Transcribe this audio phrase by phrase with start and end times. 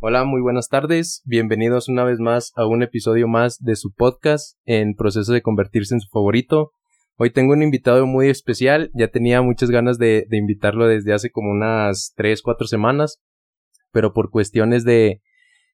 [0.00, 1.22] Hola, muy buenas tardes.
[1.24, 5.92] Bienvenidos una vez más a un episodio más de su podcast en proceso de convertirse
[5.92, 6.70] en su favorito.
[7.16, 8.92] Hoy tengo un invitado muy especial.
[8.94, 13.20] Ya tenía muchas ganas de, de invitarlo desde hace como unas 3, 4 semanas.
[13.90, 15.20] Pero por cuestiones de,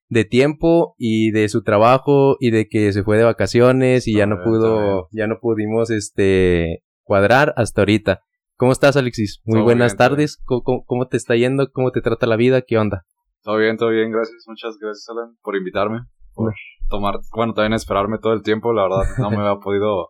[0.08, 4.24] de tiempo y de su trabajo y de que se fue de vacaciones y ya
[4.24, 8.22] no pudo, ya no pudimos este cuadrar hasta ahorita.
[8.56, 9.42] ¿Cómo estás, Alexis?
[9.44, 10.38] Muy buenas tardes.
[10.46, 11.70] ¿Cómo, ¿Cómo, te está yendo?
[11.72, 12.62] ¿Cómo te trata la vida?
[12.62, 13.04] ¿Qué onda?
[13.44, 14.44] Todo bien, todo bien, gracias.
[14.46, 16.00] Muchas gracias, Alan, por invitarme,
[16.32, 16.54] por
[16.88, 18.72] tomar, bueno, también esperarme todo el tiempo.
[18.72, 20.08] La verdad, no me había podido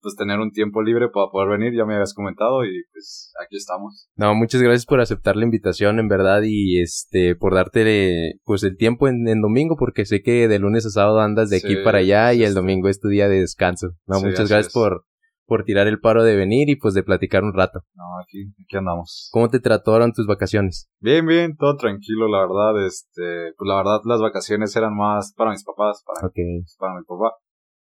[0.00, 3.56] pues tener un tiempo libre para poder venir, ya me habías comentado y pues aquí
[3.56, 4.08] estamos.
[4.14, 8.76] No, muchas gracias por aceptar la invitación en verdad y este por darte pues el
[8.76, 12.32] tiempo en, domingo porque sé que de lunes a sábado andas de aquí para allá
[12.34, 13.88] y el domingo es tu día de descanso.
[14.06, 15.04] No, muchas gracias por
[15.50, 17.80] por tirar el paro de venir y pues de platicar un rato.
[17.96, 19.28] No, aquí, aquí andamos.
[19.32, 20.88] ¿Cómo te trataron tus vacaciones?
[21.00, 25.50] Bien, bien, todo tranquilo, la verdad, este, pues la verdad las vacaciones eran más para
[25.50, 27.34] mis papás, para, para mi papá.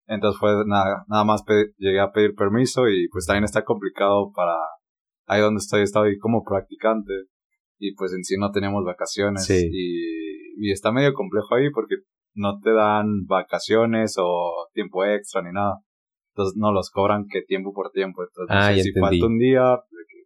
[0.06, 1.42] Entonces fue nada, nada más
[1.76, 4.54] llegué a pedir permiso y pues también está complicado para
[5.26, 7.14] ahí donde estoy, estoy como practicante
[7.80, 9.66] y pues en sí no teníamos vacaciones y,
[10.56, 11.96] y está medio complejo ahí porque
[12.36, 15.80] no te dan vacaciones o tiempo extra ni nada.
[16.36, 18.22] Entonces no los cobran que tiempo por tiempo.
[18.22, 19.80] Entonces, ah, si falta un día,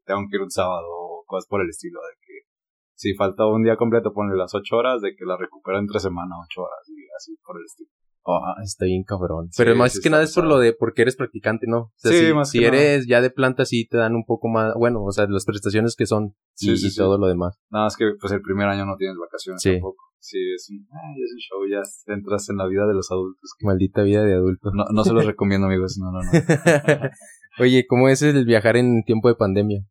[0.04, 2.00] tengo que ir un sábado o cosas por el estilo.
[2.00, 2.48] De que
[2.94, 6.34] si falta un día completo, ponle las ocho horas, de que la recupera entre semana
[6.44, 7.90] ocho horas y así por el estilo.
[8.26, 9.48] Ah, está bien cabrón.
[9.56, 11.92] Pero más que nada es por lo de porque eres practicante, ¿no?
[11.96, 15.02] sí, si, más si eres ya de planta sí te dan un poco más, bueno,
[15.02, 17.58] o sea, las prestaciones que son y, y todo lo demás.
[17.70, 20.04] Nada, es que pues el primer año no tienes vacaciones tampoco.
[20.18, 20.86] Sí, es un,
[21.24, 23.52] es un show, ya entras en la vida de los adultos.
[23.62, 24.70] Maldita vida de adulto.
[24.74, 26.30] No, no se los recomiendo, amigos, no, no, no.
[27.58, 29.82] Oye, ¿cómo es el viajar en tiempo de pandemia?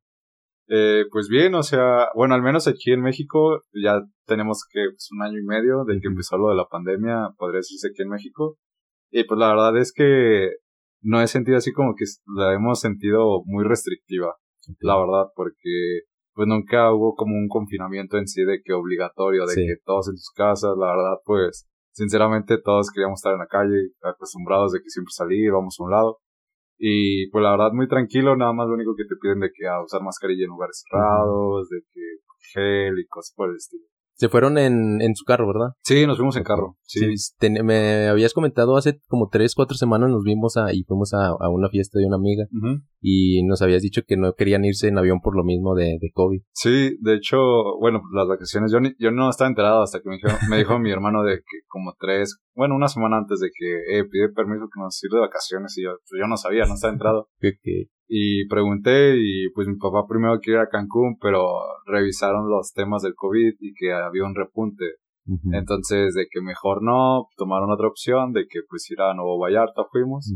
[0.72, 5.10] Eh, pues bien, o sea, bueno, al menos aquí en México ya tenemos que pues,
[5.12, 8.10] un año y medio de que empezó lo de la pandemia, podría decirse aquí en
[8.10, 8.58] México.
[9.12, 10.52] Y pues la verdad es que
[11.02, 14.36] no he sentido así como que la hemos sentido muy restrictiva,
[14.82, 16.02] la verdad, porque
[16.34, 20.18] pues nunca hubo como un confinamiento en sí de que obligatorio, de que todos en
[20.18, 24.90] sus casas, la verdad, pues sinceramente todos queríamos estar en la calle, acostumbrados de que
[24.90, 26.20] siempre salir, vamos a un lado.
[26.80, 29.68] Y pues la verdad muy tranquilo, nada más lo único que te piden de que
[29.68, 32.02] a usar mascarilla en lugares cerrados, de que
[32.54, 33.84] gel y cosas por el estilo.
[34.20, 35.76] Se fueron en, en su carro, ¿verdad?
[35.82, 36.76] Sí, nos fuimos en carro.
[36.84, 37.00] Sí.
[37.64, 41.50] me habías comentado hace como tres, cuatro semanas nos vimos a, y fuimos a, a
[41.50, 42.46] una fiesta de una amiga.
[43.00, 46.12] Y nos habías dicho que no querían irse en avión por lo mismo de, de
[46.14, 46.42] COVID.
[46.52, 47.38] Sí, de hecho,
[47.80, 50.92] bueno, las vacaciones, yo, yo no estaba enterado hasta que me dijo, me dijo mi
[50.92, 54.82] hermano de que como tres, bueno, una semana antes de que, eh, pide permiso que
[54.82, 57.30] nos sirva de vacaciones y yo, pues yo no sabía, no estaba enterado.
[58.12, 61.46] Y pregunté y pues mi papá primero quería ir a Cancún, pero
[61.86, 64.86] revisaron los temas del COVID y que había un repunte.
[65.54, 69.84] Entonces, de que mejor no, tomaron otra opción, de que pues ir a Nuevo Vallarta
[69.92, 70.34] fuimos.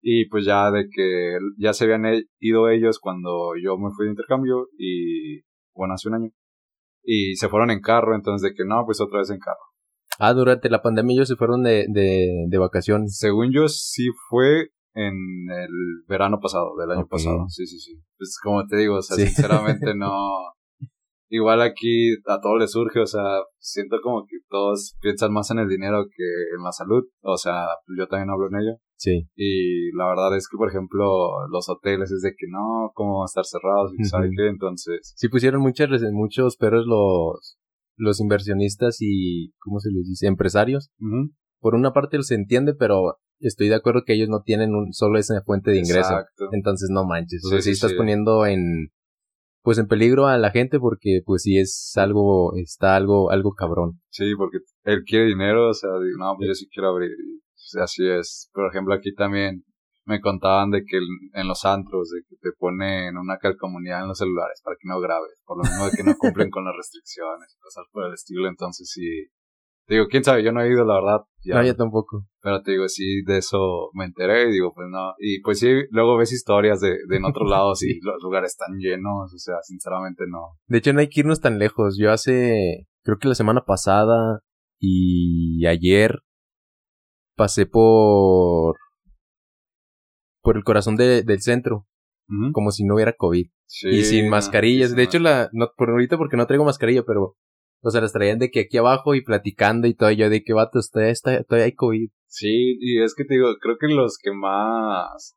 [0.00, 4.12] Y pues ya de que ya se habían ido ellos cuando yo me fui de
[4.12, 5.42] intercambio y
[5.74, 6.30] bueno, hace un año.
[7.04, 9.60] Y se fueron en carro, entonces de que no, pues otra vez en carro.
[10.18, 13.18] Ah, durante la pandemia ellos se fueron de, de, de vacaciones.
[13.18, 15.14] Según yo sí fue en
[15.50, 17.46] el verano pasado, del año pasado.
[17.48, 18.00] Sí, sí, sí.
[18.18, 20.10] Pues como te digo, o sea, sinceramente no.
[21.32, 23.22] Igual aquí a todo le surge, o sea,
[23.58, 26.24] siento como que todos piensan más en el dinero que
[26.56, 27.04] en la salud.
[27.22, 28.76] O sea, yo también hablo en ello.
[28.96, 29.28] Sí.
[29.36, 33.24] Y la verdad es que, por ejemplo, los hoteles es de que no, ¿cómo van
[33.24, 33.92] a estar cerrados?
[33.96, 35.14] Y sabe qué, entonces.
[35.16, 37.58] Sí, pusieron muchas, muchos perros los,
[37.96, 40.26] los inversionistas y, ¿cómo se les dice?
[40.26, 40.90] Empresarios.
[41.60, 45.18] Por una parte se entiende, pero estoy de acuerdo que ellos no tienen un, solo
[45.18, 46.12] esa fuente de ingreso.
[46.12, 46.48] Exacto.
[46.52, 47.44] Entonces no manches.
[47.44, 48.90] o sea, si estás poniendo en,
[49.62, 54.00] pues en peligro a la gente porque pues si es algo, está algo, algo cabrón.
[54.10, 57.10] Sí, porque él quiere dinero, o sea, digo, no, pues yo sí quiero abrir.
[57.82, 58.50] así es.
[58.52, 59.64] Por ejemplo, aquí también
[60.04, 64.18] me contaban de que en los antros, de que te ponen una calcomunidad en los
[64.18, 67.56] celulares para que no grabes, por lo mismo de que no cumplen con las restricciones,
[67.60, 69.28] cosas por el estilo, entonces sí,
[69.90, 71.20] Digo, quién sabe, yo no he ido, la verdad.
[71.42, 72.24] Ya, no, yo tampoco.
[72.40, 75.14] Pero te digo, sí, de eso me enteré y digo, pues no.
[75.18, 78.78] Y pues sí, luego ves historias de, de en otros lados y los lugares están
[78.78, 80.58] llenos, o sea, sinceramente no.
[80.68, 81.98] De hecho, no hay que irnos tan lejos.
[81.98, 84.44] Yo hace, creo que la semana pasada
[84.78, 86.20] y ayer
[87.34, 88.76] pasé por,
[90.40, 91.88] por el corazón de, del centro.
[92.52, 93.48] Como si no hubiera COVID.
[93.66, 94.94] Sí, y sin mascarillas.
[94.94, 97.34] de hecho, la, no, por ahorita porque no traigo mascarilla, pero
[97.82, 100.10] o sea, las traían de que aquí abajo y platicando y todo.
[100.10, 102.10] Yo de que vatos, todavía, está, todavía hay COVID.
[102.26, 105.36] Sí, y es que te digo, creo que los que más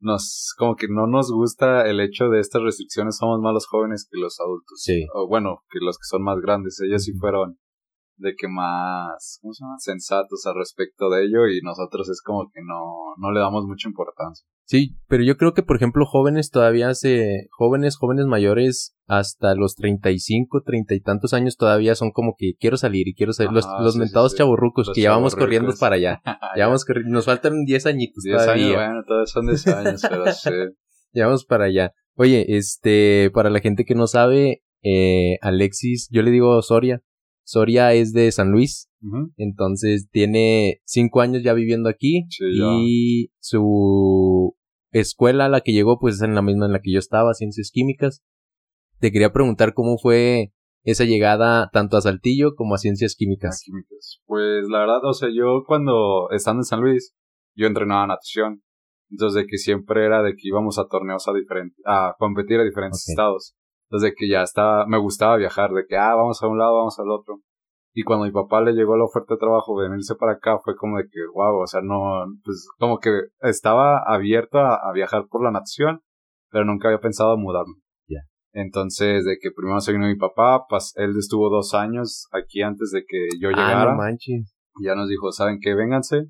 [0.00, 4.08] nos, como que no nos gusta el hecho de estas restricciones somos más los jóvenes
[4.10, 4.80] que los adultos.
[4.82, 5.06] Sí.
[5.14, 6.80] O bueno, que los que son más grandes.
[6.80, 7.58] Ellos sí fueron
[8.16, 9.78] de que más, ¿cómo se llama?
[9.78, 13.88] Sensatos al respecto de ello y nosotros es como que no, no le damos mucha
[13.88, 14.46] importancia.
[14.64, 19.74] Sí, pero yo creo que, por ejemplo, jóvenes todavía se, jóvenes, jóvenes mayores, hasta los
[19.74, 23.52] 35, 30 y tantos años todavía son como que quiero salir y quiero salir.
[23.52, 26.22] los, los mentados chaburrucos que ya vamos corriendo para allá.
[26.56, 28.64] ya vamos nos faltan 10 añitos 10 todavía.
[28.64, 30.50] años, bueno, todos son 10 años, pero sí.
[31.12, 31.92] Ya vamos para allá.
[32.14, 37.02] Oye, este, para la gente que no sabe, eh, Alexis, yo le digo Soria.
[37.44, 38.88] Soria es de San Luis.
[39.36, 42.26] Entonces tiene cinco años ya viviendo aquí.
[42.40, 43.60] y su
[44.92, 47.34] escuela a la que llegó, pues es en la misma en la que yo estaba,
[47.34, 48.22] Ciencias Químicas.
[48.98, 50.52] Te quería preguntar cómo fue
[50.84, 53.62] esa llegada tanto a Saltillo como a Ciencias Químicas.
[54.26, 57.14] Pues la verdad, o sea, yo cuando estando en San Luis,
[57.54, 58.62] yo entrenaba natación.
[59.10, 62.64] Entonces de que siempre era de que íbamos a torneos a diferentes, a competir a
[62.64, 63.54] diferentes estados.
[63.88, 66.78] Entonces de que ya estaba, me gustaba viajar, de que ah, vamos a un lado,
[66.78, 67.40] vamos al otro.
[67.94, 70.74] Y cuando mi papá le llegó la oferta de trabajo de venirse para acá, fue
[70.76, 73.10] como de que, wow, o sea, no, pues como que
[73.40, 76.00] estaba abierto a, viajar por la nación,
[76.50, 77.74] pero nunca había pensado mudarme.
[78.08, 78.20] Ya.
[78.52, 82.92] Entonces, de que primero se vino mi papá, pues él estuvo dos años aquí antes
[82.92, 83.92] de que yo ah, llegara.
[83.92, 83.96] Ah,
[84.80, 85.74] Y ya nos dijo, ¿saben qué?
[85.74, 86.28] Vénganse.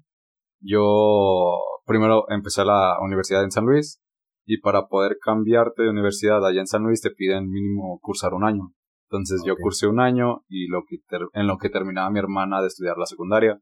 [0.60, 4.00] Yo primero empecé la universidad en San Luis
[4.44, 8.44] y para poder cambiarte de universidad allá en San Luis te piden mínimo cursar un
[8.44, 8.72] año.
[9.12, 10.96] Entonces yo cursé un año y lo que
[11.34, 13.60] en lo que terminaba mi hermana de estudiar la secundaria.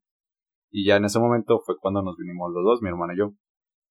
[0.70, 3.32] Y ya en ese momento fue cuando nos vinimos los dos, mi hermana y yo.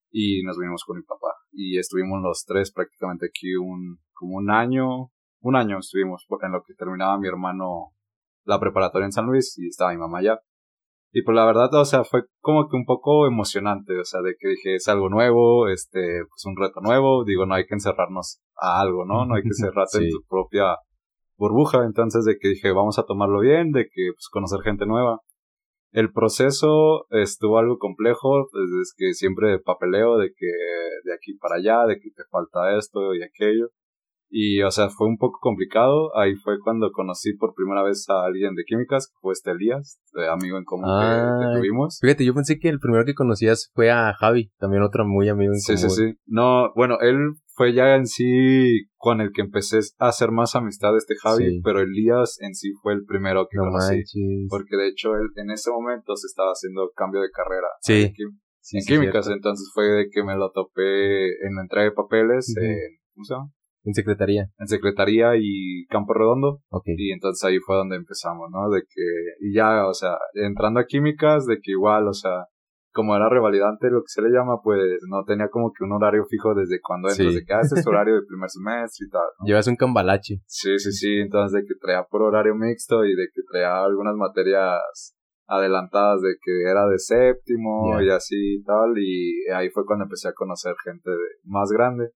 [0.09, 1.33] Y nos vinimos con mi papá.
[1.51, 5.09] Y estuvimos los tres prácticamente aquí un, como un año,
[5.41, 7.91] un año estuvimos en lo que terminaba mi hermano
[8.45, 10.39] la preparatoria en San Luis y estaba mi mamá allá.
[11.11, 14.35] Y pues la verdad, o sea, fue como que un poco emocionante, o sea, de
[14.39, 18.39] que dije, es algo nuevo, este, pues un reto nuevo, digo, no hay que encerrarnos
[18.55, 19.25] a algo, ¿no?
[19.25, 20.77] No hay que cerrarte en tu propia
[21.39, 25.21] burbuja, entonces de que dije, vamos a tomarlo bien, de que pues conocer gente nueva.
[25.91, 30.47] El proceso estuvo algo complejo, pues es que siempre papeleo de que
[31.03, 33.69] de aquí para allá, de que te falta esto y aquello.
[34.31, 36.15] Y, o sea, fue un poco complicado.
[36.15, 39.99] Ahí fue cuando conocí por primera vez a alguien de químicas, que fue este Elías,
[40.31, 41.97] amigo en común que, tuvimos.
[41.99, 45.53] Fíjate, yo pensé que el primero que conocías fue a Javi, también otro muy amigo
[45.53, 45.89] en sí, común.
[45.89, 46.19] Sí, sí, sí.
[46.27, 50.95] No, bueno, él fue ya en sí con el que empecé a hacer más amistad
[50.95, 54.01] este Javi, pero Elías en sí fue el primero que conocí.
[54.47, 57.67] Porque de hecho él en ese momento se estaba haciendo cambio de carrera.
[57.81, 58.13] Sí.
[58.71, 62.77] En, químicas, entonces fue de que me lo topé en la entrega de papeles en,
[63.13, 63.51] ¿cómo se llama?
[63.83, 64.47] En secretaría.
[64.57, 66.61] En secretaría y Campo Redondo.
[66.85, 68.69] Y entonces ahí fue donde empezamos, ¿no?
[68.69, 69.03] De que,
[69.41, 72.45] y ya, o sea, entrando a químicas, de que igual, o sea,
[72.99, 76.25] como era revalidante, lo que se le llama, pues no tenía como que un horario
[76.25, 79.29] fijo desde cuando entras, de que haces ah, horario de primer semestre y tal.
[79.45, 80.41] Llevas un cambalache.
[80.45, 84.15] Sí, sí, sí, entonces de que traía por horario mixto y de que traía algunas
[84.15, 85.15] materias
[85.47, 90.27] adelantadas de que era de séptimo y así y tal, y ahí fue cuando empecé
[90.27, 91.09] a conocer gente
[91.45, 92.11] más grande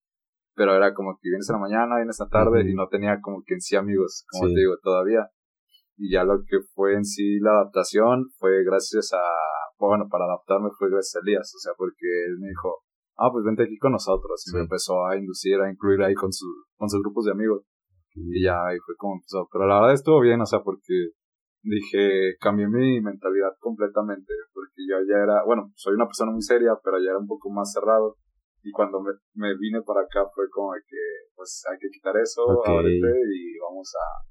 [0.56, 3.20] pero era como que vienes en la mañana, vienes en la tarde y no tenía
[3.22, 5.28] como que en sí amigos, como te digo, todavía.
[5.96, 9.24] Y ya lo que fue en sí la adaptación fue gracias a,
[9.78, 12.82] bueno, para adaptarme fue gracias a Elías, o sea, porque él me dijo,
[13.18, 14.44] ah, pues vente aquí con nosotros.
[14.48, 16.48] Y me empezó a inducir, a incluir ahí con, su,
[16.78, 17.64] con sus grupos de amigos.
[18.16, 19.48] Y ya ahí fue como empezó.
[19.52, 21.12] Pero la verdad estuvo bien, o sea, porque
[21.64, 26.76] dije, cambié mi mentalidad completamente, porque yo ya era, bueno, soy una persona muy seria,
[26.84, 28.18] pero ya era un poco más cerrado
[28.64, 32.44] y cuando me, me, vine para acá fue como que, pues hay que quitar eso
[32.66, 34.24] ahorita y vamos a,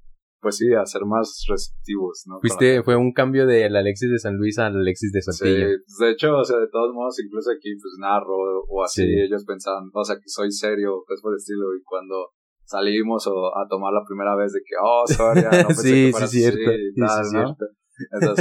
[0.43, 2.39] pues sí, a ser más receptivos, ¿no?
[2.41, 5.67] Fuiste, fue un cambio del Alexis de San Luis al Alexis de Saltillo.
[5.69, 9.03] Sí, pues, de hecho, o sea, de todos modos, incluso aquí, pues narro o así,
[9.03, 12.29] ellos pensaban, o sea, que soy serio, pues por el estilo, y cuando
[12.65, 16.11] salimos o a tomar la primera vez de que, oh, sorry, no pensé sí, que
[16.11, 17.55] fuera sí, cierto, sí, tal, sí, ¿no?
[17.55, 17.65] cierto.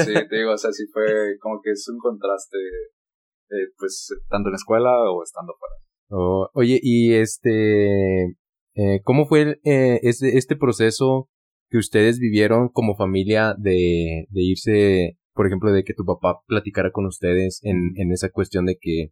[0.03, 2.59] Sí, te digo, o sea, sí fue como que es un contraste
[3.51, 5.75] eh, pues tanto en escuela o estando fuera.
[6.11, 8.25] Oh, oye, y este,
[8.75, 11.29] eh, ¿cómo fue eh, este, este proceso
[11.73, 16.93] que ustedes vivieron como familia de, de irse, por ejemplo, de que tu papá platicara
[16.93, 19.09] con ustedes en, en esa cuestión de que,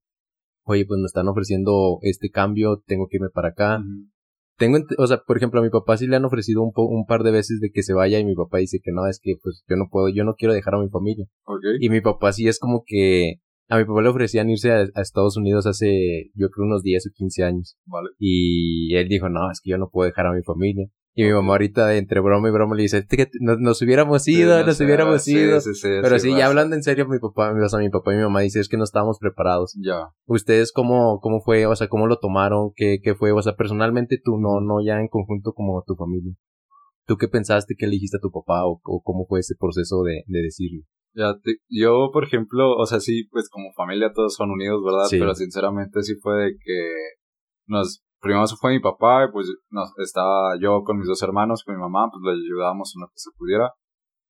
[0.64, 3.82] oye, pues me están ofreciendo este cambio, tengo que irme para acá?
[4.58, 7.22] Tengo, o sea, por ejemplo, a mi papá sí le han ofrecido un, un par
[7.22, 9.64] de veces de que se vaya y mi papá dice que no, es que pues
[9.66, 11.24] yo no puedo, yo no quiero dejar a mi familia.
[11.80, 13.36] Y mi papá sí es como que
[13.70, 17.10] a mi papá le ofrecían irse a, Estados Unidos hace, yo creo, unos 10 o
[17.14, 17.78] 15 años.
[17.86, 18.08] Vale.
[18.18, 20.88] Y él dijo, no, es que yo no puedo dejar a mi familia.
[21.14, 23.06] Y mi mamá ahorita, entre broma y broma, le dice,
[23.40, 25.60] nos, hubiéramos ido, nos hubiéramos ido.
[25.60, 28.16] Sí, sí, Pero sí, ya hablando en serio, mi papá, o sea, mi papá y
[28.16, 29.76] mi mamá dice, es que no estábamos preparados.
[29.80, 30.10] Ya.
[30.26, 31.66] ¿Ustedes cómo, cómo fue?
[31.66, 32.70] O sea, ¿cómo lo tomaron?
[32.74, 33.32] ¿Qué, qué fue?
[33.32, 36.34] O sea, personalmente tú, no, no ya en conjunto como tu familia.
[37.06, 40.42] ¿Tú qué pensaste que elegiste a tu papá o, cómo fue ese proceso de, de
[40.42, 40.82] decirlo?
[41.20, 41.34] Ya
[41.68, 45.04] yo, por ejemplo, o sea, sí, pues como familia todos son unidos, ¿verdad?
[45.10, 46.94] Pero sinceramente sí fue de que
[47.66, 51.74] nos, primero fue mi papá y pues nos, estaba yo con mis dos hermanos, con
[51.74, 53.70] mi mamá, pues le ayudábamos en lo que se pudiera.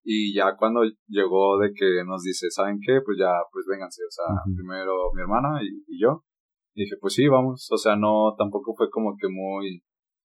[0.02, 3.00] Y ya cuando llegó de que nos dice, ¿saben qué?
[3.04, 6.24] Pues ya, pues vénganse, o sea, primero mi hermana y, yo.
[6.74, 9.84] Y dije, pues sí, vamos, o sea, no, tampoco fue como que muy,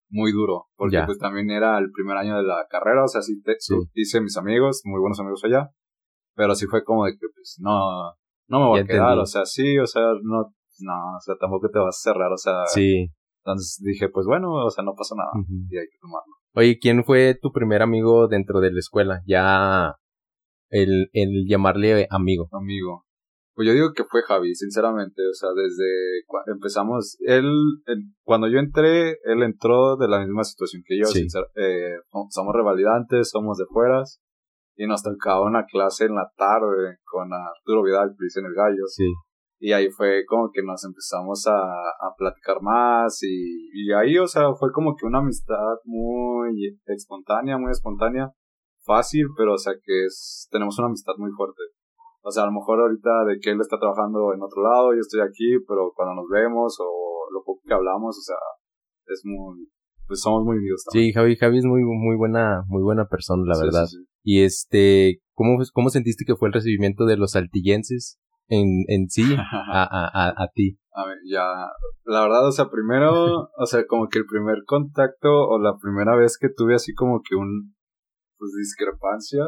[0.10, 3.39] muy duro, porque pues también era el primer año de la carrera, o sea, sí,
[3.43, 3.55] te,
[3.93, 5.69] hice mis amigos, muy buenos amigos allá,
[6.36, 8.13] pero sí fue como de que, pues, no,
[8.48, 11.70] no me voy a quedar, o sea, sí, o sea, no, no, o sea, tampoco
[11.70, 12.65] te vas a cerrar, o sea.
[12.68, 13.08] Sí.
[13.44, 15.30] Entonces dije, pues bueno, o sea, no pasa nada,
[15.70, 16.34] y hay que tomarlo.
[16.56, 19.22] Oye, ¿quién fue tu primer amigo dentro de la escuela?
[19.27, 19.96] Ya,
[20.70, 22.50] el, el llamarle amigo.
[22.51, 23.06] Amigo.
[23.54, 27.46] Pues yo digo que fue Javi, sinceramente, o sea, desde empezamos, él,
[28.24, 31.25] cuando yo entré, él entró de la misma situación que yo, sí.
[31.56, 31.96] eh,
[32.30, 34.20] somos revalidantes, somos de fueras,
[34.75, 38.86] y nos tocaba una clase en la tarde con Arturo Vidal, que en el gallo.
[38.88, 39.12] Sí.
[39.60, 44.27] Y ahí fue como que nos empezamos a, a platicar más y, y ahí, o
[44.27, 48.32] sea, fue como que una amistad muy espontánea, muy espontánea,
[48.86, 51.63] fácil, pero o sea que es, tenemos una amistad muy fuerte.
[52.22, 55.00] O sea, a lo mejor ahorita de que él está trabajando en otro lado, yo
[55.00, 58.38] estoy aquí, pero cuando nos vemos o lo poco que hablamos, o sea,
[59.08, 59.70] es muy,
[60.08, 60.84] pues somos muy unidos.
[60.91, 63.88] Sí, Javi, Javi es muy, muy buena, muy buena persona, la verdad.
[64.25, 69.22] Y este, ¿cómo, ¿cómo sentiste que fue el recibimiento de los saltillenses en, en sí
[69.38, 70.79] a, a, a, ti?
[70.91, 71.46] A ver, ya,
[72.05, 76.15] la verdad, o sea, primero, o sea, como que el primer contacto o la primera
[76.15, 77.75] vez que tuve así como que un,
[78.39, 79.46] pues discrepancia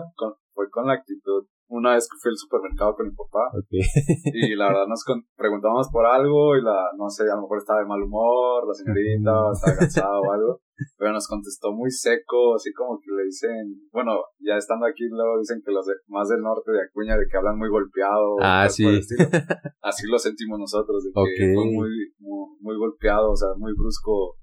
[0.53, 3.49] fue con la actitud una vez que fui al supermercado con mi papá.
[3.71, 5.03] y la verdad nos
[5.35, 8.73] preguntamos por algo y la, no sé, a lo mejor estaba de mal humor, la
[8.75, 10.61] señorita, estaba cansada o algo.
[10.97, 15.39] Pero nos contestó muy seco, así como que le dicen, bueno, ya estando aquí luego
[15.39, 18.37] dicen que los de, más del norte de Acuña, de que hablan muy golpeado.
[18.41, 18.85] Ah, sí.
[19.81, 24.37] Así lo sentimos nosotros, de que fue muy, muy, muy golpeado, o sea, muy brusco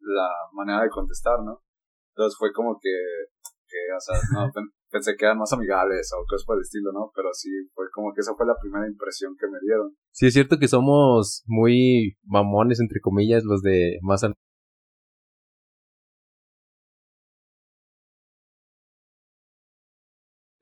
[0.00, 1.62] la manera de contestar, ¿no?
[2.14, 2.90] Entonces fue como que,
[3.66, 4.50] que o sea, no,
[4.90, 7.10] pensé que eran más amigables o cosas por el estilo, ¿no?
[7.14, 9.94] Pero sí, fue como que esa fue la primera impresión que me dieron.
[10.12, 14.34] Sí, es cierto que somos muy mamones, entre comillas, los de más al...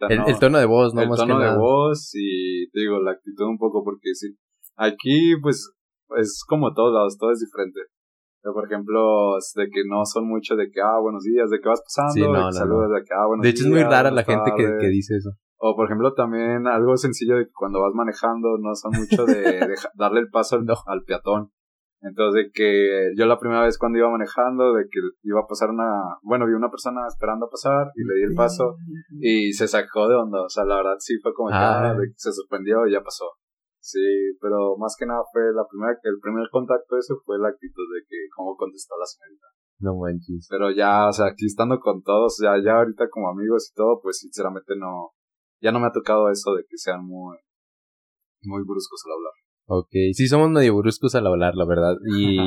[0.01, 1.03] El, tono de voz, ¿no?
[1.03, 4.37] El tono de voz y, digo, la actitud un poco, porque sí,
[4.77, 5.73] aquí, pues,
[6.19, 7.81] es como todos lados, todo es diferente
[8.53, 11.83] por ejemplo, de que no son mucho de que, ah, buenos días, de qué vas
[11.83, 13.55] pasando, sí, no, saludos de que, ah, buenos días.
[13.55, 15.31] De hecho, es muy rara la gente que, que, dice eso.
[15.59, 19.75] O, por ejemplo, también algo sencillo de que cuando vas manejando no son mucho de,
[19.95, 21.51] darle el paso al, al, peatón.
[22.07, 25.71] Entonces, de que yo la primera vez cuando iba manejando, de que iba a pasar
[25.71, 28.77] una, bueno, vi una persona esperando a pasar y le di el paso
[29.21, 30.43] y se sacó de onda.
[30.43, 31.91] O sea, la verdad sí fue como que ah.
[31.91, 33.27] Ah, se sorprendió y ya pasó.
[33.81, 34.03] Sí,
[34.41, 38.03] pero más que nada fue la primera, el primer contacto ese fue la actitud de
[38.09, 39.47] que cómo contestó la señorita.
[39.79, 40.47] No manches.
[40.51, 44.01] Pero ya, o sea, aquí estando con todos, ya, ya ahorita como amigos y todo,
[44.03, 45.13] pues sinceramente no,
[45.61, 47.37] ya no me ha tocado eso de que sean muy,
[48.43, 49.33] muy bruscos al hablar.
[49.67, 51.95] Ok, sí somos medio bruscos al hablar, la verdad.
[52.17, 52.39] Y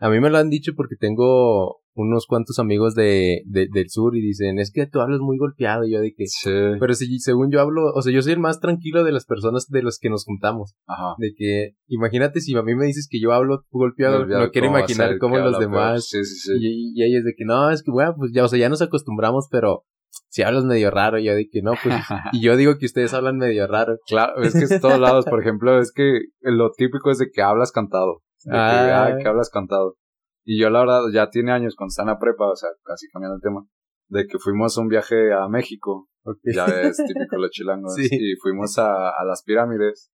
[0.00, 4.14] a mí me lo han dicho porque tengo unos cuantos amigos de, de, del sur
[4.16, 5.84] y dicen, es que tú hablas muy golpeado.
[5.84, 6.50] Y yo de que, sí.
[6.78, 9.68] pero si, según yo hablo, o sea, yo soy el más tranquilo de las personas
[9.68, 10.74] de los que nos juntamos.
[10.86, 11.14] Ajá.
[11.18, 15.18] De que, imagínate si a mí me dices que yo hablo golpeado, no quiero imaginar
[15.18, 16.06] cómo los demás.
[16.08, 16.52] Sí, sí, sí.
[16.60, 18.82] Y, y ellos de que, no, es que, bueno, pues ya, o sea, ya nos
[18.82, 19.84] acostumbramos, pero
[20.28, 21.94] si hablas medio raro, yo de que no, pues,
[22.32, 23.98] y yo digo que ustedes hablan medio raro.
[24.06, 27.42] Claro, es que es todos lados, por ejemplo, es que lo típico es de que
[27.42, 28.22] hablas cantado.
[28.44, 29.96] De que, ah, ah que hablas cantado.
[30.44, 33.08] Y yo la verdad ya tiene años cuando está en la prepa, o sea, casi
[33.08, 33.66] cambiando el tema,
[34.08, 36.08] de que fuimos un viaje a México.
[36.44, 37.96] Ya es típico los chilangos.
[37.98, 40.10] Y fuimos a, a las pirámides.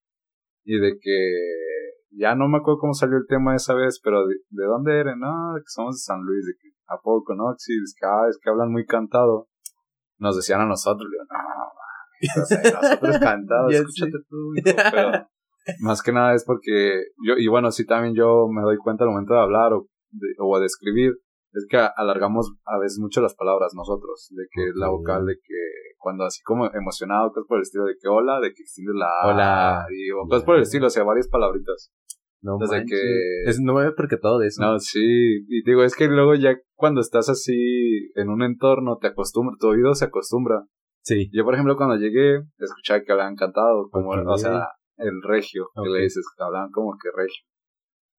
[0.64, 1.42] Y de que
[2.14, 5.54] ya no me acuerdo cómo salió el tema esa vez, pero de, dónde eran, no,
[5.54, 7.54] de que somos de San Luis, de que a poco, ¿no?
[7.56, 9.48] Sí, es que, ah, es que hablan muy cantado.
[10.22, 15.26] Nos decían a nosotros, yo, no, o sea, nosotros cantados, escúchate tú, pero
[15.80, 19.10] más que nada es porque yo, y bueno, sí también yo me doy cuenta al
[19.10, 19.88] momento de hablar o
[20.38, 21.12] o a describir,
[21.52, 25.94] es que alargamos a veces mucho las palabras nosotros, de que la vocal, de que
[25.98, 29.10] cuando así como emocionado, cosas por el estilo de que hola, de que extiendes la
[29.24, 31.92] hola, y cosas por el estilo, o sea, varias palabritas.
[32.42, 33.44] No Desde que...
[33.46, 34.60] Es, no me había percatado de eso.
[34.60, 35.00] No, sí,
[35.48, 39.68] y digo, es que luego ya cuando estás así en un entorno, te acostumbras, tu
[39.68, 40.66] oído se acostumbra.
[41.04, 41.30] Sí.
[41.32, 45.88] Yo, por ejemplo, cuando llegué, escuchaba que hablaban cantado, como, o sea, el regio, que
[45.88, 47.44] le dices, hablaban como que regio.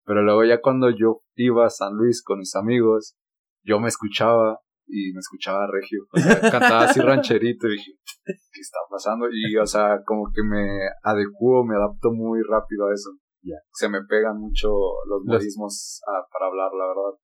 [0.05, 3.15] Pero luego ya cuando yo iba a San Luis con mis amigos,
[3.63, 6.05] yo me escuchaba y me escuchaba regio.
[6.11, 7.91] O sea, cantaba así rancherito y dije,
[8.25, 9.27] ¿qué está pasando?
[9.31, 13.11] Y, o sea, como que me adecuo, me adapto muy rápido a eso.
[13.43, 13.57] Ya.
[13.73, 14.69] Se me pegan mucho
[15.07, 17.19] los modismos a- para hablar, la verdad.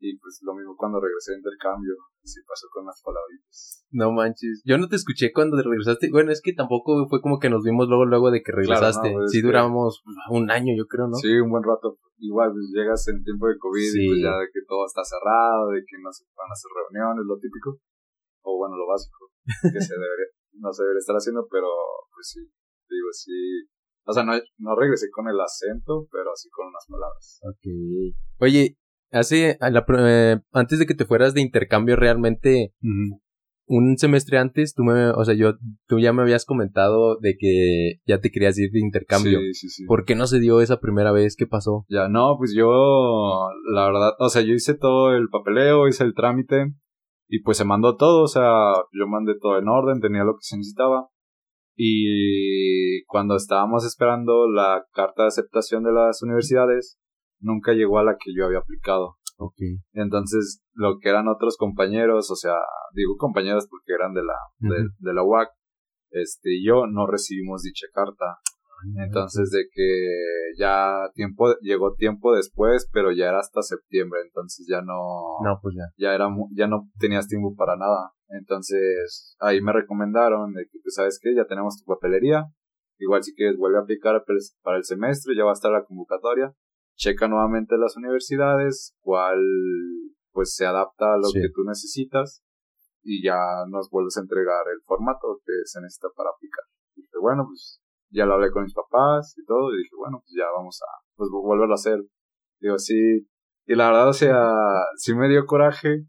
[0.00, 1.90] Y pues lo mismo cuando regresé de intercambio,
[2.22, 3.84] así pasó con las palabritas.
[3.90, 4.62] No manches.
[4.64, 6.08] Yo no te escuché cuando regresaste.
[6.12, 9.10] Bueno, es que tampoco fue como que nos vimos luego, luego de que regresaste.
[9.10, 11.16] no, pues, sí que- duramos un año, yo creo, ¿no?
[11.18, 11.98] Sí, un buen rato.
[12.18, 13.98] Igual, pues llegas en tiempo de COVID Sí.
[14.02, 16.70] y pues ya de que todo está cerrado, de que no se van a hacer
[16.70, 17.78] reuniones, lo típico.
[18.46, 20.30] O bueno, lo básico que se debería,
[20.62, 21.66] no se debería estar haciendo, pero
[22.14, 22.40] pues sí,
[22.88, 23.66] digo, sí.
[24.08, 27.40] O sea, no, no regresé con el acento, pero así con unas palabras.
[27.42, 28.16] Ok.
[28.38, 28.78] Oye,
[29.12, 32.72] hace, a la eh, antes de que te fueras de intercambio realmente,
[33.66, 38.00] un semestre antes, tú me, o sea, yo, tú ya me habías comentado de que
[38.06, 39.40] ya te querías ir de intercambio.
[39.40, 39.84] Sí, sí, sí.
[39.84, 41.36] ¿Por qué no se dio esa primera vez?
[41.36, 41.84] ¿Qué pasó?
[41.90, 46.14] Ya, no, pues yo, la verdad, o sea, yo hice todo el papeleo, hice el
[46.14, 46.72] trámite
[47.28, 50.40] y pues se mandó todo, o sea, yo mandé todo en orden, tenía lo que
[50.42, 51.10] se necesitaba.
[51.80, 56.98] Y cuando estábamos esperando la carta de aceptación de las universidades,
[57.38, 59.14] nunca llegó a la que yo había aplicado.
[59.38, 59.54] Ok.
[59.92, 62.56] Entonces, lo que eran otros compañeros, o sea,
[62.94, 65.50] digo compañeros porque eran de la, de, la UAC,
[66.10, 68.38] este, y yo no recibimos dicha carta.
[68.96, 70.10] Entonces, de que
[70.58, 75.76] ya tiempo, llegó tiempo después, pero ya era hasta septiembre, entonces ya no, No, pues
[75.76, 75.84] ya.
[75.96, 78.12] ya era, ya no tenías tiempo para nada.
[78.28, 81.34] Entonces, ahí me recomendaron de que, pues, ¿sabes qué?
[81.34, 82.44] Ya tenemos tu papelería.
[82.98, 84.24] Igual si quieres vuelve a aplicar
[84.62, 86.52] para el semestre, ya va a estar la convocatoria.
[86.96, 89.38] Checa nuevamente las universidades, cuál,
[90.32, 91.40] pues, se adapta a lo Sí.
[91.40, 92.42] que tú necesitas.
[93.02, 96.64] Y ya nos vuelves a entregar el formato que se necesita para aplicar.
[96.96, 97.80] Y dije, bueno, pues,
[98.10, 99.72] ya lo hablé con mis papás y todo.
[99.72, 102.00] Y dije, bueno, pues ya vamos a, pues, volverlo a hacer.
[102.60, 103.28] Digo, sí.
[103.66, 104.50] Y la verdad, o sea,
[104.96, 106.04] sí me dio coraje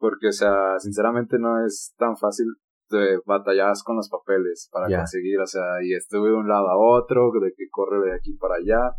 [0.00, 2.46] porque, o sea, sinceramente no es tan fácil
[2.90, 6.76] de batallar con los papeles para conseguir, o sea, y estuve de un lado a
[6.76, 8.96] otro, de que corre de aquí para allá,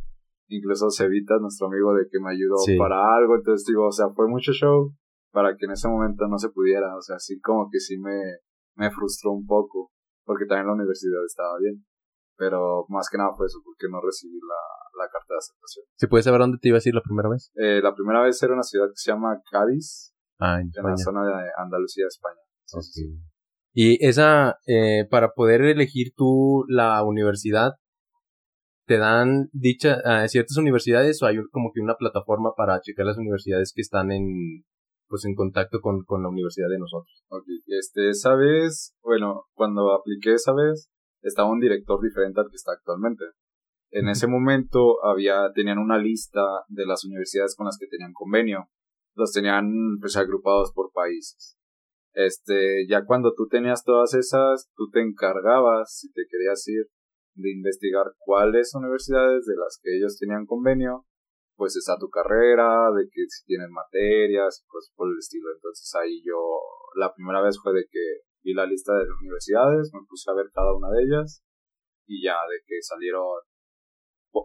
[0.48, 2.77] incluso Cevita, nuestro amigo, de que me ayudó Sí.
[2.77, 4.94] para algo, entonces digo, o sea, fue mucho show
[5.33, 8.22] para que en ese momento no se pudiera, o sea, sí como que sí me,
[8.75, 9.92] me frustró un poco,
[10.24, 11.83] porque también la universidad estaba bien,
[12.37, 15.85] pero más que nada fue eso, porque no recibí la, la carta de aceptación.
[15.98, 17.51] ¿Se puede saber dónde te ibas a ir la primera vez?
[17.55, 20.10] Eh, la primera vez era una ciudad que se llama Cádiz,
[20.42, 22.42] Ah, en en la zona de Andalucía, España.
[22.66, 23.06] Sí, sí, sí.
[23.08, 23.32] Ok.
[23.74, 27.75] Y esa, eh, para poder elegir tú la universidad,
[28.86, 33.72] ¿te dan dicha ciertas universidades o hay como que una plataforma para checar las universidades
[33.74, 34.66] que están en,
[35.08, 37.24] pues en contacto con, con la universidad de nosotros?
[37.30, 40.90] Ok, este, esa vez, bueno, cuando apliqué esa vez,
[41.22, 43.24] estaba un director diferente al que está actualmente.
[43.92, 48.70] En ese momento había, tenían una lista de las universidades con las que tenían convenio.
[49.15, 51.57] Los tenían, pues, agrupados por países.
[52.13, 56.87] Este, ya cuando tú tenías todas esas, tú te encargabas, si te querías ir,
[57.35, 61.05] de investigar cuáles universidades de las que ellos tenían convenio,
[61.55, 65.47] pues está tu carrera, de que si tienen materias, pues por el estilo.
[65.53, 66.59] Entonces ahí yo,
[66.95, 70.47] la primera vez fue de que vi la lista de universidades, me puse a ver
[70.53, 71.43] cada una de ellas,
[72.07, 73.39] y ya de que salieron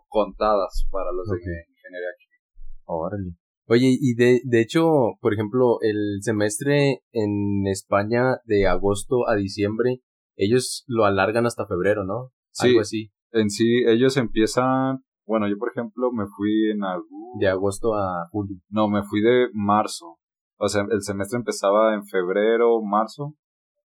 [0.08, 1.38] contadas para los Ok.
[1.38, 2.82] de ingeniería química.
[2.84, 3.32] Órale.
[3.68, 4.86] Oye, y de, de hecho,
[5.20, 10.02] por ejemplo, el semestre en España de agosto a diciembre,
[10.36, 12.32] ellos lo alargan hasta febrero, ¿no?
[12.52, 12.68] Sí.
[12.68, 13.10] Algo así.
[13.32, 17.38] En sí, ellos empiezan, bueno, yo por ejemplo me fui en algún...
[17.40, 18.56] De agosto a julio.
[18.68, 20.18] No, me fui de marzo.
[20.58, 23.34] O sea, el semestre empezaba en febrero, marzo.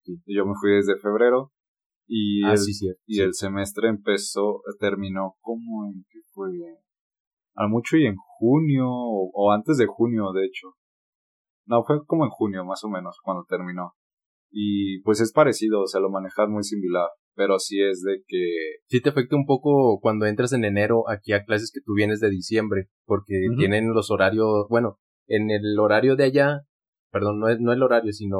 [0.05, 1.53] Y yo me fui desde febrero.
[2.07, 3.01] Y, ah, el, sí, cierto.
[3.07, 3.21] y sí.
[3.23, 6.51] el semestre empezó, terminó como en, ¿qué fue?
[7.55, 10.75] A mucho y en junio, o, o antes de junio, de hecho.
[11.67, 13.95] No, fue como en junio, más o menos, cuando terminó.
[14.51, 17.09] Y pues es parecido, o sea, lo manejas muy similar.
[17.35, 18.45] Pero sí es de que
[18.89, 22.21] Sí te afecta un poco cuando entras en enero aquí a clases que tú vienes
[22.21, 26.63] de diciembre, porque tienen los horarios, bueno, en el horario de allá,
[27.13, 28.39] perdón, no es no el horario, sino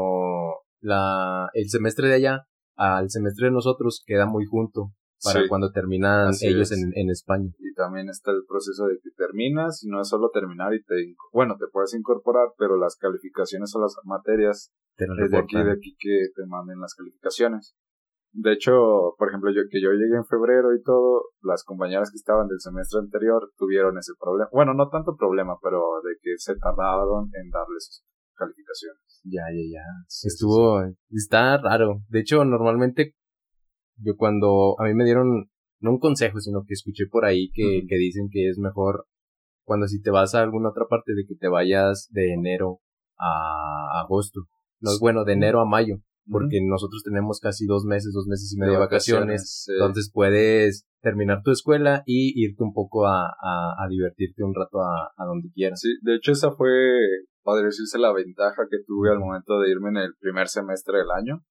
[0.81, 2.47] la el semestre de allá
[2.77, 4.93] al semestre de nosotros queda muy junto
[5.23, 5.49] para Sí.
[5.49, 7.51] cuando terminan Así ellos en, en España.
[7.59, 11.15] y también está el proceso de que terminas y no es solo terminar y te
[11.33, 15.57] bueno te puedes incorporar pero las calificaciones o las materias Te lo es de aquí
[15.57, 15.67] reportan.
[15.67, 17.75] de aquí que te manden las calificaciones
[18.33, 18.73] de hecho
[19.19, 22.61] por ejemplo yo que yo llegué en febrero y todo las compañeras que estaban del
[22.61, 27.51] semestre anterior tuvieron ese problema bueno no tanto problema pero de que se tardaron en
[27.51, 28.05] darles sus
[28.37, 29.85] calificaciones Ya, ya, ya.
[30.09, 30.81] Sí, sí, Estuvo,
[31.11, 32.01] está raro.
[32.09, 33.13] De hecho, normalmente,
[34.03, 37.85] yo cuando a mí me dieron, no un consejo, sino que escuché por ahí que,
[37.89, 39.07] que dicen que es mejor
[39.65, 42.81] cuando si te vas a alguna otra parte de que te vayas de enero
[43.19, 44.41] a agosto.
[44.81, 48.59] no, bueno, de enero a mayo, porque nosotros tenemos casi dos meses, dos meses y
[48.59, 54.43] medio de vacaciones, entonces puedes terminar tu escuela y irte un poco a, a, divertirte
[54.43, 55.81] un rato a, a, donde quieras.
[55.81, 56.71] Sí, de hecho esa fue,
[57.43, 61.11] podría decirse, la ventaja que tuve al momento de irme en el primer semestre del
[61.11, 61.45] año.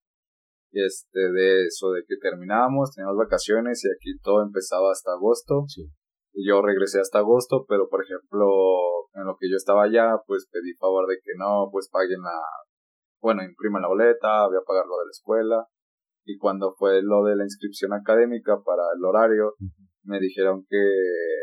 [0.72, 5.64] Este, de eso, de que terminábamos, teníamos vacaciones y aquí todo empezaba hasta agosto.
[5.66, 5.90] Sí.
[6.32, 8.46] Y yo regresé hasta agosto, pero por ejemplo,
[9.14, 12.40] en lo que yo estaba allá, pues pedí favor de que no, pues paguen la,
[13.20, 15.66] bueno, impriman la boleta, voy a pagar lo de la escuela.
[16.24, 19.54] Y cuando fue lo de la inscripción académica para el horario,
[20.04, 20.78] me dijeron que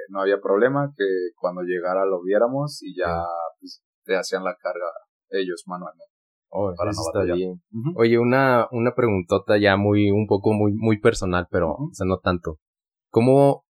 [0.09, 3.23] no había problema, que cuando llegara lo viéramos y ya
[3.59, 4.87] pues, te hacían la carga
[5.29, 6.16] ellos manualmente.
[6.59, 7.61] Oh, para no está bien.
[7.95, 12.17] Oye, una, una preguntota ya muy, un poco muy, muy personal, pero, o sea, no
[12.17, 12.57] tanto.
[13.09, 13.67] ¿Cómo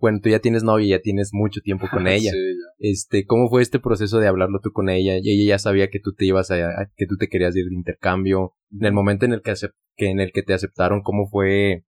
[0.00, 2.32] bueno, tú ya tienes novia, ya tienes mucho tiempo con ella.
[2.78, 5.16] Este, ¿cómo fue este proceso de hablarlo tú con ella?
[5.20, 7.74] Y ella ya sabía que tú te ibas a, que tú te querías ir de
[7.74, 8.54] intercambio.
[8.72, 9.54] En el momento en el que,
[9.96, 11.84] que en el que te aceptaron, ¿cómo fue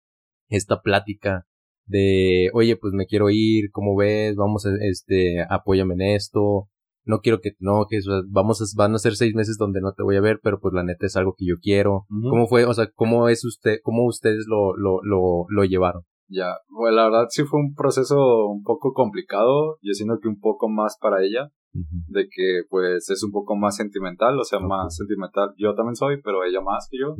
[0.49, 1.45] esta plática
[1.85, 4.35] de, oye, pues me quiero ir, ¿cómo ves?
[4.35, 6.69] Vamos a, este, apóyame en esto.
[7.05, 10.03] No quiero que, no, que vamos a, van a ser seis meses donde no te
[10.03, 12.05] voy a ver, pero pues la neta es algo que yo quiero.
[12.09, 12.65] ¿Cómo fue?
[12.65, 16.03] O sea, ¿cómo es usted, cómo ustedes lo, lo, lo, lo llevaron?
[16.29, 20.39] Ya, bueno, la verdad sí fue un proceso un poco complicado, yo siento que un
[20.39, 24.95] poco más para ella, de que pues es un poco más sentimental, o sea, más
[24.95, 27.15] sentimental, yo también soy, pero ella más que yo.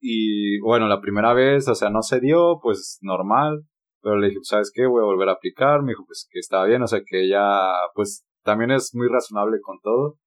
[0.00, 3.64] Y bueno, la primera vez, o sea, no se dio, pues normal,
[4.02, 4.86] pero le dije, pues, ¿sabes qué?
[4.86, 7.70] Voy a volver a aplicar, me dijo, pues que estaba bien, o sea, que ella,
[7.94, 10.18] pues también es muy razonable con todo.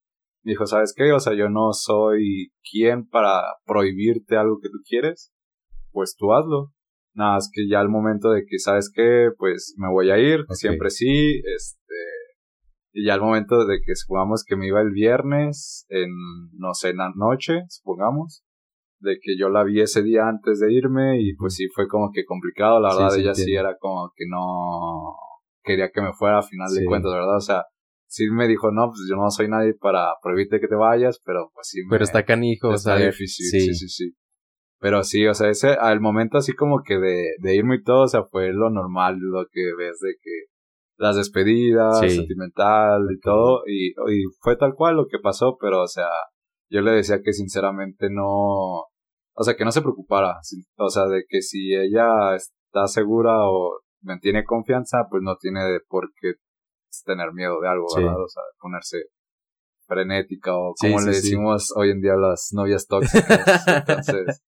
[0.44, 1.12] Me dijo, ¿sabes qué?
[1.12, 5.34] O sea, yo no soy quien para prohibirte algo que tú quieres,
[5.92, 6.72] pues tú hazlo.
[7.14, 9.30] Nada, es que ya al momento de que, ¿sabes qué?
[9.38, 11.96] Pues me voy a ir, siempre sí, este,
[12.94, 16.12] y ya al momento de que supongamos que me iba el viernes, en,
[16.54, 18.44] no sé, en la noche, supongamos,
[19.00, 22.12] de que yo la vi ese día antes de irme y pues sí fue como
[22.12, 25.16] que complicado, la verdad ella sí era como que no
[25.64, 27.38] quería que me fuera a final de cuentas, ¿verdad?
[27.38, 27.66] O sea,
[28.08, 31.52] sí me dijo, no, pues yo no soy nadie para prohibirte que te vayas, pero
[31.54, 31.82] pues sí.
[31.90, 34.14] Pero está canijo, está o sea, difícil, sí, sí, sí.
[34.80, 38.04] Pero sí, o sea, ese, al momento así como que de, de irme y todo,
[38.04, 40.46] o sea, fue lo normal, lo que ves de que
[40.98, 45.88] las despedidas, sentimental y todo, y, y fue tal cual lo que pasó, pero o
[45.88, 46.08] sea,
[46.70, 50.40] yo le decía que sinceramente no, o sea, que no se preocupara,
[50.78, 55.80] o sea, de que si ella está segura o mantiene confianza, pues no tiene de
[55.88, 56.34] por qué
[57.04, 58.22] tener miedo de algo, ¿verdad?
[58.22, 58.98] O sea, ponerse
[59.86, 63.66] frenética o como le decimos hoy en día a las novias tóxicas.
[63.68, 64.44] Entonces,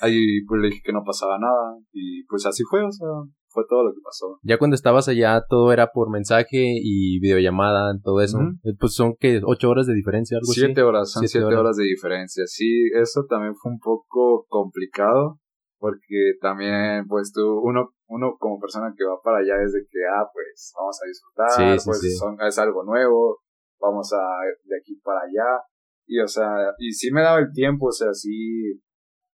[0.00, 3.08] Ahí pues le dije que no pasaba nada y pues así fue, o sea,
[3.48, 4.38] fue todo lo que pasó.
[4.42, 8.38] Ya cuando estabas allá todo era por mensaje y videollamada, todo eso.
[8.64, 11.76] Eh, pues son que ocho horas de diferencia, algo siete horas, son siete, horas.
[11.76, 12.44] de diferencia.
[12.46, 15.38] Sí, eso también fue un poco complicado
[15.78, 19.98] porque también pues tú, uno, uno como persona que va para allá es de que,
[20.06, 23.40] ah, pues vamos a disfrutar, pues Son, es algo nuevo,
[23.80, 24.22] vamos a
[24.64, 25.62] de aquí para allá.
[26.06, 28.80] Y o sea, y sí me daba el tiempo, o sea, sí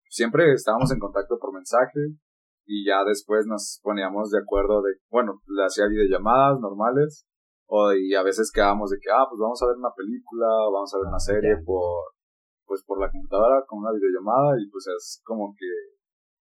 [0.08, 2.00] siempre estábamos en contacto por mensaje
[2.64, 7.26] y ya después nos poníamos de acuerdo de, bueno, le hacía videollamadas normales
[7.66, 10.92] o y a veces quedábamos de que, ah, pues vamos a ver una película, vamos
[10.94, 12.14] a ver una serie por,
[12.64, 15.95] pues por la computadora con una videollamada y pues es como que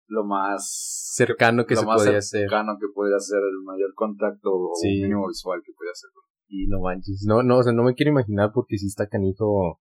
[0.09, 4.73] lo más cercano que, se lo más cercano que podría ser el mayor contacto o
[4.83, 6.11] mínimo visual que podía ser.
[6.49, 9.81] Y no manches, no, no, o sea, no me quiero imaginar porque si está canijo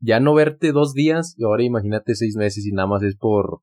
[0.00, 3.60] ya no verte dos días y ahora imagínate seis meses y nada más es por,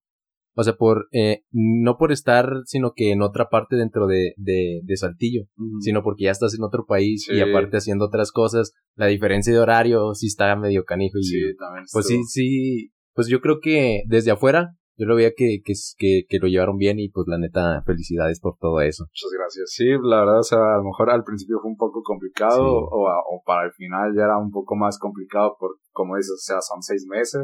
[0.55, 4.81] o sea, por, eh, no por estar, sino que en otra parte dentro de, de,
[4.83, 5.45] de Saltillo,
[5.81, 9.59] sino porque ya estás en otro país y aparte haciendo otras cosas, la diferencia de
[9.59, 14.03] horario sí está medio canijo y, sí, también pues sí, sí, pues yo creo que
[14.07, 17.37] desde afuera yo lo veía que, que, que, que, lo llevaron bien y pues la
[17.37, 19.05] neta, felicidades por todo eso.
[19.05, 19.69] Muchas gracias.
[19.71, 23.05] Sí, la verdad, o sea, a lo mejor al principio fue un poco complicado o,
[23.05, 26.61] o para el final ya era un poco más complicado por, como dices, o sea,
[26.61, 27.41] son seis meses.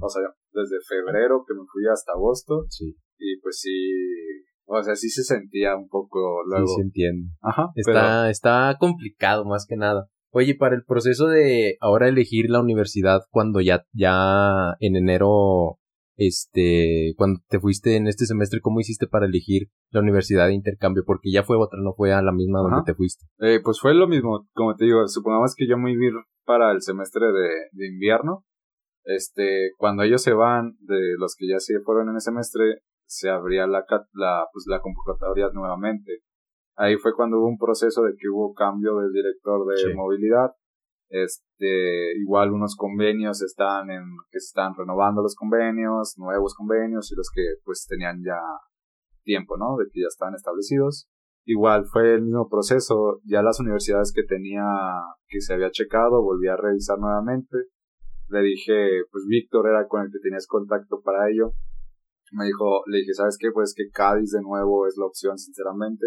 [0.00, 0.22] O sea,
[0.52, 2.64] desde febrero que me fui hasta agosto.
[2.68, 2.96] Sí.
[3.18, 3.70] Y pues sí,
[4.64, 6.66] o sea, sí se sentía un poco luego.
[6.66, 7.30] Sí, sí entiendo.
[7.42, 7.70] Ajá.
[7.74, 10.06] Está, está complicado más que nada.
[10.30, 15.78] Oye, para el proceso de ahora elegir la universidad cuando ya, ya en enero
[16.18, 21.04] este, cuando te fuiste en este semestre, ¿cómo hiciste para elegir la universidad de intercambio?
[21.06, 23.24] Porque ya fue otra, no fue a la misma donde te fuiste.
[23.38, 26.82] Eh, pues fue lo mismo, como te digo, supongamos que yo me iba para el
[26.82, 28.44] semestre de, de invierno.
[29.04, 33.30] Este, cuando ellos se van, de los que ya se fueron en el semestre, se
[33.30, 36.22] abría la, la, pues, la convocatoria nuevamente.
[36.74, 40.50] Ahí fue cuando hubo un proceso de que hubo cambio del director de movilidad
[41.10, 47.16] Este, igual unos convenios están en, que se están renovando los convenios, nuevos convenios y
[47.16, 48.40] los que pues tenían ya
[49.24, 49.76] tiempo, ¿no?
[49.76, 51.08] De que ya estaban establecidos.
[51.44, 54.64] Igual fue el mismo proceso, ya las universidades que tenía,
[55.28, 57.56] que se había checado, volví a revisar nuevamente.
[58.28, 61.54] Le dije, pues Víctor era con el que tenías contacto para ello.
[62.32, 63.50] Me dijo, le dije, ¿sabes qué?
[63.50, 66.04] Pues que Cádiz de nuevo es la opción, sinceramente.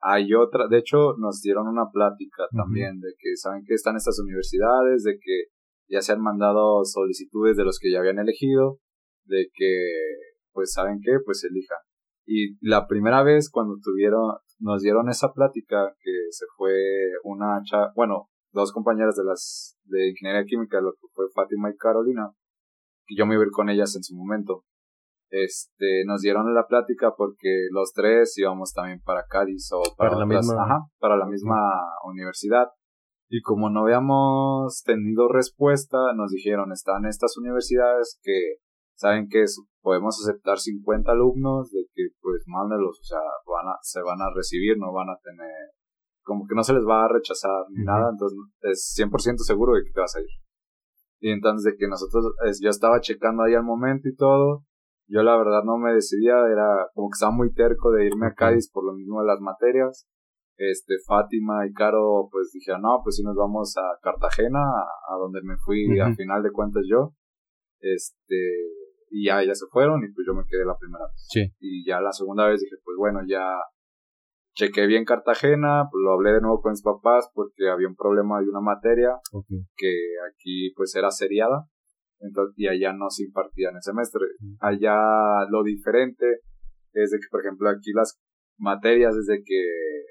[0.00, 4.20] Hay otra, de hecho, nos dieron una plática también de que saben que están estas
[4.20, 5.44] universidades, de que
[5.88, 8.78] ya se han mandado solicitudes de los que ya habían elegido,
[9.24, 9.86] de que,
[10.52, 11.18] pues, ¿saben qué?
[11.24, 11.78] Pues elijan.
[12.26, 16.74] Y la primera vez cuando tuvieron, nos dieron esa plática que se fue
[17.24, 21.76] una cha bueno, dos compañeras de las de ingeniería química, lo que fue Fátima y
[21.76, 22.30] Carolina,
[23.06, 24.64] que yo me iba a ir con ellas en su momento.
[25.30, 30.24] Este, nos dieron la plática porque los tres íbamos también para Cádiz o para, la
[30.24, 31.60] misma, para la misma
[32.04, 32.68] universidad.
[33.28, 38.56] Y como no habíamos tenido respuesta, nos dijeron, están estas universidades que
[38.98, 39.44] saben que
[39.82, 44.34] podemos aceptar 50 alumnos, de que pues mándelos, o sea, van a, se van a
[44.34, 45.70] recibir, no van a tener,
[46.24, 49.84] como que no se les va a rechazar ni nada, entonces es 100% seguro de
[49.84, 50.26] que te vas a ir.
[51.20, 54.64] Y entonces de que nosotros, yo estaba checando ahí al momento y todo,
[55.08, 58.34] yo la verdad no me decidía, era como que estaba muy terco de irme a
[58.34, 60.06] Cádiz por lo mismo de las materias.
[60.58, 65.40] Este, Fátima y Caro, pues dije, no, pues si nos vamos a Cartagena, a, donde
[65.42, 67.14] me fui a final de cuentas yo.
[67.80, 68.34] Este,
[69.10, 71.26] y ya ellas se fueron y pues yo me quedé la primera vez.
[71.28, 71.52] Sí.
[71.60, 73.56] Y ya la segunda vez dije, pues bueno, ya
[74.54, 78.40] chequé bien Cartagena, pues lo hablé de nuevo con mis papás porque había un problema
[78.40, 79.12] de una materia
[79.76, 79.94] que
[80.28, 81.68] aquí pues era seriada.
[82.20, 84.22] Entonces, y allá no se impartía en el semestre.
[84.60, 84.96] Allá
[85.50, 86.40] lo diferente
[86.92, 88.18] es de que, por ejemplo, aquí las
[88.58, 89.62] materias desde que,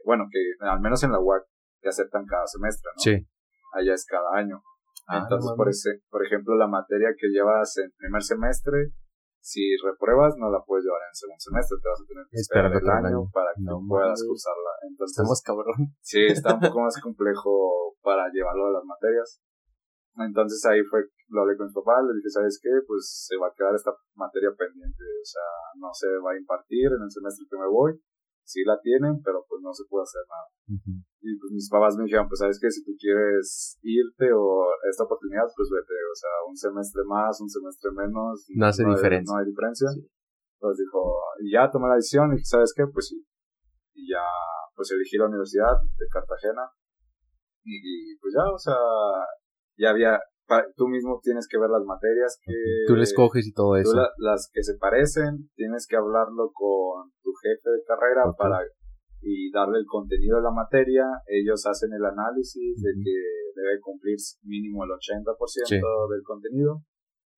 [0.06, 1.44] bueno, que al menos en la UAC
[1.82, 3.02] te aceptan cada semestre, ¿no?
[3.02, 3.28] Sí.
[3.74, 4.62] Allá es cada año.
[5.08, 8.92] Ah, Entonces, por, ese, por ejemplo, la materia que llevas en primer semestre,
[9.40, 12.72] si repruebas, no la puedes llevar en segundo semestre, te vas a tener que esperar
[12.72, 14.72] el año, para que no puedas cursarla.
[14.90, 15.96] Entonces, estamos cabrón.
[16.02, 19.42] Sí, está un poco más complejo para llevarlo a las materias.
[20.18, 22.70] Entonces ahí fue, lo hablé con mi papá, le dije, ¿sabes qué?
[22.88, 26.88] Pues se va a quedar esta materia pendiente, o sea, no se va a impartir
[26.88, 28.00] en el semestre que me voy,
[28.48, 30.48] sí la tienen, pero pues no se puede hacer nada.
[31.20, 35.04] Y pues mis papás me dijeron, pues sabes que si tú quieres irte o esta
[35.04, 38.48] oportunidad, pues vete, o sea, un semestre más, un semestre menos.
[38.56, 39.28] No hace diferencia.
[39.28, 39.88] no hay diferencia.
[40.58, 42.86] Entonces dijo, y ya tomé la decisión y dije, ¿sabes qué?
[42.88, 43.22] Pues sí.
[43.94, 44.24] Y ya,
[44.76, 46.72] pues elegí la universidad de Cartagena.
[47.64, 48.78] Y, pues ya, o sea,
[49.78, 50.20] ya había,
[50.76, 52.54] tú mismo tienes que ver las materias que...
[52.88, 53.96] Tú les coges y todo eso.
[54.18, 58.60] las que se parecen, tienes que hablarlo con tu jefe de carrera para
[59.22, 61.06] y darle el contenido de la materia.
[61.28, 63.16] Ellos hacen el análisis de que
[63.56, 66.84] debe cumplir mínimo el 80% del contenido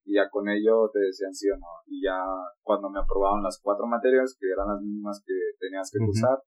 [0.09, 1.85] y ya con ello te decían sí o no.
[1.85, 2.17] Y ya
[2.63, 6.41] cuando me aprobaron las cuatro materias, que eran las mismas que tenías que cursar,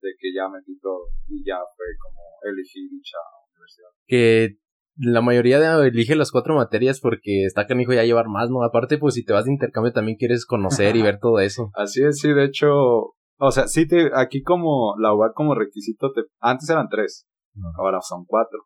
[0.00, 3.18] de que ya metí todo y ya fue como elegí dicha
[3.52, 3.90] universidad.
[4.06, 4.56] Que
[4.96, 8.62] la mayoría de elige las cuatro materias porque está canijo ya llevar más, ¿no?
[8.62, 11.70] Aparte, pues si te vas de intercambio también quieres conocer y ver todo eso.
[11.74, 12.70] Así es, sí, de hecho,
[13.38, 17.26] o sea, sí te, aquí como la UAC como requisito te, antes eran tres,
[17.76, 18.60] ahora son cuatro.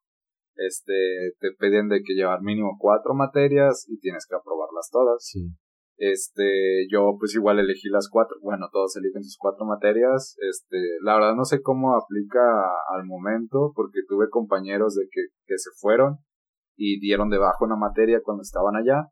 [0.57, 5.25] Este, te piden de que llevar mínimo cuatro materias y tienes que aprobarlas todas.
[5.25, 5.53] Sí.
[5.99, 10.37] Este, yo pues igual elegí las cuatro, bueno, todos eligen sus cuatro materias.
[10.41, 12.41] Este, la verdad no sé cómo aplica
[12.95, 16.19] al momento, porque tuve compañeros de que, que se fueron
[16.77, 19.09] y dieron de bajo una materia cuando estaban allá.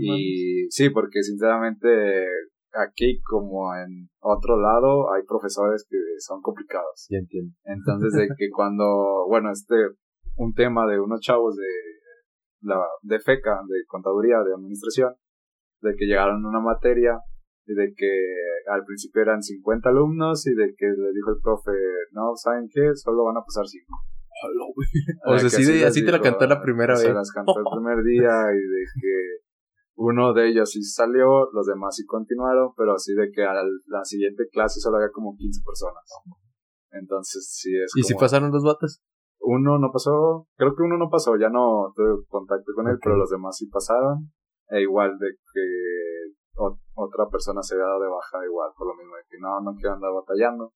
[0.00, 2.26] y sí, porque sinceramente
[2.74, 7.06] aquí como en otro lado hay profesores que son complicados.
[7.08, 7.54] Ya entiendo.
[7.64, 9.76] Entonces de que cuando, bueno, este,
[10.36, 11.68] un tema de unos chavos de
[12.62, 15.14] la, de FECA, de contaduría, de administración,
[15.84, 17.20] de que llegaron a una materia
[17.66, 18.10] y de que
[18.70, 21.72] al principio eran 50 alumnos y de que le dijo el profe,
[22.12, 22.94] no, ¿saben qué?
[22.94, 23.86] Solo van a pasar 5.
[25.26, 27.02] o sea, así, así te la cantó la primera vez.
[27.02, 29.44] Se las cantó el primer día y de que
[29.96, 34.04] uno de ellos sí salió, los demás sí continuaron, pero así de que a la,
[34.04, 36.04] siguiente clase solo había como 15 personas.
[36.90, 37.92] Entonces sí es.
[37.96, 39.02] ¿Y si pasaron los vatos?
[39.40, 43.16] Uno no pasó, creo que uno no pasó, ya no tuve contacto con él, pero
[43.16, 44.32] los demás sí pasaron.
[44.68, 46.34] E igual de que
[46.94, 49.74] otra persona se había dado de baja igual, por lo mismo de que no, no
[49.74, 50.72] quiero andar batallando.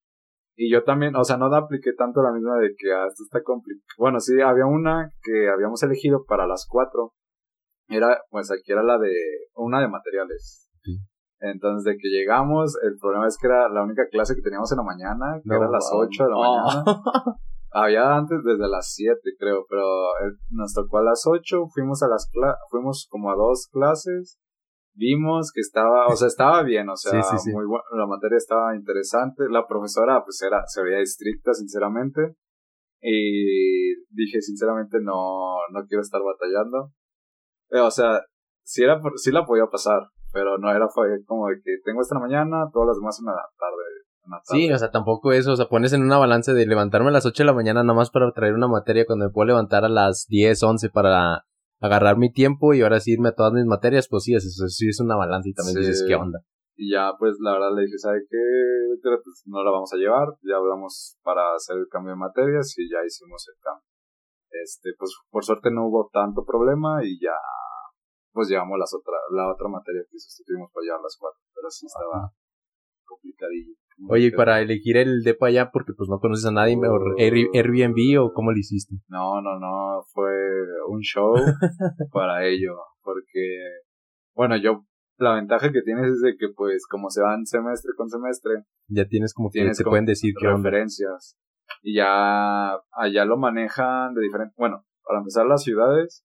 [0.57, 3.43] Y yo también, o sea, no apliqué tanto la misma de que ah, esto está
[3.45, 3.87] complicado.
[3.97, 7.15] Bueno, sí, había una que habíamos elegido para las cuatro,
[7.89, 9.15] era, pues aquí era la de,
[9.55, 10.69] una de materiales.
[11.41, 14.79] Entonces, de que llegamos, el problema es que era la única clase que teníamos en
[14.79, 16.85] la mañana, que era a las 8 de la mañana.
[17.71, 22.09] Había antes desde las 7, creo, pero eh, nos tocó a las 8, fuimos a
[22.09, 22.31] las
[22.71, 24.39] fuimos como a dos clases,
[24.95, 27.13] vimos que estaba, o sea, estaba bien, o sea,
[27.53, 32.37] muy bueno, la materia estaba interesante, la profesora pues era, se veía estricta, sinceramente,
[33.01, 36.93] y dije, sinceramente, no, no quiero estar batallando.
[37.71, 38.23] Eh, o sea,
[38.65, 42.19] sí, era, sí la podía pasar, pero no era fue como de que tengo esta
[42.19, 43.37] mañana, todas las demás en la
[44.45, 47.27] Sí, o sea, tampoco eso, o sea, pones en una balanza de levantarme a las
[47.27, 49.89] 8 de la mañana nada más para traer una materia cuando me puedo levantar a
[49.89, 51.45] las 10, 11 para
[51.81, 54.89] agarrar mi tiempo y ahora sí irme a todas mis materias, pues sí, eso, sí
[54.89, 56.41] es una balanza y también dices, ¿qué onda?
[56.77, 58.39] Y ya, pues, la verdad le dije, ¿sabe qué?
[59.03, 62.89] Pues no la vamos a llevar, ya hablamos para hacer el cambio de materias y
[62.91, 63.85] ya hicimos el cambio.
[64.51, 67.35] Este, pues, por suerte no hubo tanto problema y ya
[68.33, 71.87] pues llevamos las otra, la otra materia que sustituimos para llevar las cuatro, pero sí
[71.87, 72.31] estaba
[73.05, 73.75] complicadillo.
[74.09, 78.21] Oye, y para elegir el depa allá, porque pues no conoces a nadie, mejor Airbnb
[78.21, 78.97] o cómo lo hiciste?
[79.09, 80.31] No, no, no, fue
[80.89, 81.35] un show
[82.13, 83.59] para ello, porque,
[84.35, 84.85] bueno, yo,
[85.19, 89.07] la ventaja que tienes es de que pues como se van semestre con semestre, ya
[89.07, 91.37] tienes como que tienes se pueden decir que referencias.
[91.83, 96.25] Y ya allá lo manejan de diferente, bueno, para empezar las ciudades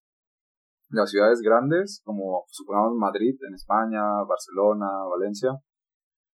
[0.94, 5.52] las ciudades grandes, como supongamos Madrid en España, Barcelona, Valencia,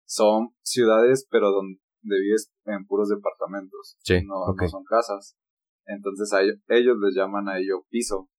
[0.10, 5.38] son ciudades pero donde vives en puros departamentos, sí, no, son casas.
[5.86, 8.30] Entonces a ellos, les llaman a ello piso.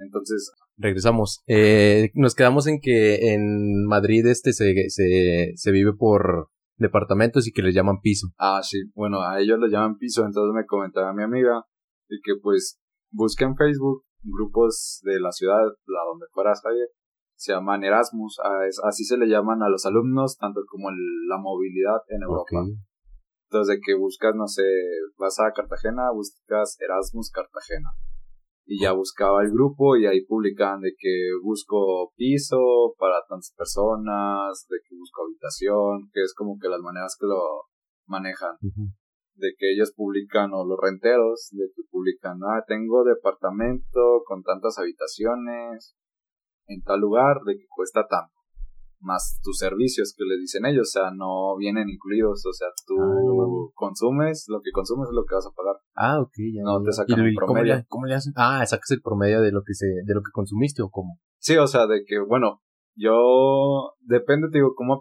[0.00, 1.42] Entonces regresamos.
[1.46, 7.52] Eh, nos quedamos en que en Madrid este se, se, se vive por departamentos y
[7.52, 8.28] que les llaman piso.
[8.38, 8.90] Ah, sí.
[8.94, 10.24] Bueno, a ellos les llaman piso.
[10.24, 11.64] Entonces me comentaba mi amiga
[12.08, 12.80] y que pues
[13.12, 16.88] busquen en Facebook grupos de la ciudad, la donde fueras ayer,
[17.42, 18.38] se llaman Erasmus,
[18.84, 22.64] así se le llaman a los alumnos, tanto como la movilidad en Europa.
[23.50, 24.62] Entonces, de que buscas, no sé,
[25.18, 27.90] vas a Cartagena, buscas Erasmus Cartagena.
[28.64, 34.64] Y ya buscaba el grupo y ahí publican de que busco piso para tantas personas,
[34.70, 37.42] de que busco habitación, que es como que las maneras que lo
[38.06, 38.56] manejan
[39.34, 44.78] de que ellos publican o los renteros de que publican ah tengo departamento con tantas
[44.78, 45.96] habitaciones
[46.72, 48.32] en tal lugar de que cuesta tanto
[49.02, 52.96] más tus servicios que les dicen ellos, o sea, no vienen incluidos, o sea, tú
[53.00, 55.76] ah, consumes, lo que consumes es lo que vas a pagar.
[55.94, 56.62] Ah, ok, ya.
[56.62, 57.84] No te sacan el promedio.
[57.88, 58.32] ¿cómo le, hacen?
[58.36, 61.18] Ah, sacas el promedio de lo que se, de lo que consumiste o cómo?
[61.38, 62.62] Sí, o sea, de que, bueno,
[62.94, 65.00] yo, depende, te digo, cómo,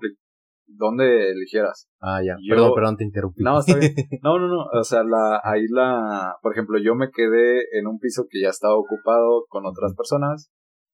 [0.68, 1.88] dónde eligieras.
[2.00, 2.36] Ah, ya.
[2.50, 3.44] perdón, perdón, te interrumpí.
[3.44, 3.94] No, está bien.
[4.24, 4.66] No, no, no.
[4.80, 8.50] O sea, la, ahí la, por ejemplo, yo me quedé en un piso que ya
[8.50, 10.52] estaba ocupado con otras personas,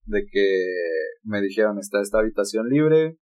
[0.08, 0.64] de que
[1.24, 3.18] me dijeron, está esta habitación libre.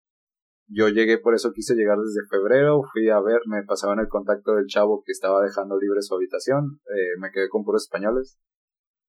[0.67, 4.55] Yo llegué, por eso quise llegar desde febrero, fui a ver, me pasaban el contacto
[4.55, 8.39] del chavo que estaba dejando libre su habitación, eh, me quedé con puros españoles.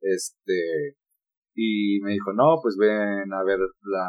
[0.02, 0.96] Este,
[1.54, 4.08] y me dijo, no, pues ven a ver la,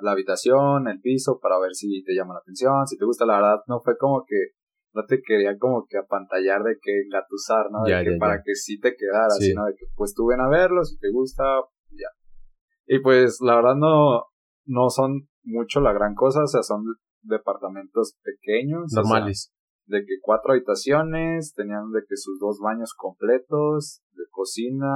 [0.00, 3.36] la habitación, el piso, para ver si te llama la atención, si te gusta, la
[3.36, 4.52] verdad, no fue como que,
[4.94, 7.82] no te quería como que apantallar de que engatusar, ¿no?
[7.84, 10.84] De que para que sí te quedara, sino de que pues tú ven a verlo,
[10.84, 11.44] si te gusta,
[11.90, 12.08] ya.
[12.86, 14.26] Y pues la verdad no,
[14.64, 16.84] no son mucho la gran cosa, o sea, son
[17.22, 18.92] departamentos pequeños.
[18.94, 19.52] Normales.
[19.86, 24.86] de que cuatro habitaciones, tenían de que sus dos baños completos, de cocina,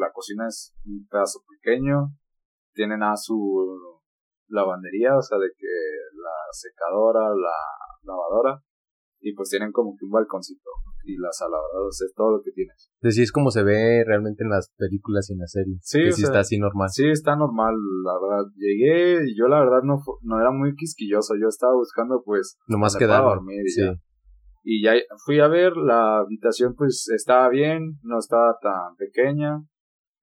[0.00, 2.12] la cocina es un pedazo pequeño,
[2.74, 4.00] tienen a su
[4.48, 5.66] lavandería, o sea, de que
[6.14, 7.56] la secadora, la
[8.02, 8.62] lavadora,
[9.20, 10.70] y pues tienen como que un balconcito
[11.04, 12.90] y la saladora, o sea, es todo lo que tienes.
[12.96, 15.80] Entonces sí es como se ve realmente en las películas y en las series.
[15.82, 16.88] Sí, que sí está así normal.
[16.90, 18.50] Sí, está normal, la verdad.
[18.56, 22.58] Llegué y yo la verdad no, no era muy quisquilloso, yo estaba buscando pues...
[22.66, 23.82] Nomás dormir y sí.
[24.64, 24.92] Y ya
[25.24, 29.60] fui a ver, la habitación pues estaba bien, no estaba tan pequeña,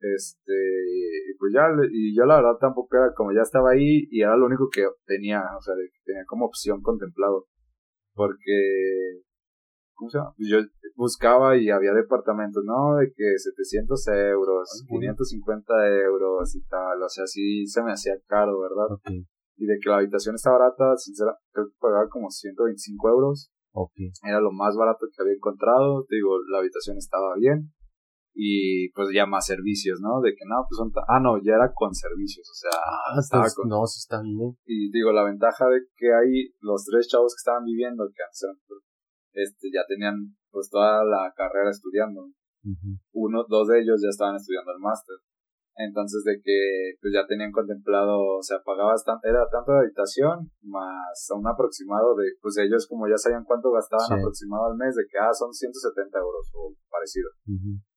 [0.02, 4.22] este, y pues ya, y yo la verdad tampoco era, como ya estaba ahí y
[4.22, 7.48] era lo único que tenía, o sea, tenía como opción contemplado.
[8.14, 9.22] Porque,
[10.00, 10.34] ¿cómo se llama?
[10.38, 10.58] Pues yo
[10.96, 12.96] buscaba y había departamentos, ¿no?
[12.96, 15.74] De que 700 euros, 550
[16.06, 18.88] euros y tal, o sea, sí se me hacía caro, ¿verdad?
[19.58, 23.52] Y de que la habitación está barata, sinceramente, creo que pagaba como 125 euros.
[24.24, 27.72] Era lo más barato que había encontrado, te digo, la habitación estaba bien
[28.34, 30.22] y pues ya más servicios, ¿no?
[30.22, 30.92] De que no, pues son...
[31.10, 32.72] Ah, no, ya era con servicios, o sea...
[32.80, 33.68] Ah, estaba con...
[33.68, 34.56] No, sí está bien.
[34.66, 38.24] Y digo, la ventaja de que hay los tres chavos que estaban viviendo, que
[39.34, 42.28] este, ya tenían pues toda la carrera estudiando.
[43.14, 45.16] Uno, dos de ellos ya estaban estudiando el máster.
[45.80, 50.52] Entonces de que pues ya tenían contemplado, o sea, pagabas tanto, era tanto de habitación
[50.62, 55.08] más un aproximado de, pues ellos como ya sabían cuánto gastaban aproximado al mes, de
[55.08, 57.32] que ah, son 170 euros o parecido.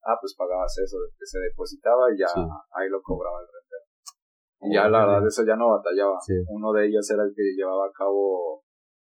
[0.07, 2.31] Ah, pues pagabas eso, de que se depositaba y ya
[2.79, 3.85] ahí lo cobraba el rentero.
[4.63, 6.23] Y ya la verdad eso ya no batallaba.
[6.55, 8.63] Uno de ellos era el que llevaba a cabo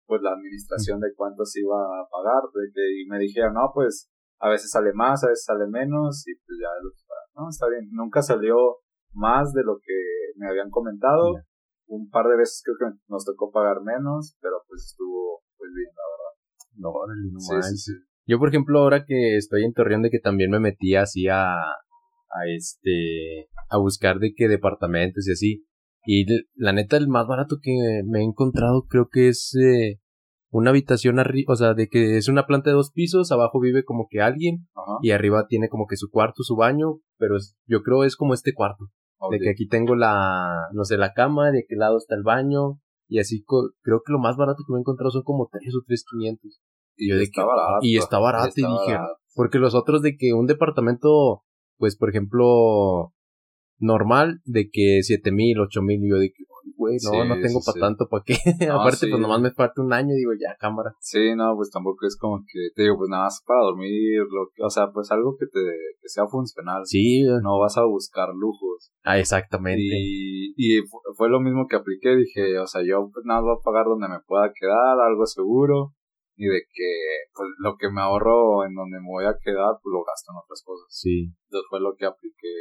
[0.07, 4.11] pues la administración de cuánto se iba a pagar, de y me dijeron, no, pues
[4.38, 6.90] a veces sale más, a veces sale menos, y pues ya lo
[7.36, 7.88] no, está bien.
[7.92, 8.57] Nunca salió
[9.12, 9.94] más de lo que
[10.36, 11.34] me habían comentado.
[11.86, 15.92] Un par de veces creo que nos tocó pagar menos, pero pues estuvo pues bien,
[15.94, 16.32] la verdad.
[16.78, 16.92] No,
[17.32, 17.92] no sí, sí,
[18.26, 21.54] Yo, por ejemplo, ahora que estoy en Torreón, de que también me metí así a,
[21.54, 25.66] a este, a buscar de qué departamentos y así.
[26.07, 30.00] Y la neta, el más barato que me he encontrado creo que es eh,
[30.50, 33.84] una habitación arriba, o sea, de que es una planta de dos pisos, abajo vive
[33.84, 34.68] como que alguien
[35.02, 38.34] y arriba tiene como que su cuarto, su baño, pero es, yo creo es como
[38.34, 38.86] este cuarto.
[39.30, 42.80] De que aquí tengo la, no sé, la cama, de qué lado está el baño
[43.09, 45.82] y así creo que lo más barato que me he encontrado son como tres o
[45.86, 46.61] tres quinientos.
[46.96, 47.78] Y, yo de está barato.
[47.82, 48.98] Y está barato y dije,
[49.34, 51.42] porque los otros de que un departamento,
[51.76, 53.12] pues por ejemplo,
[53.79, 56.45] normal, de que siete mil, ocho mil, y yo de que,
[56.77, 58.35] güey, no, no tengo para tanto, ¿para qué?
[58.70, 60.95] Aparte, pues nomás me falta un año, digo, ya, cámara.
[61.01, 64.66] Sí, no, pues tampoco es como que, te digo, pues nada más para dormir, lo
[64.66, 65.61] o sea, pues algo que te,
[66.01, 66.83] que sea funcional.
[66.85, 67.22] Sí.
[67.43, 68.93] No vas a buscar lujos.
[69.03, 69.83] Ah, exactamente.
[69.83, 70.83] Y, y
[71.16, 74.09] fue lo mismo que apliqué, dije, o sea, yo pues nada voy a pagar donde
[74.09, 75.95] me pueda quedar, algo seguro,
[76.37, 76.91] y de que,
[77.35, 80.39] pues lo que me ahorro en donde me voy a quedar, pues lo gasto en
[80.45, 80.87] otras cosas.
[80.91, 81.33] Sí.
[81.49, 82.53] Entonces fue lo que apliqué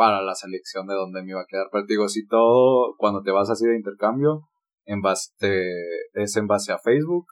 [0.00, 1.66] para la selección de dónde me iba a quedar.
[1.70, 4.48] Pero te digo, si todo, cuando te vas así de intercambio,
[4.86, 5.28] en base,
[6.14, 7.26] es en base a Facebook,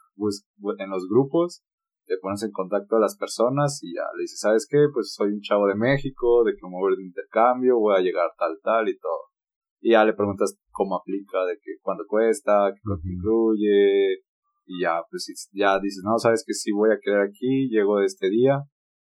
[0.77, 1.63] en los grupos,
[2.05, 4.77] te pones en contacto a las personas y ya le dices, ¿sabes qué?
[4.93, 8.29] Pues soy un chavo de México, de que me voy de intercambio, voy a llegar
[8.37, 9.33] tal, tal y todo.
[9.81, 14.19] Y ya le preguntas cómo aplica, de que cuánto cuesta, qué uh incluye,
[14.67, 18.05] y ya, pues ya dices, no, sabes que sí voy a quedar aquí, llego de
[18.05, 18.61] este día,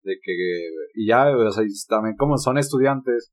[0.06, 0.32] de que,
[0.94, 3.32] y ya, o sea, también como son estudiantes,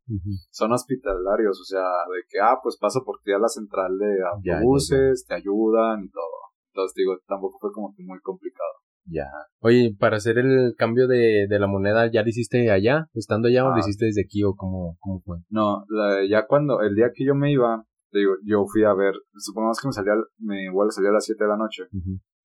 [0.50, 4.18] son hospitalarios, o sea, de que, ah, pues paso por ti a la central de
[4.34, 6.34] autobuses, te ayudan y todo.
[6.74, 8.74] Entonces, digo, tampoco fue como que muy complicado.
[9.06, 9.30] Ya.
[9.60, 13.08] Oye, para hacer el cambio de, de la moneda, ¿ya lo hiciste allá?
[13.14, 13.80] ¿Estando allá o lo ah.
[13.80, 15.38] hiciste desde aquí o cómo, cómo fue?
[15.50, 15.86] No,
[16.28, 19.90] ya cuando, el día que yo me iba, digo, yo fui a ver, supongamos que
[19.90, 21.84] me salía, me igual salía a las 7 de la noche.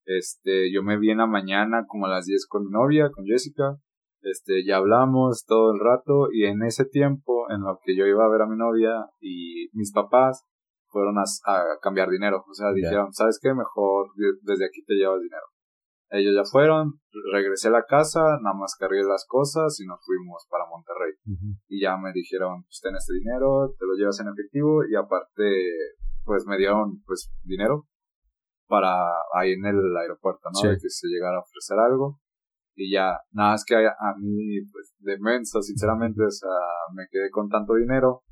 [0.05, 3.25] Este, yo me vi en la mañana como a las 10 con mi novia, con
[3.25, 3.79] Jessica,
[4.23, 8.25] este, ya hablamos todo el rato y en ese tiempo en lo que yo iba
[8.25, 10.47] a ver a mi novia y mis papás
[10.89, 11.25] fueron a,
[11.81, 12.45] cambiar dinero.
[12.49, 13.55] O sea, dijeron, ¿sabes qué?
[13.55, 14.11] Mejor
[14.43, 15.45] desde aquí te llevas dinero.
[16.11, 17.01] Ellos ya fueron,
[17.33, 21.13] regresé a la casa, nada más cargué las cosas y nos fuimos para Monterrey.
[21.69, 25.45] Y ya me dijeron, pues ten este dinero, te lo llevas en efectivo y aparte,
[26.25, 27.87] pues me dieron, pues, dinero
[28.69, 28.95] para
[29.35, 30.71] ahí en el aeropuerto, ¿no?
[30.71, 32.21] De que se llegara a ofrecer algo
[32.79, 36.49] y ya, nada es que a, mí, pues, de menso, sinceramente, o sea,
[36.95, 38.23] me quedé con tanto dinero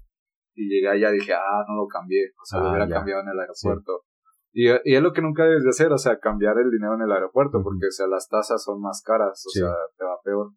[0.54, 3.22] y llegué allá y dije, ah, no lo cambié, o sea, lo ah, hubiera cambiado
[3.22, 4.04] en el aeropuerto.
[4.52, 7.02] Y, y, es lo que nunca debes de hacer, o sea, cambiar el dinero en
[7.02, 10.52] el aeropuerto, porque, o sea, las tasas son más caras, o sea, te va peor.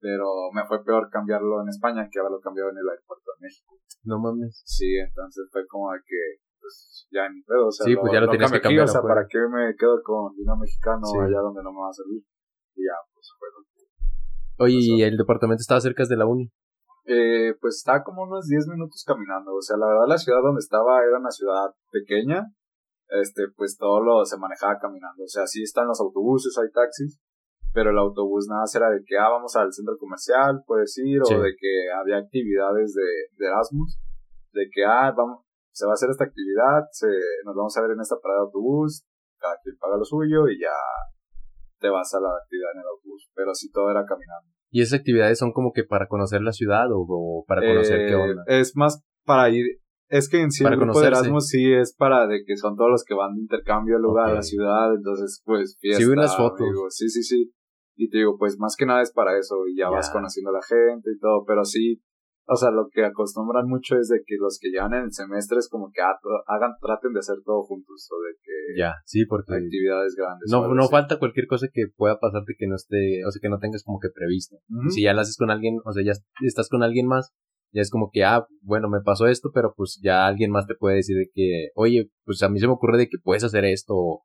[0.00, 3.78] Pero me fue peor cambiarlo en España que haberlo cambiado en el aeropuerto de México.
[4.04, 4.62] No mames.
[4.64, 8.20] Sí, entonces fue como de que, pues, ya ni pedo, o sea, sí, pues ya
[8.20, 8.84] lo, que cambiar.
[8.84, 11.92] o sea, ¿para qué me quedo con dinero mexicano allá donde no me va a
[11.92, 12.22] servir?
[12.76, 12.94] Y ya,
[14.58, 16.50] Oye, ¿y el departamento estaba cerca de la uni?
[17.06, 19.54] Eh, pues estaba como unos 10 minutos caminando.
[19.54, 22.44] O sea, la verdad la ciudad donde estaba era una ciudad pequeña.
[23.08, 25.24] Este, pues todo lo se manejaba caminando.
[25.24, 27.18] O sea, sí están los autobuses, hay taxis.
[27.72, 31.22] Pero el autobús nada más era de que, ah, vamos al centro comercial, puedes ir.
[31.22, 33.98] O de que había actividades de, de Erasmus.
[34.52, 37.06] De que, ah, vamos, se va a hacer esta actividad, se,
[37.44, 39.04] nos vamos a ver en esta parada de autobús.
[39.38, 40.74] Cada quien paga lo suyo y ya
[41.80, 44.50] te vas a la actividad en el autobús, pero así todo era caminando.
[44.70, 48.42] ¿Y esas actividades son como que para conocer la ciudad o, para conocer qué onda?
[48.46, 49.66] Eh, es más para ir,
[50.08, 52.90] es que en sí el grupo de Erasmus sí es para de que son todos
[52.90, 56.02] los que van de intercambio al lugar, a la ciudad, entonces pues fiesta.
[56.02, 56.66] Sí, unas fotos.
[56.90, 57.52] sí, sí, sí.
[57.96, 60.54] Y te digo, pues más que nada es para eso y ya vas conociendo a
[60.54, 62.00] la gente y todo, pero sí,
[62.48, 65.58] o sea, lo que acostumbran mucho es de que los que llevan en el semestre
[65.58, 68.80] es como que ah, hagan, traten de hacer todo juntos, o de que...
[68.80, 69.54] Ya, sí, porque...
[69.54, 70.50] Actividades grandes.
[70.50, 73.58] No, no falta cualquier cosa que pueda pasarte que no esté, o sea, que no
[73.58, 74.56] tengas como que previsto.
[74.88, 77.34] Si ya lo haces con alguien, o sea, ya estás con alguien más,
[77.72, 80.74] ya es como que, ah, bueno, me pasó esto, pero pues ya alguien más te
[80.74, 83.66] puede decir de que, oye, pues a mí se me ocurre de que puedes hacer
[83.66, 84.24] esto, o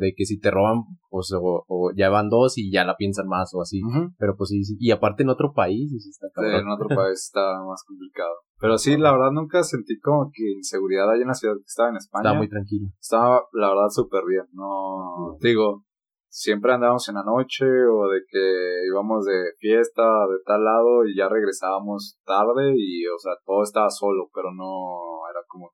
[0.00, 3.52] de que si te roban, pues, o, ya van dos y ya la piensan más
[3.54, 3.80] o así.
[4.18, 6.26] Pero pues sí, y aparte en otro país, está
[6.58, 8.34] en otro país está más complicado.
[8.58, 11.90] Pero sí, la verdad nunca sentí como que inseguridad ahí en la ciudad que estaba
[11.90, 12.22] en España.
[12.22, 12.88] Estaba muy tranquilo.
[13.00, 14.44] Estaba, la verdad, súper bien.
[14.52, 15.84] No, digo,
[16.28, 21.16] siempre andábamos en la noche o de que íbamos de fiesta de tal lado y
[21.16, 25.70] ya regresábamos tarde y, o sea, todo estaba solo, pero no era como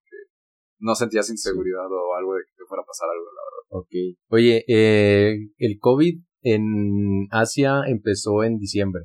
[0.82, 3.62] no sentías inseguridad o algo de que te fuera a pasar algo, la verdad.
[3.70, 4.18] Ok.
[4.28, 9.04] Oye, eh, el COVID en Asia empezó en diciembre.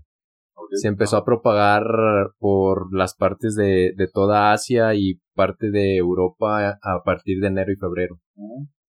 [0.73, 1.83] Se empezó a propagar
[2.39, 7.71] por las partes de, de toda Asia y parte de Europa a partir de enero
[7.71, 8.19] y febrero.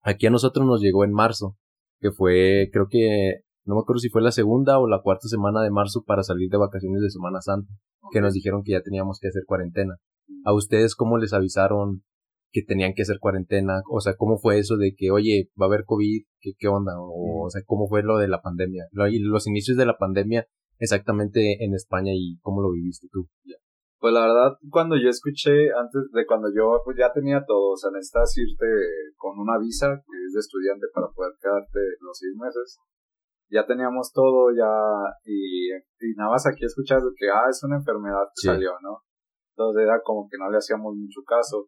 [0.02, 1.56] Aquí a nosotros nos llegó en marzo,
[2.00, 5.62] que fue, creo que, no me acuerdo si fue la segunda o la cuarta semana
[5.62, 7.70] de marzo para salir de vacaciones de Semana Santa,
[8.10, 9.98] que nos dijeron que ya teníamos que hacer cuarentena.
[10.44, 12.02] ¿A ustedes cómo les avisaron
[12.50, 15.68] que tenían que hacer cuarentena, o sea, ¿cómo fue eso de que, oye, va a
[15.68, 16.92] haber COVID, qué, qué onda?
[16.98, 18.86] O, o sea, ¿cómo fue lo de la pandemia?
[19.10, 20.46] y los inicios de la pandemia
[20.78, 23.28] exactamente en España y cómo lo viviste tú.
[24.00, 27.76] Pues la verdad, cuando yo escuché, antes de cuando yo pues ya tenía todo, o
[27.76, 28.66] sea, necesitas irte
[29.16, 32.78] con una visa que es de estudiante para poder quedarte los seis meses.
[33.50, 34.70] Ya teníamos todo, ya,
[35.24, 39.02] y, y nada más aquí escuchas que, ah, es una enfermedad que salió, ¿no?
[39.56, 41.66] Entonces era como que no le hacíamos mucho caso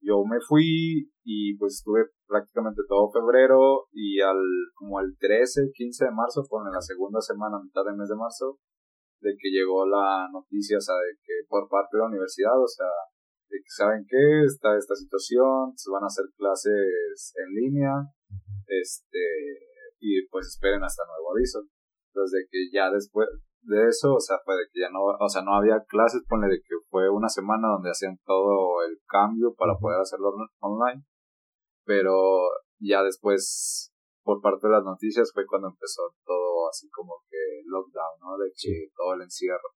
[0.00, 4.38] yo me fui y pues estuve prácticamente todo febrero y al
[4.74, 8.16] como el 13, 15 de marzo, fue en la segunda semana, mitad del mes de
[8.16, 8.58] marzo,
[9.20, 12.68] de que llegó la noticia, o sea, de que por parte de la universidad, o
[12.68, 12.86] sea,
[13.48, 17.92] de que saben qué, está esta situación, se van a hacer clases en línea,
[18.66, 19.24] este,
[20.00, 21.62] y pues esperen hasta nuevo aviso.
[22.12, 23.28] Entonces, de que ya después,
[23.66, 26.48] de eso, o sea, fue de que ya no, o sea, no había clases, ponle
[26.48, 31.04] de que fue una semana donde hacían todo el cambio para poder hacerlo online,
[31.84, 32.48] pero
[32.78, 33.92] ya después,
[34.22, 38.38] por parte de las noticias, fue cuando empezó todo así como que lockdown, ¿no?
[38.38, 39.74] De que todo el encierro.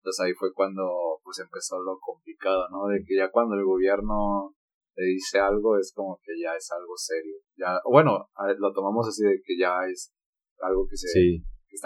[0.00, 2.86] Entonces ahí fue cuando, pues empezó lo complicado, ¿no?
[2.88, 4.54] De que ya cuando el gobierno
[4.96, 7.36] le dice algo es como que ya es algo serio.
[7.56, 8.28] Ya, bueno,
[8.58, 10.12] lo tomamos así de que ya es
[10.58, 11.08] algo que se,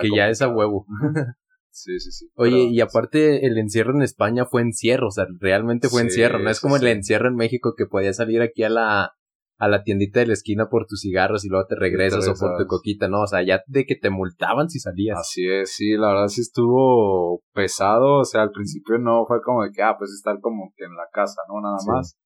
[0.01, 0.87] que ya es a huevo.
[1.71, 2.31] sí, sí, sí.
[2.37, 6.51] Oye, y aparte el encierro en España fue encierro, o sea, realmente fue encierro, no
[6.51, 9.13] es como el encierro en México que podías salir aquí a la
[9.59, 12.59] a la tiendita de la esquina por tus cigarros y luego te regresas, o por
[12.59, 15.19] tu coquita, no, o sea, ya de que te multaban si salías.
[15.19, 19.63] Así es, sí, la verdad sí estuvo pesado, o sea, al principio no fue como
[19.65, 21.61] de que, ah, pues estar como que en la casa, ¿no?
[21.63, 22.19] Nada más.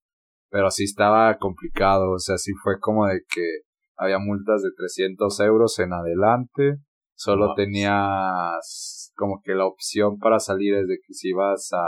[0.50, 3.60] Pero sí estaba complicado, o sea, sí fue como de que
[3.96, 6.80] había multas de 300 euros en adelante
[7.20, 11.84] Solo tenías como que la opción para salir desde que si ibas a,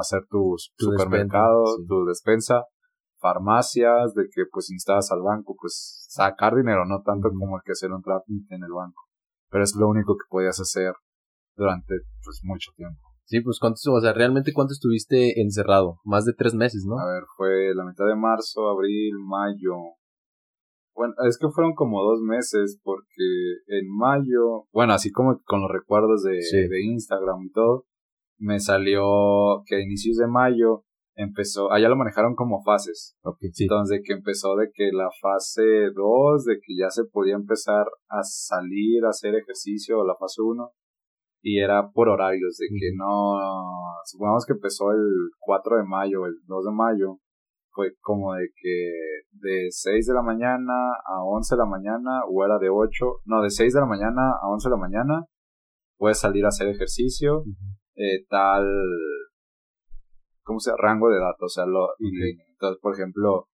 [0.00, 2.64] hacer tu, supermercado, tu despensa,
[3.18, 7.92] farmacias, de que pues instabas al banco, pues sacar dinero, no tanto como que hacer
[7.92, 9.02] un trámite en el banco.
[9.50, 10.94] Pero es lo único que podías hacer
[11.54, 11.92] durante
[12.24, 13.02] pues mucho tiempo.
[13.24, 15.98] Sí, pues cuánto, o sea, realmente cuánto estuviste encerrado?
[16.04, 16.98] Más de tres meses, ¿no?
[16.98, 19.76] A ver, fue la mitad de marzo, abril, mayo,
[20.94, 23.24] bueno, es que fueron como dos meses porque
[23.66, 26.38] en mayo, bueno, así como con los recuerdos de,
[26.68, 27.86] de Instagram y todo,
[28.38, 30.84] me salió que a inicios de mayo
[31.14, 33.16] empezó, allá lo manejaron como fases.
[33.40, 37.86] Entonces, de que empezó de que la fase 2, de que ya se podía empezar
[38.08, 40.70] a salir a hacer ejercicio, o la fase 1,
[41.42, 43.38] y era por horarios, de que no,
[44.04, 47.18] supongamos que empezó el 4 de mayo, el 2 de mayo,
[47.72, 48.92] fue como de que
[49.32, 50.72] de 6 de la mañana
[51.04, 54.32] a 11 de la mañana o era de 8, no, de 6 de la mañana
[54.40, 55.26] a 11 de la mañana
[55.96, 57.44] puedes salir a hacer ejercicio,
[57.94, 58.66] eh, tal,
[60.42, 63.48] ¿cómo se Rango de datos, o sea, lo, entonces, por ejemplo,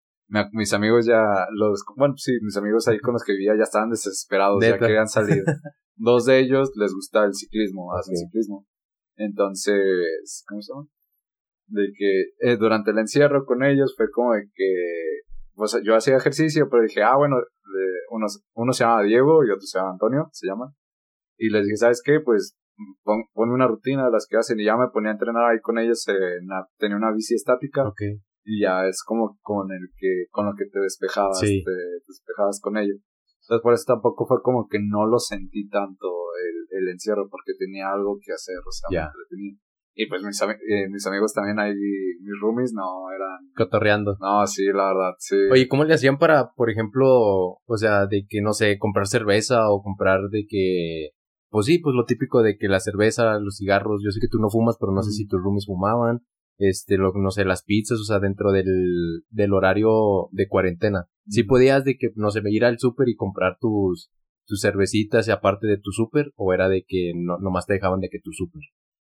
[0.52, 3.90] mis amigos ya, los, bueno, sí, mis amigos ahí con los que vivía ya estaban
[3.90, 5.44] desesperados, ya querían salir.
[5.96, 8.68] Dos de ellos les gusta el ciclismo, hacen ciclismo.
[9.16, 10.88] Entonces, ¿cómo se llama?
[11.68, 15.22] De que eh, durante el encierro con ellos fue como de que
[15.56, 17.38] pues, yo hacía ejercicio, pero dije, ah, bueno,
[18.12, 20.74] uno, uno se llama Diego y otro se llama Antonio, se llama.
[21.38, 22.20] Y les dije, ¿sabes qué?
[22.20, 22.58] Pues
[23.04, 25.60] pon, ponme una rutina de las que hacen y ya me ponía a entrenar ahí
[25.62, 26.06] con ellos,
[26.78, 27.84] tenía una bici estática.
[28.44, 31.64] Y ya es como con el que, con lo que te despejabas, te,
[32.08, 32.98] despejabas con ellos.
[33.42, 36.08] Entonces por eso tampoco fue como que no lo sentí tanto
[36.38, 39.58] el, el encierro porque tenía algo que hacer, o sea, me entretenía.
[39.98, 43.50] Y pues mis, eh, mis amigos también ahí, mis roomies, no, eran...
[43.56, 44.18] Cotorreando.
[44.20, 45.38] No, sí, la verdad, sí.
[45.50, 49.70] Oye, ¿cómo le hacían para, por ejemplo, o sea, de que, no sé, comprar cerveza
[49.72, 51.12] o comprar de que...
[51.50, 54.40] Pues sí, pues lo típico de que la cerveza, los cigarros, yo sé que tú
[54.40, 56.20] no fumas, pero no sé si tus roomies fumaban.
[56.58, 61.06] este, lo, no sé, las pizzas, o sea, dentro del, del horario de cuarentena.
[61.28, 64.12] Si podías de que, no sé, ir al súper y comprar tus,
[64.46, 68.00] tus cervecitas y aparte de tu súper, o era de que no, nomás te dejaban
[68.00, 68.62] de que tu súper.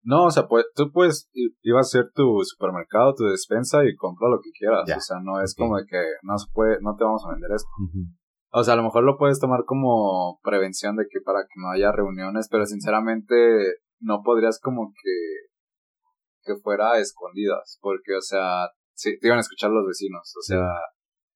[0.07, 1.29] No, o sea, pues, tú puedes,
[1.63, 4.89] iba a ser tu supermercado, tu despensa y compra lo que quieras.
[4.95, 7.51] O sea, no es como de que no se puede, no te vamos a vender
[7.53, 7.67] esto.
[8.51, 11.71] O sea, a lo mejor lo puedes tomar como prevención de que para que no
[11.71, 13.35] haya reuniones, pero sinceramente
[13.99, 15.47] no podrías como que
[16.47, 20.41] que fuera a escondidas, porque, o sea, sí, te iban a escuchar los vecinos, o
[20.41, 20.71] sea,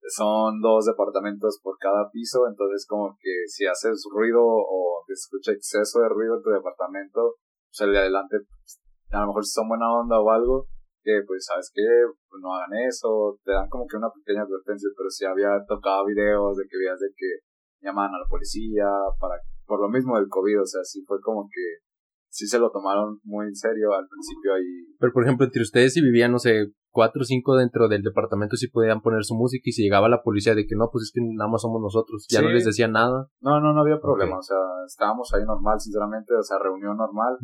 [0.08, 5.52] son dos departamentos por cada piso, entonces como que si haces ruido o te escucha
[5.52, 7.36] exceso de ruido en tu departamento,
[7.80, 10.68] de adelante, pues, a lo mejor si son buena onda o algo,
[11.04, 11.82] que pues sabes que
[12.30, 16.06] pues, no hagan eso, te dan como que una pequeña advertencia, pero si había tocado
[16.06, 17.42] videos de que veías de que
[17.82, 18.86] llamaban a la policía
[19.20, 21.82] para por lo mismo del COVID, o sea, sí fue como que
[22.30, 24.96] sí se lo tomaron muy en serio al principio ahí.
[25.00, 28.56] Pero por ejemplo, entre ustedes si vivían, no sé, cuatro o cinco dentro del departamento
[28.58, 31.12] si podían poner su música y si llegaba la policía de que no, pues es
[31.14, 33.28] que nada más somos nosotros, ya no les decían nada.
[33.40, 37.38] No, no, no había problema, o sea, estábamos ahí normal, sinceramente, o sea, reunión normal,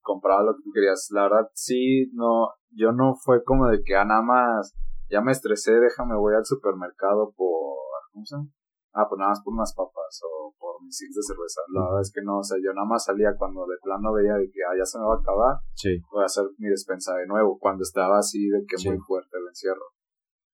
[0.00, 1.08] compraba lo que tú querías.
[1.12, 4.76] La verdad, sí, no, yo no fue como de que, ah, nada más,
[5.08, 7.76] ya me estresé, déjame, voy al supermercado por,
[8.12, 8.48] ¿cómo se llama?
[8.94, 11.60] Ah, pues nada más por unas papas o por mis six de cerveza.
[11.72, 14.34] La verdad es que no, o sea, yo nada más salía cuando de plano veía
[14.34, 15.56] de que, ah, ya se me va a acabar.
[15.74, 16.00] Sí.
[16.10, 19.48] Voy a hacer mi despensa de nuevo, cuando estaba así de que muy fuerte el
[19.48, 19.84] encierro.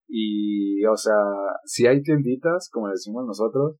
[0.08, 1.16] Y, o sea,
[1.64, 3.76] sí hay tienditas, como decimos nosotros,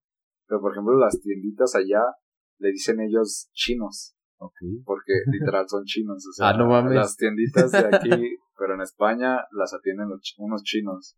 [0.46, 2.02] pero por ejemplo las tienditas allá
[2.58, 4.16] le dicen ellos chinos.
[4.38, 4.82] Okay.
[4.84, 6.26] Porque literal son chinos.
[6.26, 6.94] O sea, ah, no mames.
[6.94, 8.10] Las tienditas de aquí,
[8.58, 11.16] pero en España las atienden unos chinos.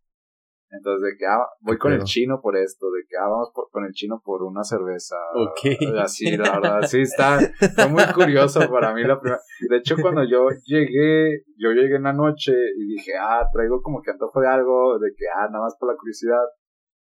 [0.71, 3.85] Entonces, de que, ah, voy con el chino por esto, de que, ah, vamos con
[3.85, 5.15] el chino por una cerveza.
[5.35, 5.93] Ok.
[6.01, 9.39] Así, la verdad, sí, está, está muy curioso para mí la primera.
[9.69, 14.01] De hecho, cuando yo llegué, yo llegué en la noche y dije, ah, traigo como
[14.01, 16.43] que antojo de algo, de que, ah, nada más por la curiosidad,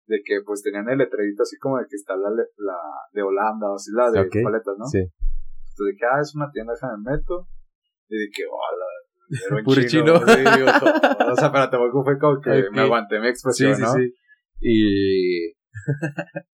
[0.07, 2.79] de que pues tenían el letrerito así como de que está la, la
[3.13, 4.85] de Holanda o así, la de paletas, ¿no?
[4.87, 4.99] Sí.
[4.99, 7.49] Entonces, de que, ah, es una tienda, déjame meto.
[8.09, 8.87] Y de que, hola,
[9.29, 10.15] era un chino.
[11.33, 13.93] o sea, pero tampoco fue como que me aguanté mi expresión, sí, ¿no?
[13.93, 14.15] Sí, sí.
[14.61, 15.49] Y,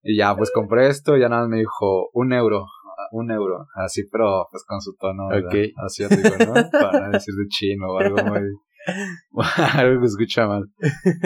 [0.02, 2.66] y ya, pues compré esto y ya nada más me dijo, un euro,
[3.12, 3.66] un euro.
[3.74, 5.72] Así, pero pues con su tono okay.
[5.76, 6.54] asiático, ¿no?
[6.72, 8.40] Para decir de chino o algo muy...
[9.74, 10.64] algo que escucha mal.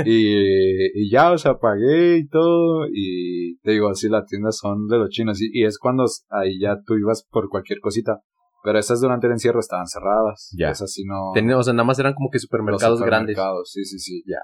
[0.04, 2.86] Y, y ya, o sea, pagué y todo.
[2.92, 5.40] Y te digo, así las tiendas son de los chinos.
[5.40, 8.20] Y, y es cuando ahí ya tú ibas por cualquier cosita.
[8.64, 10.50] Pero esas durante el encierro estaban cerradas.
[10.56, 10.70] Ya.
[10.70, 11.32] Esas sí no.
[11.32, 14.24] o sea, nada más eran como que supermercados, supermercados Sí, sí, sí.
[14.26, 14.40] Ya.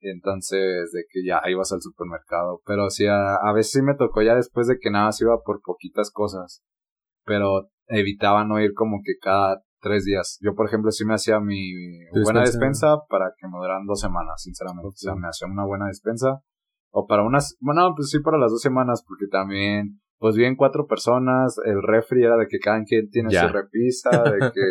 [0.00, 2.60] Entonces, de que ya ibas al supermercado.
[2.66, 5.40] Pero sí, a, a, veces sí me tocó ya después de que nada se iba
[5.44, 6.64] por poquitas cosas.
[7.24, 10.38] Pero evitaba no ir como que cada tres días.
[10.40, 11.70] Yo, por ejemplo, sí me hacía mi
[12.24, 14.88] buena despensa para que me duraran dos semanas, sinceramente.
[14.88, 16.40] O sea, me hacía una buena despensa.
[16.90, 20.86] O para unas, bueno, pues sí para las dos semanas, porque también pues bien cuatro
[20.86, 24.62] personas, el refri era de que cada quien tiene su repisa, de que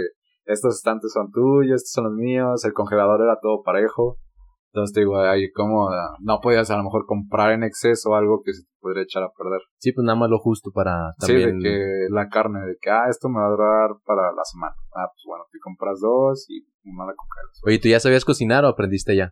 [0.45, 4.18] estos estantes son tuyos, estos son los míos, el congelador era todo parejo.
[4.74, 5.89] Entonces te digo, ahí como
[6.20, 9.32] no podías a lo mejor comprar en exceso algo que se te podría echar a
[9.36, 9.62] perder.
[9.80, 11.62] Sí, pues nada más lo justo para también...
[11.62, 14.43] Sí, de que la carne, de que, ah, esto me va a durar para la
[14.43, 14.76] semana.
[14.93, 17.62] Ah, pues bueno, te compras dos y una la congelas.
[17.66, 19.32] Oye, ¿tú ya sabías cocinar o aprendiste ya?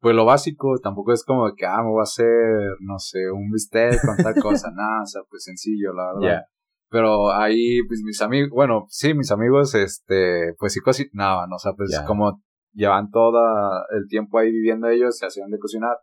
[0.00, 3.50] Pues lo básico, tampoco es como que, ah, me voy a hacer, no sé, un
[3.50, 6.42] bistec con tal cosa, nada, o sea, pues sencillo, la verdad.
[6.88, 11.72] Pero ahí, pues mis amigos, bueno, sí, mis amigos, este, pues sí cocinaban, o sea,
[11.72, 12.40] pues como
[12.72, 13.40] llevan todo
[13.90, 15.96] el tiempo ahí viviendo ellos, se hacían de cocinar.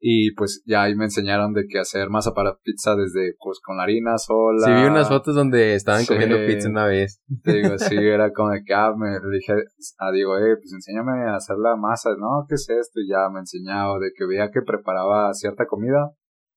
[0.00, 3.78] Y pues ya ahí me enseñaron de qué hacer masa para pizza desde pues con
[3.78, 4.66] la harina sola.
[4.66, 7.22] Sí, vi unas fotos donde estaban comiendo pizza una vez.
[7.26, 9.54] Digo, sí, era como de que, ah, me dije
[9.98, 12.10] a Diego, eh, pues enséñame a hacer la masa.
[12.18, 13.00] No, ¿qué es esto?
[13.00, 16.12] Y ya me enseñaba de que veía que preparaba cierta comida.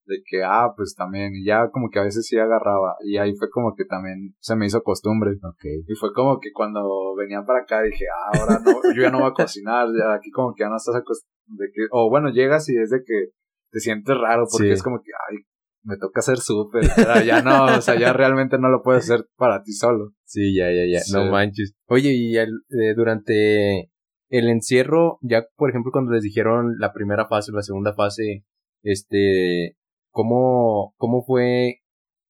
[0.08, 2.96] De que, ah, pues también, y ya como que a veces sí agarraba.
[3.04, 5.32] Y ahí fue como que también se me hizo costumbre.
[5.56, 5.84] Okay.
[5.86, 9.20] Y fue como que cuando venía para acá dije, ah, ahora no, yo ya no
[9.20, 12.30] voy a cocinar, ya aquí como que ya no estás acostumbrado de que, o bueno,
[12.30, 13.32] llegas y es de que
[13.72, 15.38] te sientes raro porque es como que, ay,
[15.84, 16.84] me toca hacer súper,
[17.26, 20.12] ya no, o sea, ya realmente no lo puedes hacer para ti solo.
[20.26, 21.74] Sí, ya, ya, ya, no manches.
[21.88, 23.92] Oye, y el, eh, durante
[24.30, 28.44] el encierro, ya por ejemplo cuando les dijeron la primera fase o la segunda fase,
[28.84, 29.78] este,
[30.18, 31.76] ¿cómo, cómo fue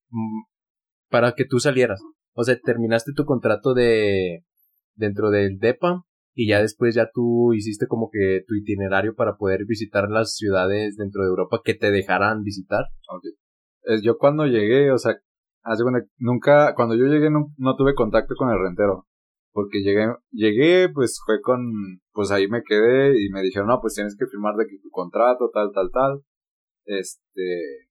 [0.10, 0.42] mm,
[1.10, 2.02] para que tú salieras?
[2.34, 4.44] O sea, terminaste tu contrato de
[4.96, 9.66] dentro del DEPA y ya después ya tú hiciste como que tu itinerario para poder
[9.66, 12.88] visitar las ciudades dentro de Europa que te dejaran visitar.
[13.08, 14.02] Okay.
[14.04, 15.16] Yo cuando llegué, o sea,
[16.18, 19.08] nunca, cuando yo llegué no, tuve contacto con el rentero.
[19.54, 21.62] Porque llegué, llegué, pues fue con,
[22.12, 24.90] pues ahí me quedé y me dijeron, no, pues tienes que firmar de que tu
[24.92, 26.22] contrato, tal, tal, tal.
[26.88, 27.90] Este,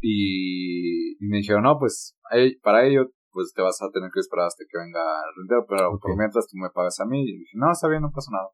[0.00, 2.16] y, y me dijeron, no, pues
[2.62, 5.98] para ello, pues te vas a tener que esperar hasta que venga el rentero, pero
[6.00, 7.22] por mientras tú me pagas a mí.
[7.22, 8.48] Y dije, no, está bien, no pasa nada.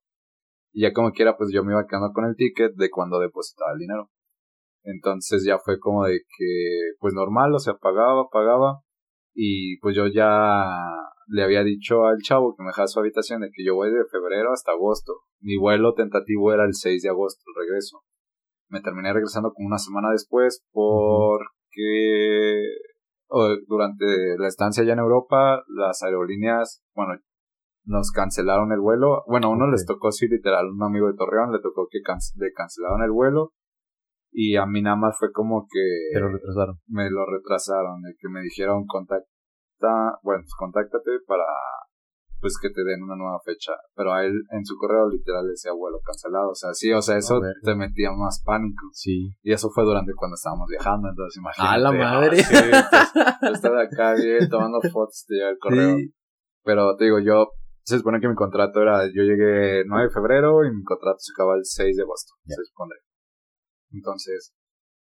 [0.72, 3.72] Y ya como quiera, pues yo me iba quedando con el ticket de cuando depositaba
[3.72, 4.10] el dinero.
[4.82, 8.82] Entonces ya fue como de que, pues normal, o sea, pagaba, pagaba.
[9.34, 10.76] Y pues yo ya
[11.28, 14.04] le había dicho al chavo que me dejara su habitación de que yo voy de
[14.10, 15.22] febrero hasta agosto.
[15.40, 18.02] Mi vuelo tentativo era el 6 de agosto, el regreso.
[18.68, 22.62] Me terminé regresando como una semana después porque
[23.66, 27.20] durante la estancia allá en Europa, las aerolíneas, bueno,
[27.84, 29.22] nos cancelaron el vuelo.
[29.26, 31.98] Bueno, a uno les tocó, sí, literal, un amigo de Torreón le tocó que
[32.36, 33.52] le cancelaron el vuelo.
[34.32, 36.10] Y a mí nada más fue como que...
[36.12, 36.80] Te lo retrasaron.
[36.88, 39.26] Me lo retrasaron, de que me dijeron contacta,
[40.22, 41.44] bueno, pues contáctate para
[42.40, 43.72] pues que te den una nueva fecha.
[43.94, 46.50] Pero a él en su correo literal decía vuelo cancelado.
[46.50, 48.88] O sea, sí, o sea, eso te metía más pánico.
[48.92, 49.30] Sí.
[49.42, 51.74] Y eso fue durante cuando estábamos viajando, entonces imagínate.
[51.74, 52.36] ¡A la madre!
[52.38, 52.54] sí,
[53.42, 55.96] yo estaba acá bien tomando fotos de el correo.
[56.62, 60.64] Pero te digo, yo, se supone que mi contrato era, yo llegué 9 de febrero
[60.64, 62.94] y mi contrato se acaba el 6 de agosto, se supone.
[63.92, 64.52] Entonces,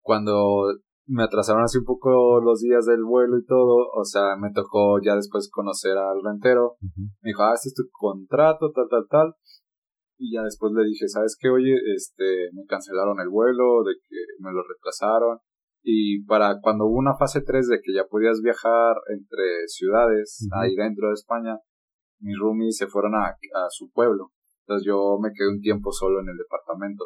[0.02, 0.68] cuando
[1.08, 5.00] me atrasaron así un poco los días del vuelo y todo, o sea, me tocó
[5.02, 6.76] ya después conocer al rentero.
[7.22, 9.34] Me dijo, ah, este es tu contrato, tal, tal, tal.
[10.20, 11.50] Y ya después le dije, ¿sabes qué?
[11.50, 15.40] Oye, este, me cancelaron el vuelo, de que me lo retrasaron.
[15.84, 20.76] Y para cuando hubo una fase 3 de que ya podías viajar entre ciudades ahí
[20.76, 21.60] dentro de España,
[22.20, 24.32] mis roomies se fueron a, a su pueblo.
[24.66, 27.06] Entonces yo me quedé un tiempo solo en el departamento.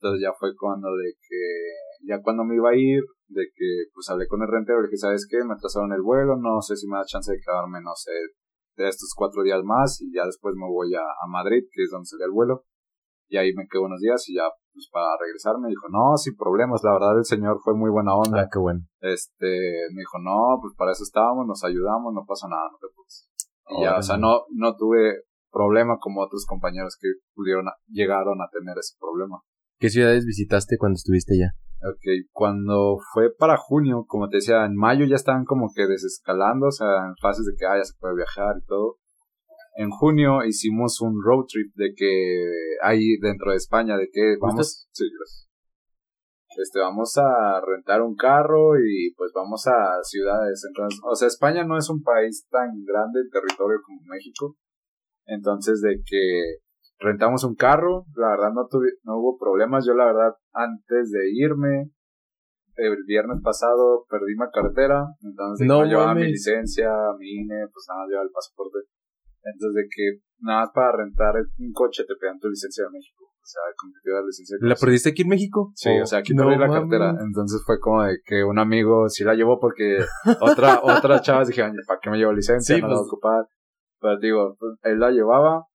[0.00, 4.08] Entonces ya fue cuando de que, ya cuando me iba a ir, de que pues
[4.10, 5.38] hablé con el rentero, le dije, ¿sabes qué?
[5.44, 8.12] Me atrasaron el vuelo, no sé si me da chance de quedarme, no sé,
[8.76, 11.90] de estos cuatro días más y ya después me voy a, a Madrid, que es
[11.90, 12.64] donde salió el vuelo.
[13.28, 16.36] Y ahí me quedo unos días y ya, pues para regresar me dijo, no, sin
[16.36, 18.42] problemas, la verdad el señor fue muy buena onda.
[18.42, 18.80] Ah, qué bueno.
[19.00, 22.88] Este, me dijo, no, pues para eso estábamos, nos ayudamos, no pasa nada, no te
[22.92, 23.30] preocupes.
[23.70, 28.48] Y ya, o sea, no, no tuve problema como otros compañeros que pudieron, llegaron a
[28.52, 29.40] tener ese problema.
[29.78, 31.52] ¿Qué ciudades visitaste cuando estuviste allá?
[31.86, 32.00] Ok,
[32.32, 36.70] cuando fue para junio, como te decía, en mayo ya estaban como que desescalando, o
[36.70, 38.96] sea, en fases de que ah, ya se puede viajar y todo.
[39.76, 42.46] En junio hicimos un road trip de que
[42.82, 45.04] ahí dentro de España, de que vamos, sí,
[46.56, 50.64] Este, vamos a rentar un carro y pues vamos a ciudades.
[50.66, 54.56] Entonces, o sea, España no es un país tan grande en territorio como México.
[55.26, 56.60] Entonces, de que
[56.98, 61.30] rentamos un carro, la verdad no tuve, no hubo problemas, yo la verdad antes de
[61.32, 61.90] irme,
[62.76, 68.06] el viernes pasado perdí mi cartera, entonces no llevaba mi licencia, mi INE, pues nada,
[68.06, 68.78] llevaba el pasaporte.
[69.44, 73.24] Entonces de que nada más para rentar un coche te pedan tu licencia de México.
[73.24, 75.70] O sea, como que te licencia ¿La perdiste aquí en México?
[75.74, 77.14] Sí, o sea, aquí no perdí la cartera.
[77.20, 79.98] Entonces fue como de que un amigo sí la llevó porque
[80.40, 82.78] otra, otra chavas dijeron, ¿para qué me llevo licencia?
[82.78, 83.08] no la voy a pues.
[83.08, 83.44] ocupar.
[84.00, 85.66] Pero digo, pues, él la llevaba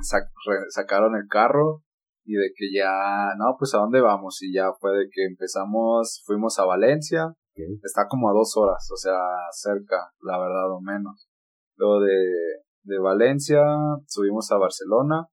[0.00, 1.82] sacaron el carro
[2.24, 6.22] y de que ya, no, pues a dónde vamos y ya fue de que empezamos,
[6.26, 7.34] fuimos a Valencia,
[7.82, 9.18] está como a dos horas, o sea,
[9.52, 11.28] cerca, la verdad o menos.
[11.76, 13.62] Luego de, de Valencia
[14.06, 15.26] subimos a Barcelona,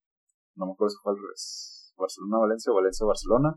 [0.55, 3.55] no me acuerdo si fue al revés, Barcelona, Valencia, Valencia, Barcelona.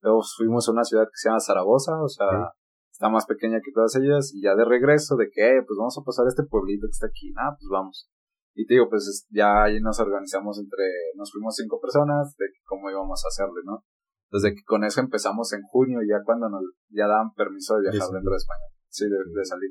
[0.00, 2.52] Luego fuimos a una ciudad que se llama Zaragoza, o sea,
[2.90, 5.98] está más pequeña que todas ellas, y ya de regreso de que, eh, pues vamos
[5.98, 8.08] a pasar a este pueblito que está aquí, nada, pues vamos.
[8.54, 10.84] Y te digo, pues ya ahí nos organizamos entre,
[11.14, 13.84] nos fuimos cinco personas de cómo íbamos a hacerle, ¿no?
[14.30, 18.10] Desde que con eso empezamos en junio, ya cuando nos, ya daban permiso de viajar
[18.10, 19.70] dentro de España, sí, de, salir.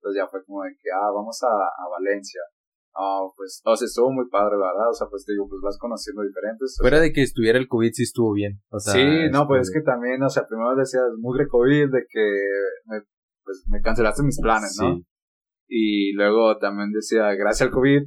[0.00, 2.42] Entonces ya fue como de que, ah, vamos a, a Valencia.
[2.96, 4.90] Ah, pues, o sea, estuvo muy padre, la verdad.
[4.90, 6.76] O sea, pues te digo, pues vas conociendo diferentes.
[6.78, 8.60] Fuera de que estuviera el COVID, sí estuvo bien.
[8.70, 12.04] O sea, sí, no, pues es que también, o sea, primero decías, mugre COVID, de
[12.08, 12.24] que
[12.86, 13.02] me,
[13.42, 15.00] pues me cancelaste mis planes, ¿no?
[15.66, 18.02] Y luego también decía, gracias al COVID,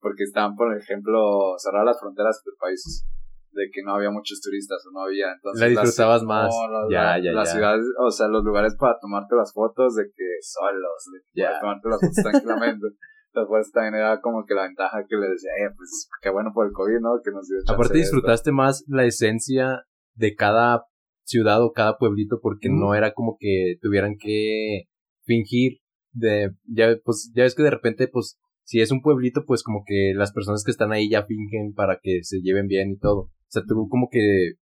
[0.00, 3.06] porque estaban, por ejemplo, cerradas las fronteras entre países,
[3.52, 5.60] de que no había muchos turistas o no había, entonces...
[5.60, 6.54] La disfrutabas más,
[6.90, 11.10] ya, ya, Las ciudades, o sea, los lugares para tomarte las fotos de que solos,
[11.12, 12.86] de que para tomarte las fotos tranquilamente.
[13.36, 16.66] Entonces también era como que la ventaja que le decía, eh, pues qué bueno por
[16.66, 17.20] el COVID, ¿no?
[17.22, 19.84] Que nos dio Aparte disfrutaste más la esencia
[20.14, 20.86] de cada
[21.24, 24.84] ciudad o cada pueblito porque no era como que tuvieran que
[25.24, 25.80] fingir
[26.16, 29.84] de, ya, pues, ya ves que de repente, pues, si es un pueblito, pues como
[29.86, 33.20] que las personas que están ahí ya fingen para que se lleven bien y todo.
[33.20, 34.54] O sea, tú como que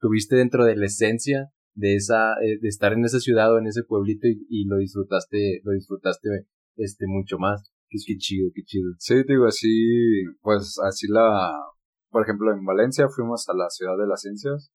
[0.00, 3.66] tuviste dentro de la esencia de esa, eh, de estar en esa ciudad o en
[3.68, 6.28] ese pueblito y, lo disfrutaste, lo disfrutaste,
[6.76, 7.70] este, mucho más.
[7.88, 8.90] Qué, chido, qué chido.
[8.98, 11.52] Sí, digo, así, pues así la,
[12.10, 14.72] por ejemplo, en Valencia fuimos a la ciudad de las ciencias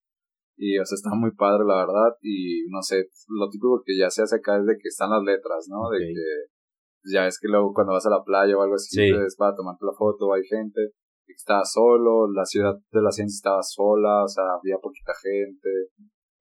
[0.57, 4.09] y, o sea, está muy padre, la verdad, y no sé, lo típico que ya
[4.09, 5.89] se hace acá es de que están las letras, ¿no?
[5.89, 9.15] De que, ya es que luego cuando vas a la playa o algo así, es
[9.15, 10.91] pues, para tomarte la foto, hay gente,
[11.27, 15.69] estaba solo, la ciudad de la ciencia estaba sola, o sea, había poquita gente,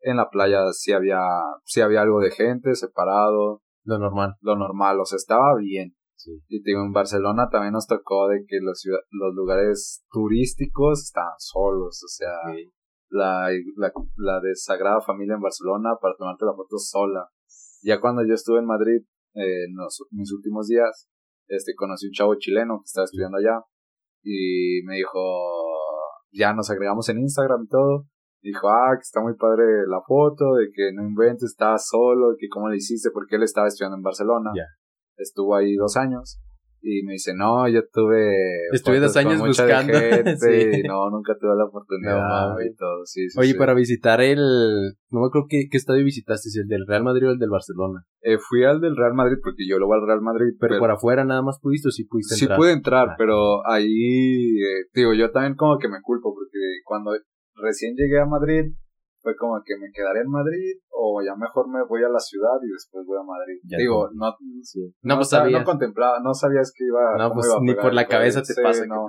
[0.01, 1.21] en la playa sí había,
[1.65, 3.63] sí había algo de gente separado.
[3.85, 4.35] Lo normal.
[4.41, 5.95] Lo normal, o sea, estaba bien.
[6.49, 12.03] Y digo, en Barcelona también nos tocó de que los, los lugares turísticos estaban solos,
[12.03, 12.35] o sea,
[13.17, 17.29] la, la, la de Sagrada Familia en Barcelona para tomarte la foto sola.
[17.83, 19.03] Ya cuando yo estuve en Madrid,
[19.35, 19.75] eh, en
[20.13, 21.09] mis últimos días,
[21.49, 23.61] este, conocí un chavo chileno que estaba estudiando allá
[24.23, 25.21] y me dijo,
[26.33, 28.07] ya nos agregamos en Instagram y todo.
[28.43, 32.49] Dijo, ah, que está muy padre la foto, de que no inventes, estaba solo, que
[32.49, 34.51] cómo le hiciste, porque él estaba estudiando en Barcelona.
[35.17, 36.41] Estuvo ahí dos años.
[36.89, 38.69] Y me dice, no, yo tuve...
[38.73, 39.93] Estuve dos años buscando.
[39.99, 44.39] Gente, y no, nunca tuve la oportunidad y todo, sí, Oye, para visitar el...
[45.11, 47.51] No me acuerdo qué, qué estadio visitaste, si el del Real Madrid o el del
[47.51, 48.05] Barcelona.
[48.21, 50.55] Eh, fui al del Real Madrid porque yo lo voy al Real Madrid.
[50.61, 52.57] Pero, por afuera nada más pudiste o sí pudiste entrar.
[52.57, 53.15] Sí pude entrar, ah.
[53.19, 57.11] pero ahí, eh, digo, yo también como que me culpo porque cuando
[57.57, 58.73] recién llegué a Madrid
[59.27, 62.63] fue como que me quedaré en Madrid o ya mejor me voy a la ciudad
[62.63, 63.59] y después voy a Madrid.
[63.65, 64.31] Digo, no,
[65.03, 68.55] no, pues no contemplaba, no sabías que iba, no, pues, ni por la cabeza te
[68.63, 69.05] pasa, no.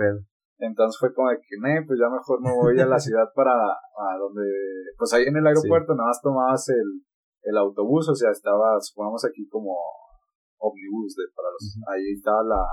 [0.57, 3.53] Entonces fue como de que, ne, pues ya mejor me voy a la ciudad para,
[3.53, 4.41] a donde,
[4.97, 7.05] pues ahí en el aeropuerto nada más tomabas el,
[7.43, 9.77] el autobús, o sea, estaba, supongamos aquí como
[10.57, 12.65] omnibus de, para los, ahí estaba la,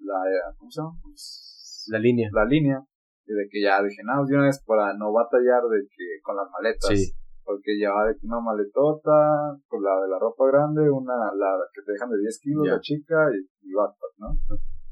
[0.00, 0.16] la,
[0.56, 0.96] ¿cómo se llama?
[1.02, 2.30] Pues, la línea.
[2.32, 2.80] La línea
[3.28, 6.36] y de que ya dije, no, de una vez para no batallar de que con
[6.36, 6.88] las maletas.
[6.88, 7.12] Sí.
[7.44, 11.80] Porque llevaba de que una maletota, con la de la ropa grande, una, la que
[11.80, 14.36] te dejan de 10 kilos, la chica, y, y backpack, ¿no?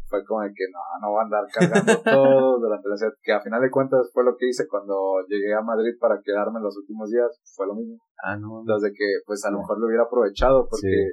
[0.08, 3.40] Fue como de que no, no voy a andar cargando todo durante la que a
[3.40, 7.10] final de cuentas fue lo que hice cuando llegué a Madrid para quedarme los últimos
[7.10, 7.98] días, fue lo mismo.
[8.22, 8.60] Ah, no.
[8.60, 11.12] Entonces de que, pues a lo mejor lo hubiera aprovechado, porque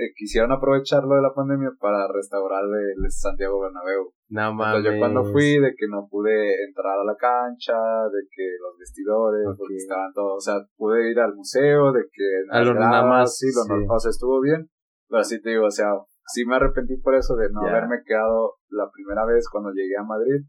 [0.00, 4.14] eh, quisieron aprovecharlo de la pandemia para restaurar el Santiago Bernabéu.
[4.30, 4.82] No mames.
[4.82, 7.76] yo cuando fui, de que no pude entrar a la cancha,
[8.08, 12.24] de que los vestidores, porque estaban todos, o sea, pude ir al museo, de que
[12.50, 13.86] a lo nada más, sí, lo sí.
[13.86, 14.70] o sea, estuvo bien,
[15.06, 15.88] pero sí te digo, o sea,
[16.32, 20.04] sí me arrepentí por eso de no haberme quedado la primera vez cuando llegué a
[20.04, 20.46] Madrid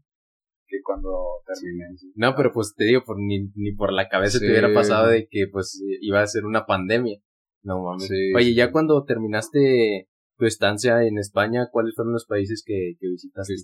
[0.66, 1.10] que cuando
[1.44, 1.84] terminé.
[2.14, 5.28] No, pero pues te digo, por, ni, ni por la cabeza te hubiera pasado de
[5.28, 7.18] que pues iba a ser una pandemia.
[7.62, 8.10] No mames.
[8.36, 13.54] Oye, ya cuando terminaste tu estancia en España, ¿cuáles fueron los países que, que visitaste?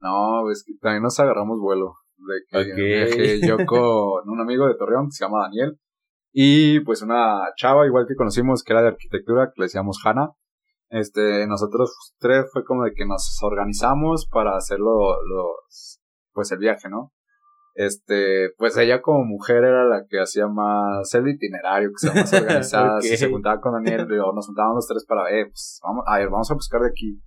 [0.00, 1.94] No, es que también nos agarramos vuelo.
[2.16, 5.78] De que yo con un amigo de Torreón que se llama Daniel
[6.32, 10.32] y pues una chava igual que conocimos que era de arquitectura que le decíamos Hanna.
[10.88, 16.00] Este, nosotros tres fue como de que nos organizamos para hacerlo los
[16.32, 17.12] pues el viaje, ¿no?
[17.76, 22.32] Este, pues ella como mujer era la que hacía más el itinerario, que se más
[22.32, 26.18] organizada, se juntaba con Daniel, o nos juntábamos los tres para, eh, pues, vamos, a
[26.18, 27.20] ver, vamos a buscar de aquí.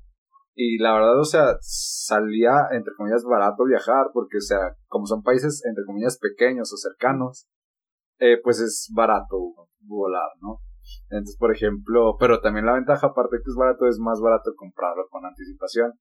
[0.56, 5.22] Y la verdad, o sea, salía, entre comillas, barato viajar, porque, o sea, como son
[5.22, 7.48] países, entre comillas, pequeños o cercanos,
[8.18, 9.38] eh, pues es barato
[9.82, 10.62] volar, ¿no?
[11.12, 14.52] Entonces, por ejemplo, pero también la ventaja, aparte de que es barato, es más barato
[14.56, 15.94] comprarlo con anticipación.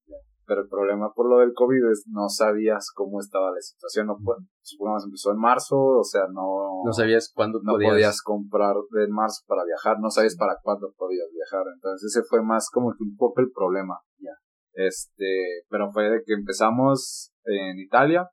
[0.49, 4.07] Pero el problema por lo del COVID es no sabías cómo estaba la situación.
[4.07, 4.17] No,
[4.63, 6.83] supongamos empezó en marzo, o sea, no...
[6.87, 8.23] No sabías cuándo no podías.
[8.23, 11.67] comprar en marzo para viajar, no sabías para cuándo podías viajar.
[11.75, 14.01] Entonces ese fue más como que un poco el problema.
[14.19, 14.33] Ya.
[14.73, 18.27] Este, pero fue de que empezamos en Italia,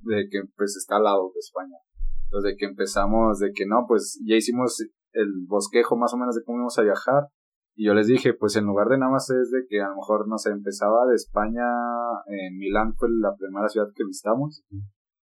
[0.00, 1.78] de que pues está al lado de España.
[2.24, 4.76] Entonces de que empezamos, de que no, pues ya hicimos
[5.12, 7.28] el bosquejo más o menos de cómo íbamos a viajar
[7.74, 9.96] y yo les dije, pues en lugar de nada más es de que a lo
[9.96, 11.64] mejor, no sé, empezaba de España,
[12.26, 14.64] en Milán fue la primera ciudad que visitamos,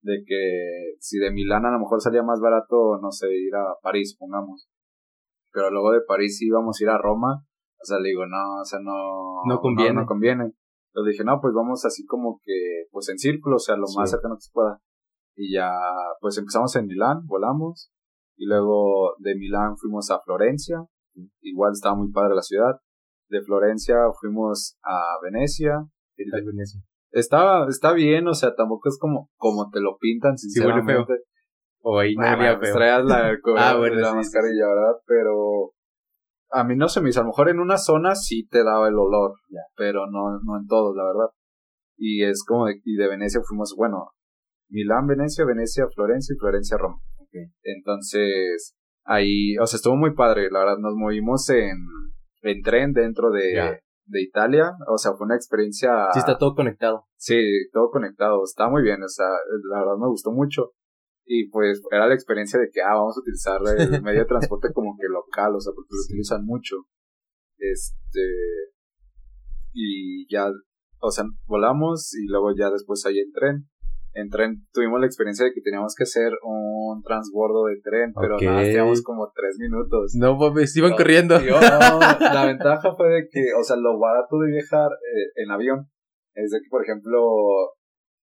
[0.02, 3.76] de que si de Milán a lo mejor salía más barato, no sé, ir a
[3.82, 4.68] París, pongamos.
[5.52, 7.44] Pero luego de París íbamos a ir a Roma,
[7.80, 9.42] o sea, le digo, no, o sea, no...
[9.46, 10.00] No conviene.
[10.00, 10.52] No, conviene.
[10.92, 14.10] Entonces dije, no, pues vamos así como que, pues en círculo, o sea, lo más
[14.10, 14.80] cercano que se pueda.
[15.36, 15.70] Y ya,
[16.20, 17.92] pues empezamos en Milán, volamos,
[18.36, 20.84] y luego de Milán fuimos a Florencia,
[21.40, 22.80] igual estaba muy padre la ciudad.
[23.28, 25.86] De Florencia fuimos a Venecia.
[26.16, 26.80] Venecia?
[27.12, 31.24] Estaba, está bien, o sea, tampoco es como, como te lo pintan, sinceramente.
[31.82, 35.00] o ahí no había pues, Traías la, ah, la mascarilla, ¿verdad?
[35.06, 35.72] Pero
[36.50, 37.20] a mí no se me hizo.
[37.20, 39.34] A lo mejor en una zona sí te daba el olor,
[39.76, 41.30] pero no, no en todos, la verdad.
[41.96, 44.12] Y es como, de, y de Venecia fuimos, bueno,
[44.68, 47.00] Milán, Venecia, Venecia, Florencia y Florencia, Roma.
[47.62, 48.76] Entonces,
[49.10, 51.76] ahí, o sea, estuvo muy padre, la verdad, nos movimos en,
[52.42, 55.90] en tren dentro de, de Italia, o sea, fue una experiencia...
[56.12, 57.06] Sí, está todo conectado.
[57.16, 57.36] Sí,
[57.72, 59.26] todo conectado, está muy bien, o sea,
[59.70, 60.72] la verdad me gustó mucho.
[61.26, 64.72] Y pues era la experiencia de que, ah, vamos a utilizar el medio de transporte
[64.72, 66.76] como que local, o sea, porque lo utilizan mucho.
[67.58, 68.20] Este.
[69.72, 70.50] Y ya,
[71.00, 73.68] o sea, volamos y luego ya después ahí en tren.
[74.12, 78.36] En tren tuvimos la experiencia de que teníamos que hacer un transbordo de tren, pero
[78.40, 80.14] nada, teníamos como tres minutos.
[80.16, 81.38] No, pues iban corriendo.
[81.38, 85.88] la ventaja fue de que, o sea, lo barato de viajar eh, en avión
[86.34, 87.20] es de que, por ejemplo,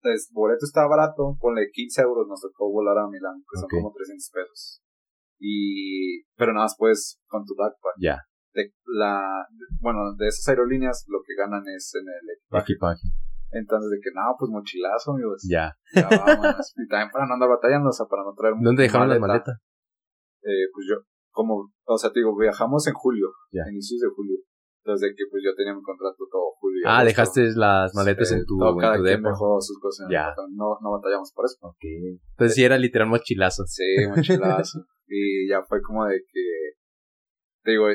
[0.03, 3.93] el boleto estaba barato, ponle 15 euros, nos tocó volar a Milán, que son como
[3.93, 4.83] 300 pesos.
[5.39, 7.95] Y, pero nada más pues con tu backpack.
[8.01, 8.23] Ya.
[8.55, 9.47] De la,
[9.81, 13.09] bueno, de esas aerolíneas lo que ganan es en el equipaje.
[13.59, 15.43] Entonces, de que, no, pues mochilazo, amigos.
[15.49, 15.73] Ya.
[15.95, 16.73] Ya vámonos.
[16.77, 19.61] y también para no andar batallando, o sea, para no traer ¿Dónde dejaban la maleta?
[20.43, 20.97] Eh, pues yo,
[21.31, 23.63] como, o sea, te digo, viajamos en julio, ya.
[23.71, 24.39] inicios de julio.
[24.87, 26.87] Entonces, de que pues yo tenía mi contrato todo julio.
[26.87, 30.07] Ah, dejaste las maletas en tu, todo, en tu dejó sus cosas.
[30.09, 30.33] Ya.
[30.55, 31.59] No, no batallamos por eso.
[31.61, 31.83] Ok.
[31.83, 33.65] Entonces sí era literal mochilazo.
[33.67, 34.87] Sí, mochilazo.
[35.09, 36.75] y ya fue como de que,
[37.65, 37.87] te digo,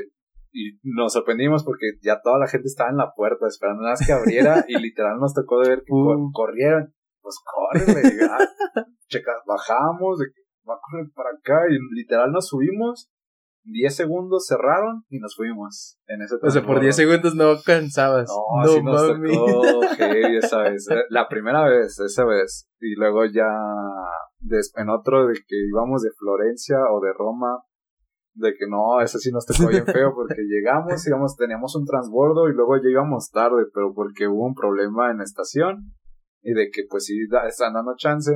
[0.51, 4.05] y nos sorprendimos porque ya toda la gente estaba en la puerta esperando nada más
[4.05, 5.93] que abriera y literal nos tocó de ver que
[6.33, 6.93] corrieron.
[7.21, 8.01] Pues corre,
[9.07, 13.11] checa, bajamos, de que va a correr para acá y literal nos subimos
[13.63, 15.99] 10 segundos cerraron y nos fuimos.
[16.07, 18.29] En ese o sea, por 10 segundos no cansabas.
[18.29, 20.89] No, no nos tocó esa vez.
[20.89, 22.67] Eh, la primera vez, esa vez.
[22.79, 23.47] Y luego ya
[24.75, 27.63] en otro de que íbamos de Florencia o de Roma.
[28.33, 32.47] De que no, ese sí nos tocó bien feo porque llegamos, íbamos, teníamos un transbordo
[32.47, 35.93] y luego ya íbamos tarde, pero porque hubo un problema en la estación
[36.41, 37.17] y de que pues sí
[37.47, 38.31] están dando chance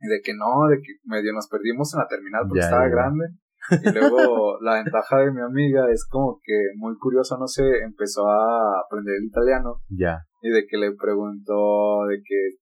[0.00, 3.26] y de que no, de que medio nos perdimos en la terminal porque estaba grande
[3.70, 8.26] y luego la ventaja de mi amiga es como que muy curioso, no sé, empezó
[8.28, 9.80] a aprender el italiano.
[9.88, 10.24] Ya.
[10.42, 12.56] Y de que le preguntó de que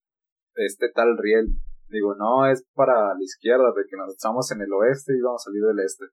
[0.55, 1.47] este tal riel.
[1.89, 5.41] Digo, no, es para la izquierda, de que nos estamos en el oeste y vamos
[5.41, 6.05] a salir del este.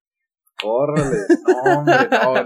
[0.61, 1.95] Córrele, no, hombre,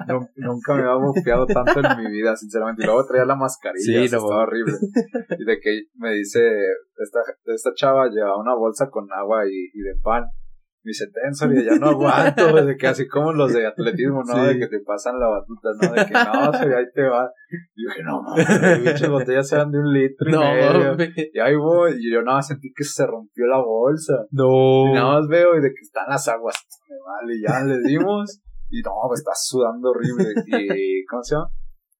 [0.06, 2.82] no, nunca me había bufeado tanto en mi vida, sinceramente.
[2.82, 4.74] Y luego traía la mascarilla, sí, estaba horrible.
[5.38, 6.40] Y de que me dice,
[6.98, 10.24] esta, esta chava lleva una bolsa con agua y, y de pan
[10.84, 14.44] dice, tenso, y ya no aguanto, de que así como los de atletismo, ¿no?
[14.44, 15.92] De que te pasan la batuta, ¿no?
[15.94, 17.30] De que no, se ahí te va.
[17.76, 20.96] Y yo dije, no mames, muchas botellas sean de un litro y medio.
[21.32, 24.26] Y ahí voy, y yo nada más sentí que se rompió la bolsa.
[24.30, 24.90] No.
[24.90, 26.56] Y nada más veo, y de que están las aguas,
[26.88, 28.42] me vale, y ya le dimos.
[28.70, 30.32] Y no, me está sudando horrible.
[30.46, 31.50] Y, ¿cómo se llama?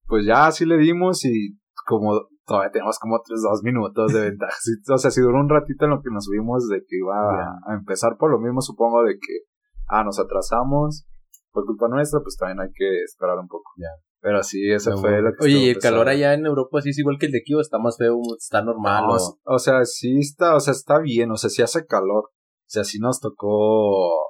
[0.07, 4.55] Pues ya así le dimos y como todavía tenemos como tres, dos minutos de ventaja.
[4.93, 7.75] o sea, si duró un ratito en lo que nos subimos de que iba a,
[7.75, 9.47] empezar por lo mismo, supongo, de que,
[9.89, 11.07] ah, nos atrasamos,
[11.51, 13.71] por culpa nuestra, pues también hay que esperar un poco.
[13.79, 13.89] Ya.
[14.21, 16.99] Pero sí, eso fue lo que Oye, ¿y el calor allá en Europa sí es
[16.99, 19.05] igual que el de aquí o está más feo, está normal?
[19.09, 19.39] o...
[19.45, 22.25] o sea, sí está, o sea, está bien, o sea, sí hace calor.
[22.27, 24.29] O sea, sí nos tocó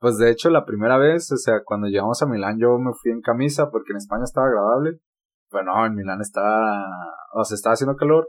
[0.00, 3.10] pues de hecho la primera vez, o sea, cuando llegamos a Milán yo me fui
[3.10, 5.00] en camisa porque en España estaba agradable
[5.50, 6.84] bueno, en Milán está,
[7.32, 8.28] o sea, estaba haciendo calor,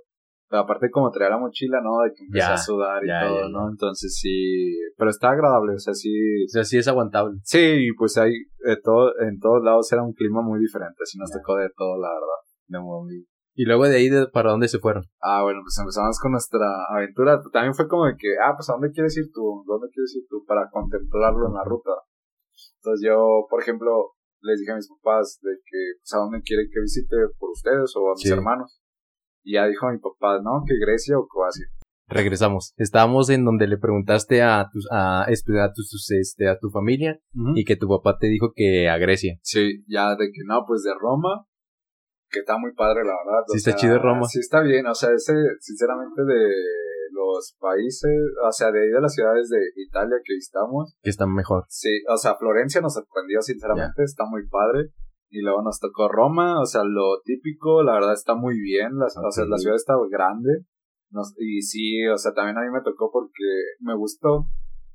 [0.49, 1.99] pero aparte como traía la mochila, ¿no?
[1.99, 3.69] De que empecé a sudar y todo, ¿no?
[3.69, 6.11] Entonces sí, pero está agradable, o sea, sí.
[6.45, 7.37] O sea, sí es aguantable.
[7.43, 8.33] Sí, pues hay,
[8.65, 12.01] de todo, en todos lados era un clima muy diferente, así nos tocó de todo,
[12.01, 12.39] la verdad.
[12.67, 13.27] De muy...
[13.55, 15.03] Y luego de ahí, ¿para dónde se fueron?
[15.21, 16.65] Ah, bueno, pues empezamos con nuestra
[16.95, 17.41] aventura.
[17.51, 19.65] También fue como de que, ah, pues ¿a dónde quieres ir tú?
[19.67, 20.45] ¿Dónde quieres ir tú?
[20.47, 21.91] Para contemplarlo en la ruta.
[22.77, 26.67] Entonces yo, por ejemplo, les dije a mis papás de que, pues, a dónde quieren
[26.71, 28.81] que visite por ustedes o a mis hermanos.
[29.43, 31.65] Y ya dijo mi papá, no, que Grecia o Croacia.
[32.07, 32.73] Regresamos.
[32.77, 37.19] Estábamos en donde le preguntaste a tus, a, a tus, este, a tu familia
[37.55, 39.37] y que tu papá te dijo que a Grecia.
[39.43, 41.45] Sí, ya de que no, pues de Roma,
[42.29, 43.43] que está muy padre la verdad.
[43.47, 44.25] Sí, está chido Roma.
[44.25, 46.51] Sí, está bien, o sea, ese, sinceramente de
[47.19, 48.17] los países,
[48.47, 50.95] o sea, de ahí de las ciudades de Italia que visitamos.
[51.01, 51.65] Que están mejor.
[51.67, 54.91] Sí, o sea, Florencia nos sorprendió, sinceramente, está muy padre.
[55.31, 59.05] Y luego nos tocó Roma, o sea, lo típico, la verdad está muy bien, la,
[59.05, 60.65] o sea, la ciudad está grande.
[61.11, 64.47] Nos, y sí, o sea, también a mí me tocó porque me gustó,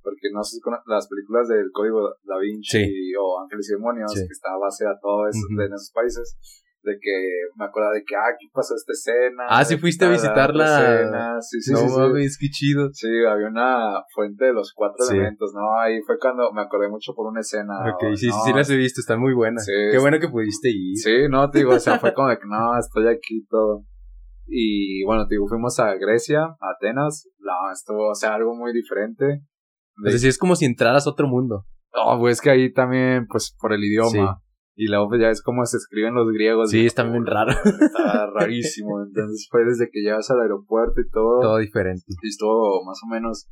[0.03, 4.13] porque no sé si con las películas del Código Da Vinci o Ángeles y Demonios,
[4.13, 6.37] que está a base a todo eso en esos países
[6.85, 7.11] de que
[7.57, 9.45] me acuerdo de que, ah, aquí pasó esta escena.
[9.49, 11.41] Ah, sí fuiste a visitarla.
[11.41, 11.87] Sí, sí, no, sí.
[11.87, 12.91] No mames, qué chido.
[12.93, 15.79] Sí, había una fuente de los cuatro elementos, ¿no?
[15.81, 17.75] Ahí fue cuando me acordé mucho por una escena.
[17.95, 19.65] Ok, sí, sí, sí las he visto, están muy buenas.
[19.65, 19.73] Sí.
[19.91, 20.97] Qué bueno que pudiste ir.
[20.97, 23.85] Sí, no, te digo, o sea, fue como de que, no, estoy aquí todo.
[24.47, 27.29] Y bueno, te digo, fuimos a Grecia, a Atenas.
[27.39, 29.25] No, estuvo, o sea, algo muy diferente.
[29.25, 30.09] De...
[30.09, 31.65] Es decir, es como si entraras a otro mundo.
[31.95, 34.41] No, pues que ahí también, pues por el idioma.
[34.77, 36.71] Y luego pues ya es como se escriben los griegos.
[36.71, 37.53] Sí, está bien raro.
[37.81, 39.03] Está rarísimo.
[39.03, 41.41] Entonces fue desde que llegas al aeropuerto y todo.
[41.41, 42.05] Todo diferente.
[42.09, 43.49] Y estuvo más o menos,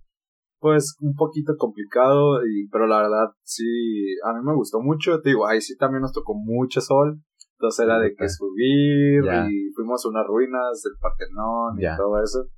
[0.58, 2.44] pues, un poquito complicado.
[2.44, 5.20] y Pero la verdad, sí, a mí me gustó mucho.
[5.20, 7.22] Te digo, ahí sí también nos tocó mucho sol.
[7.62, 12.48] Entonces era de que subir y fuimos a unas ruinas del Partenón y todo eso.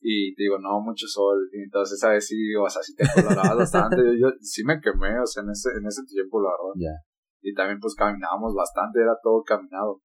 [0.00, 1.36] Y te digo, no, mucho sol.
[1.52, 3.96] Y entonces, a ver si, o sea, si te colorabas bastante.
[4.18, 7.02] yo, yo, sí me quemé, o sea, en ese, en ese tiempo, la verdad.
[7.46, 10.02] Y también, pues, caminábamos bastante, era todo caminado.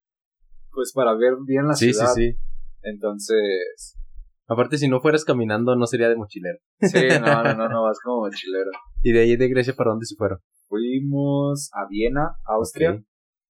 [0.72, 2.14] Pues, para ver bien la ciudad.
[2.14, 2.38] Sí, sí, sí.
[2.84, 3.98] Entonces...
[4.46, 6.60] Aparte, si no fueras caminando, no sería de mochilero.
[6.82, 8.70] Sí, no, no, no, no, vas como mochilero.
[9.02, 10.38] ¿Y de ahí de Grecia para dónde se fueron?
[10.68, 13.04] Fuimos a Viena, Austria.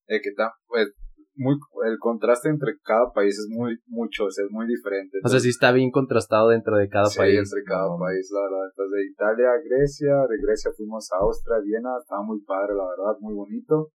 [0.06, 0.88] Eh, que está, pues,
[1.34, 1.56] muy,
[1.86, 5.18] el contraste entre cada país es muy, mucho, es muy diferente.
[5.24, 7.38] o sea, sí está bien contrastado dentro de cada sí, país.
[7.38, 8.68] entre cada país, la verdad.
[8.68, 12.84] Entonces, de Italia a Grecia, de Grecia fuimos a Austria, Viena, estaba muy padre, la
[12.84, 13.88] verdad, muy bonito.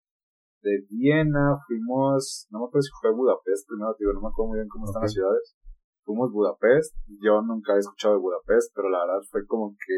[0.62, 4.58] De Viena fuimos, no me acuerdo si fue Budapest primero, digo, no me acuerdo muy
[4.58, 5.56] bien cómo están las ciudades.
[6.04, 9.98] Fuimos Budapest, yo nunca he escuchado de Budapest, pero la verdad fue como que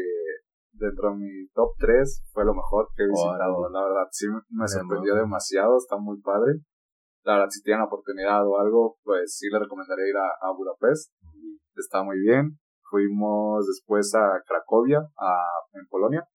[0.72, 3.70] dentro de mi top 3 fue lo mejor que he visitado.
[3.70, 6.60] la verdad, sí me sorprendió demasiado, está muy padre
[7.24, 11.12] la verdad, si tienen la oportunidad o algo, pues sí le recomendaría ir a, Budapest.
[11.76, 12.58] Está muy bien.
[12.90, 15.44] Fuimos después a Cracovia, a,
[15.74, 16.26] en Polonia.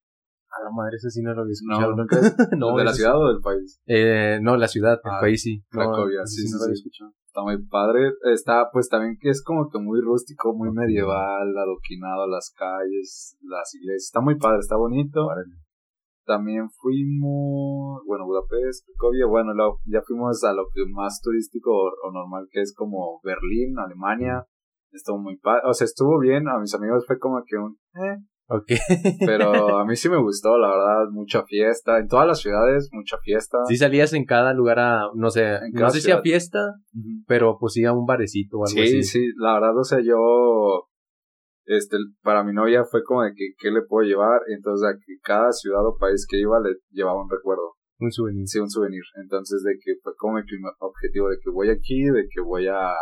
[0.49, 1.95] A la madre, ese sí no lo había escuchado.
[1.95, 2.05] No,
[2.57, 3.81] ¿nunca ¿De la ciudad o del país?
[3.87, 5.61] Eh, no, la ciudad, el ah, país sí.
[5.69, 7.11] Cracovia, sí, sí, no lo había escuchado.
[7.27, 8.13] Está muy padre.
[8.33, 13.75] Está, pues también que es como que muy rústico, muy medieval, adoquinado las calles, las
[13.75, 14.05] iglesias.
[14.05, 15.27] Está muy padre, está bonito.
[16.25, 19.53] También fuimos, bueno, Budapest, Cracovia, bueno,
[19.85, 24.45] ya fuimos a lo que más turístico o, normal que es como Berlín, Alemania.
[24.91, 28.17] Estuvo muy padre, o sea, estuvo bien, a mis amigos fue como que un, eh.
[28.47, 28.71] Ok.
[29.25, 31.97] Pero a mí sí me gustó, la verdad, mucha fiesta.
[31.99, 33.57] En todas las ciudades, mucha fiesta.
[33.67, 36.75] Sí salías en cada lugar a, no sé, no sé si a fiesta,
[37.27, 39.03] pero pues sí a un barecito o algo así.
[39.03, 40.87] Sí, sí, la verdad, o sea, yo
[41.65, 44.41] este, para mi novia fue como de que, ¿qué le puedo llevar?
[44.47, 47.75] Entonces, a que cada ciudad o país que iba le llevaba un recuerdo.
[47.99, 48.47] Un souvenir.
[48.47, 49.03] Sí, un souvenir.
[49.21, 52.67] Entonces, de que fue como mi primer objetivo, de que voy aquí, de que voy
[52.67, 52.93] a,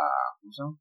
[0.56, 0.78] ¿cómo?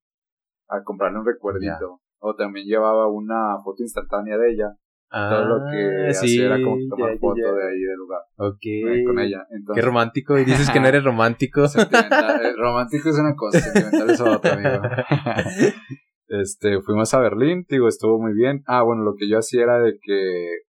[0.70, 2.00] A comprarle un recuerdito.
[2.20, 4.70] O también llevaba una foto instantánea de ella.
[5.10, 8.22] todo lo que ah, hacía era como tomar foto de ahí del lugar.
[8.38, 8.64] Ok.
[8.64, 9.46] Eh, con ella.
[9.74, 10.38] Qué romántico.
[10.38, 11.66] Y dices que no eres romántico.
[11.66, 14.82] Eh, romántico es una cosa, sentimental es otra, amigo.
[16.42, 18.64] Este, fuimos a Berlín, digo, estuvo muy bien.
[18.66, 20.62] Ah, bueno, lo que yo hacía era de que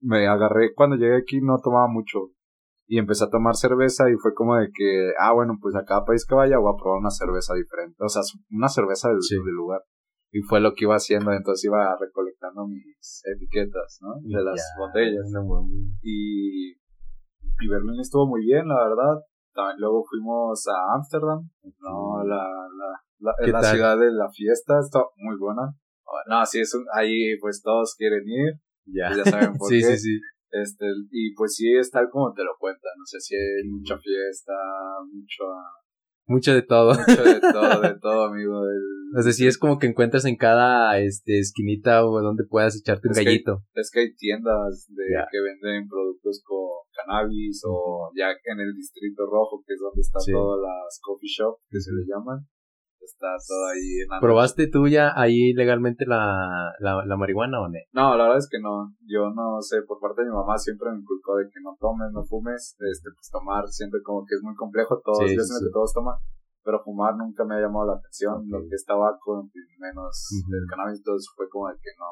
[0.00, 2.30] me agarré, cuando llegué aquí no tomaba mucho.
[2.86, 6.04] Y empecé a tomar cerveza y fue como de que, ah, bueno, pues a cada
[6.04, 7.96] país que vaya voy a probar una cerveza diferente.
[8.04, 9.18] O sea, una cerveza del,
[9.56, 9.80] lugar.
[10.30, 14.14] Y fue lo que iba haciendo, entonces iba recolectando mis etiquetas, ¿no?
[14.22, 15.26] De las botellas.
[16.02, 19.22] y, y Berlín estuvo muy bien, la verdad.
[19.54, 22.22] También luego fuimos a Ámsterdam, ¿no?
[22.24, 25.74] La, la, la, ciudad de la fiesta está muy buena.
[26.28, 28.54] No, sí, es un, ahí pues todos quieren ir.
[28.86, 29.96] Ya, pues, ya saben por sí, qué.
[29.96, 32.92] Sí, sí, Este, y pues sí, es tal como te lo cuentan.
[32.98, 34.52] No sé si hay mucha fiesta,
[35.12, 35.44] mucho.
[36.26, 36.94] Mucho de todo.
[36.94, 38.64] Mucho de todo, de todo, amigo.
[38.64, 39.18] Del...
[39.18, 43.14] Es decir, es como que encuentras en cada este, esquinita o donde puedas echarte un
[43.14, 43.62] gallito.
[43.74, 46.58] es que hay tiendas de, que venden productos con
[46.96, 51.60] cannabis o ya en el distrito rojo, que es donde están todas las coffee shops
[51.68, 52.46] que se le llaman
[53.04, 57.78] está todo ahí en ¿Probaste tú ya ahí legalmente la, la, la, marihuana o no?
[57.92, 58.94] No, la verdad es que no.
[59.06, 62.10] Yo no sé, por parte de mi mamá siempre me inculcó de que no tomes,
[62.12, 62.76] no fumes.
[62.80, 65.00] Este, pues tomar siempre como que es muy complejo.
[65.04, 66.16] Todos, sí, que todos toman.
[66.62, 68.48] Pero fumar nunca me ha llamado la atención.
[68.48, 69.48] Lo que es tabaco,
[69.78, 72.08] menos el cannabis, entonces fue como de que no,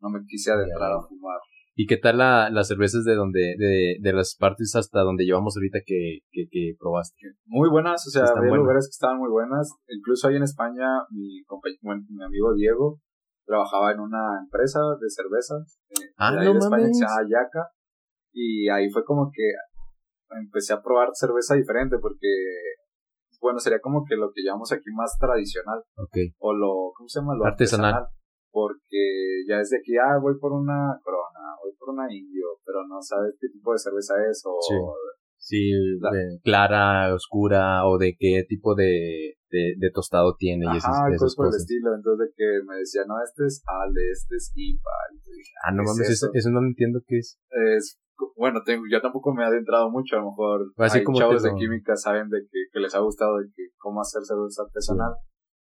[0.00, 1.40] no me quise adentrar a fumar.
[1.80, 5.56] ¿Y qué tal la, las cervezas de donde, de, de las partes hasta donde llevamos
[5.56, 7.16] ahorita que, que, que probaste?
[7.46, 9.72] Muy buenas, o sea, había lugares que estaban muy buenas.
[9.88, 11.40] Incluso ahí en España, mi,
[11.80, 13.00] bueno, mi amigo Diego
[13.46, 15.80] trabajaba en una empresa de cervezas.
[15.88, 17.70] Eh, ah, de ahí de España se llama Yaca.
[18.34, 19.50] Y ahí fue como que
[20.38, 22.28] empecé a probar cerveza diferente porque,
[23.40, 25.82] bueno, sería como que lo que llamamos aquí más tradicional.
[25.96, 26.34] Okay.
[26.40, 27.36] O lo, ¿cómo se llama?
[27.36, 28.04] Lo artesanal.
[28.50, 32.86] Porque ya es de aquí, ah, voy por una corona, voy por una indio, pero
[32.86, 34.58] no sabes qué tipo de cerveza es o...
[35.42, 35.72] Sí,
[36.44, 41.54] clara, oscura o de qué tipo de, de, tostado tiene y esas, esas por el
[41.54, 45.52] estilo, entonces de que me decía, no, este es Ale, este es IPA, y dije,
[45.64, 46.28] ah, no mames, eso?
[46.34, 46.50] eso?
[46.50, 47.40] no entiendo qué es.
[47.48, 47.98] Es,
[48.36, 51.42] bueno, tengo, yo tampoco me he adentrado mucho, a lo mejor Así hay como chavos
[51.42, 55.14] de química saben de que, que les ha gustado de que cómo hacer cerveza artesanal.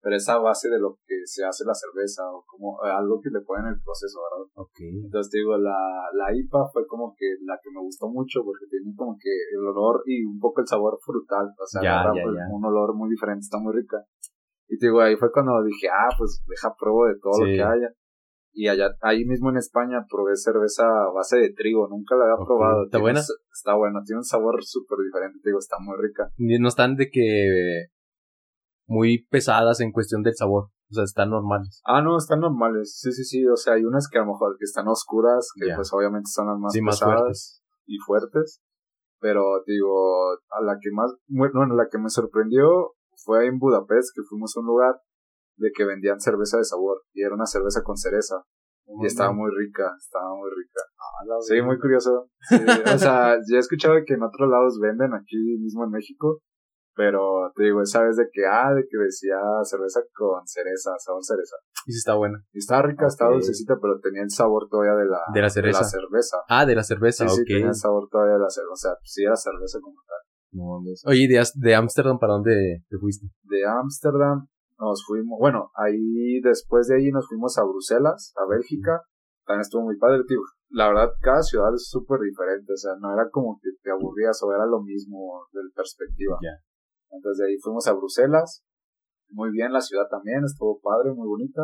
[0.01, 3.21] Pero es a base de lo que se hace la cerveza o como eh, algo
[3.21, 4.47] que le ponen en el proceso, ¿verdad?
[4.55, 4.79] Ok.
[5.05, 8.67] Entonces te digo, la, la IPA fue como que la que me gustó mucho porque
[8.71, 12.15] tiene como que el olor y un poco el sabor frutal, o sea, Ya, agarra,
[12.17, 12.55] ya, ya.
[12.55, 13.99] un olor muy diferente, está muy rica.
[14.69, 17.63] Y te digo, ahí fue cuando dije, ah, pues deja pruebo de todo lo que
[17.63, 17.91] haya.
[18.53, 22.45] Y allá, ahí mismo en España probé cerveza a base de trigo, nunca la había
[22.45, 22.85] probado.
[22.85, 23.21] ¿está Tiene buena?
[23.21, 26.29] un Está buena, tiene un sabor súper diferente, te digo, está muy rica.
[26.37, 27.87] No están de que
[28.89, 30.71] muy pesadas en cuestión del sabor.
[30.91, 31.83] O sea, están normales.
[31.85, 34.57] Ah, no, están normales, sí, sí, sí, o sea, hay unas que a lo mejor
[34.59, 37.19] que están oscuras, que pues obviamente son las más sí, más pesadas.
[37.21, 37.63] fuertes.
[37.87, 38.63] y fuertes.
[39.21, 44.23] Pero digo, a la que más, bueno, la que me sorprendió fue en Budapest, que
[44.23, 44.95] fuimos a un lugar
[45.59, 48.45] de que vendían cerveza de sabor y era una cerveza con cereza
[49.03, 50.81] y estaba muy rica, estaba muy rica.
[51.41, 52.31] Sí, muy curioso.
[52.49, 56.41] Sí, o sea, ya he escuchado que en otros lados venden aquí mismo en México,
[56.99, 61.23] pero te digo, esa vez de que, ah, de que decía cerveza con cereza, sabor
[61.23, 61.55] cereza.
[61.87, 62.43] Y sí está buena.
[62.53, 65.85] Y estaba rica, estaba dulcecita, pero tenía el sabor todavía de la, De la cereza.
[65.85, 66.39] cerveza.
[66.49, 67.47] Ah, de la cerveza, Sí, sí, ok.
[67.47, 68.73] tenía el sabor todavía de la cerveza.
[68.73, 70.19] O sea, sí era cerveza como tal.
[70.51, 70.83] No.
[71.07, 73.29] Oye, ¿y de, de Ámsterdam para dónde te fuiste?
[73.45, 74.49] De Ámsterdam
[74.81, 79.03] nos fuimos, bueno, ahí después de ahí nos fuimos a Bruselas, a Bélgica.
[79.47, 80.41] También estuvo muy padre, tío.
[80.71, 82.73] La verdad, cada ciudad es súper diferente.
[82.73, 86.37] O sea, no era como que te aburrías o era lo mismo de perspectiva.
[86.43, 86.59] Ya.
[87.11, 88.65] Entonces de ahí fuimos a Bruselas.
[89.31, 91.63] Muy bien, la ciudad también estuvo padre, muy bonita.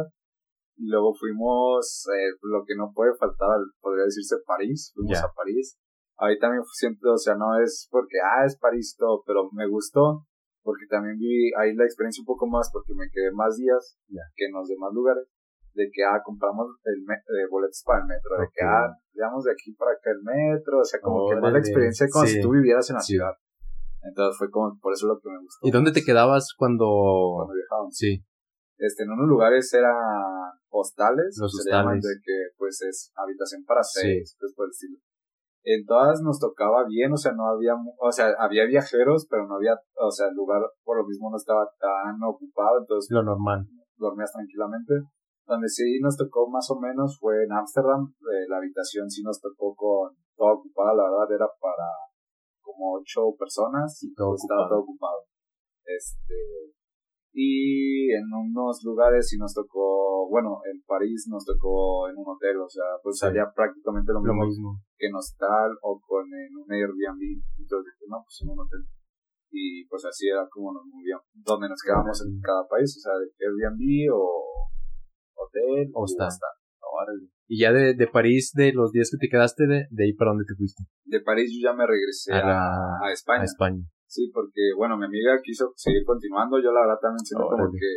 [0.77, 4.93] Y luego fuimos, eh, lo que no puede faltar, podría decirse París.
[4.95, 5.79] Fuimos a París.
[6.19, 9.67] Ahí también siento, o sea, no es porque, ah, es París y todo, pero me
[9.69, 10.27] gustó
[10.65, 13.99] porque también viví ahí la experiencia un poco más porque me quedé más días
[14.35, 15.29] que en los demás lugares.
[15.75, 18.39] De que, ah, compramos el eh, boletos para el metro.
[18.39, 20.79] De que, ah, llevamos de aquí para acá el metro.
[20.81, 22.35] O sea, como que más la experiencia como sí.
[22.35, 23.15] si tú vivieras en la Sí.
[23.15, 23.35] ciudad.
[24.05, 25.67] Entonces fue como, por eso lo que me gustó.
[25.67, 26.85] ¿Y dónde te quedabas cuando...?
[27.37, 27.97] Cuando viajábamos.
[27.97, 28.23] Sí.
[28.77, 29.95] Este, en unos lugares eran
[30.69, 31.37] hostales.
[31.41, 32.05] Los llaman hostales.
[32.05, 34.01] de que, pues, es habitación para Sí.
[34.03, 34.99] seis, pues, por el estilo.
[35.67, 39.55] En todas nos tocaba bien, o sea, no había, o sea, había viajeros, pero no
[39.57, 43.65] había, o sea, el lugar por lo mismo no estaba tan ocupado, entonces Lo normal.
[43.97, 44.93] dormías tranquilamente.
[45.47, 49.41] Donde sí nos tocó más o menos fue en Ámsterdam, eh, la habitación sí nos
[49.41, 51.89] tocó con toda ocupada, la verdad era para
[52.65, 54.69] como ocho personas y todo estaba ocupado.
[54.71, 55.21] todo ocupado.
[55.85, 56.35] Este,
[57.37, 62.57] y en unos lugares sí nos tocó, bueno, en París nos tocó en un hotel,
[62.59, 63.27] o sea, pues Sí.
[63.27, 64.81] salía prácticamente lo Lo mismo mismo.
[64.97, 67.23] que en hostal o con en un Airbnb.
[67.59, 68.83] Entonces dije, no, pues en un hotel.
[69.51, 73.13] Y pues así era como nos movíamos, donde nos quedábamos en cada país, o sea,
[73.19, 74.71] Airbnb o
[75.37, 76.31] hotel o Hostal.
[76.95, 77.27] Órale.
[77.49, 80.31] Y ya de, de París, de los días que te quedaste, de, de ahí para
[80.31, 80.83] dónde te fuiste?
[81.05, 83.43] De París yo ya me regresé A la- a España.
[83.43, 83.83] A España.
[84.07, 87.79] Sí, porque bueno, mi amiga quiso seguir continuando, yo la verdad también siento como Órale.
[87.79, 87.91] que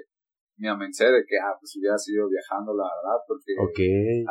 [0.57, 3.79] me amencé de que, ah, pues hubiera sido viajando, la verdad, porque Ok.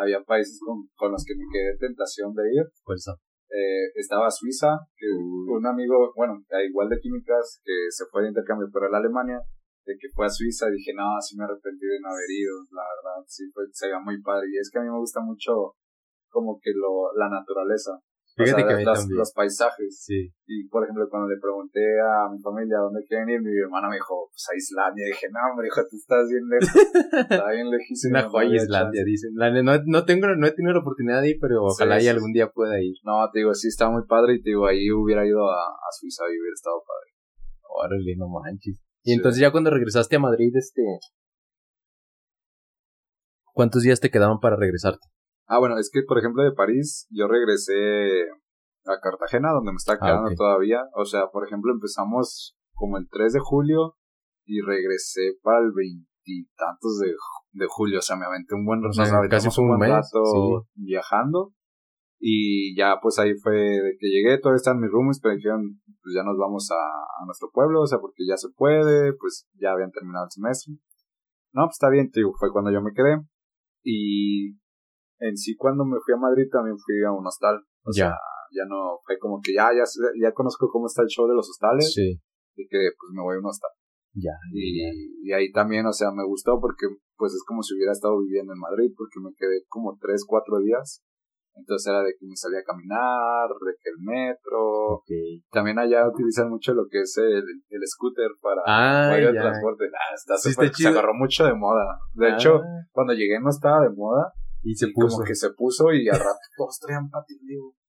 [0.02, 2.64] había países con, con los que me quedé tentación de ir.
[2.82, 3.14] Fuerza.
[3.48, 8.66] eh, estaba Suiza, que un amigo, bueno, igual de químicas, que se fue de intercambio,
[8.72, 9.38] pero en Alemania,
[9.86, 12.82] de que fue a Suiza, dije, no, sí me arrepentí de no haber ido, la
[12.82, 15.74] verdad, sí fue, se veía muy padre, y es que a mí me gusta mucho
[16.28, 17.92] como que lo, la naturaleza,
[18.38, 20.28] o Fíjate sea, que las- los paisajes, Sí.
[20.46, 23.96] y por ejemplo, cuando le pregunté a mi familia dónde quieren ir, mi hermana me
[23.96, 26.68] dijo, pues a Islandia, y dije, no, hombre, hijo, tú estás bien lejos,
[27.30, 28.10] está bien lejísimo.
[28.10, 29.08] una joya Islandia, chance".
[29.08, 29.30] dicen.
[29.32, 32.32] No, no tengo, no he tenido la oportunidad de ir, pero ojalá Sí, y algún
[32.34, 32.96] día pueda ir.
[33.04, 35.88] No, te digo, sí está muy padre, y te digo, ahí hubiera ido a, a
[35.96, 37.12] Suiza y hubiera estado padre.
[37.68, 38.82] Órale, no manches.
[39.06, 39.16] Y Sí.
[39.18, 40.82] entonces ya cuando regresaste a Madrid, este...
[43.54, 45.06] ¿Cuántos días te quedaban para regresarte?
[45.46, 48.22] Ah, bueno, es que, por ejemplo, de París, yo regresé
[48.84, 50.36] a Cartagena, donde me está quedando Ah, ok.
[50.36, 50.80] todavía.
[50.94, 53.94] O sea, por ejemplo, empezamos como el 3 de julio
[54.44, 58.00] y regresé para el veintitantos de, ju- de julio.
[58.00, 60.68] O sea, me aventé un buen O rato, sea, casi un buen mes, rato sí.
[60.74, 61.52] viajando.
[62.28, 66.10] Y ya, pues ahí fue de que llegué, todavía están mis roomies, pero dijeron, pues
[66.12, 69.70] ya nos vamos a, a nuestro pueblo, o sea, porque ya se puede, pues ya
[69.70, 70.74] habían terminado el semestre.
[71.54, 73.22] No, pues está bien, tío, fue cuando yo me quedé.
[73.84, 74.58] Y
[75.20, 77.62] en sí, cuando me fui a Madrid también fui a un hostal.
[77.84, 78.10] O Ya.
[78.10, 78.18] sea,
[78.50, 79.84] ya no, fue como que ya, ya,
[80.20, 82.18] ya conozco cómo está el show de los hostales Sí.
[82.56, 83.70] y que pues me voy a un hostal.
[84.18, 84.34] Ya.
[84.52, 84.82] Y,
[85.22, 86.86] y ahí también, o sea, me gustó porque
[87.16, 90.58] pues es como si hubiera estado viviendo en Madrid porque me quedé como tres, cuatro
[90.58, 91.05] días.
[91.56, 95.02] Entonces era de que me salía a caminar, de que el metro.
[95.50, 99.40] También allá utilizan mucho lo que es el, el scooter para Ah, de ya.
[99.40, 99.86] transporte.
[99.92, 100.92] Ah, está Sí, súper- está chido.
[100.92, 101.98] se agarró mucho de moda.
[102.14, 102.60] De Ah, hecho,
[102.92, 105.16] cuando llegué no estaba de moda y se y puso.
[105.16, 107.38] como que se puso y al rato todos traían patín,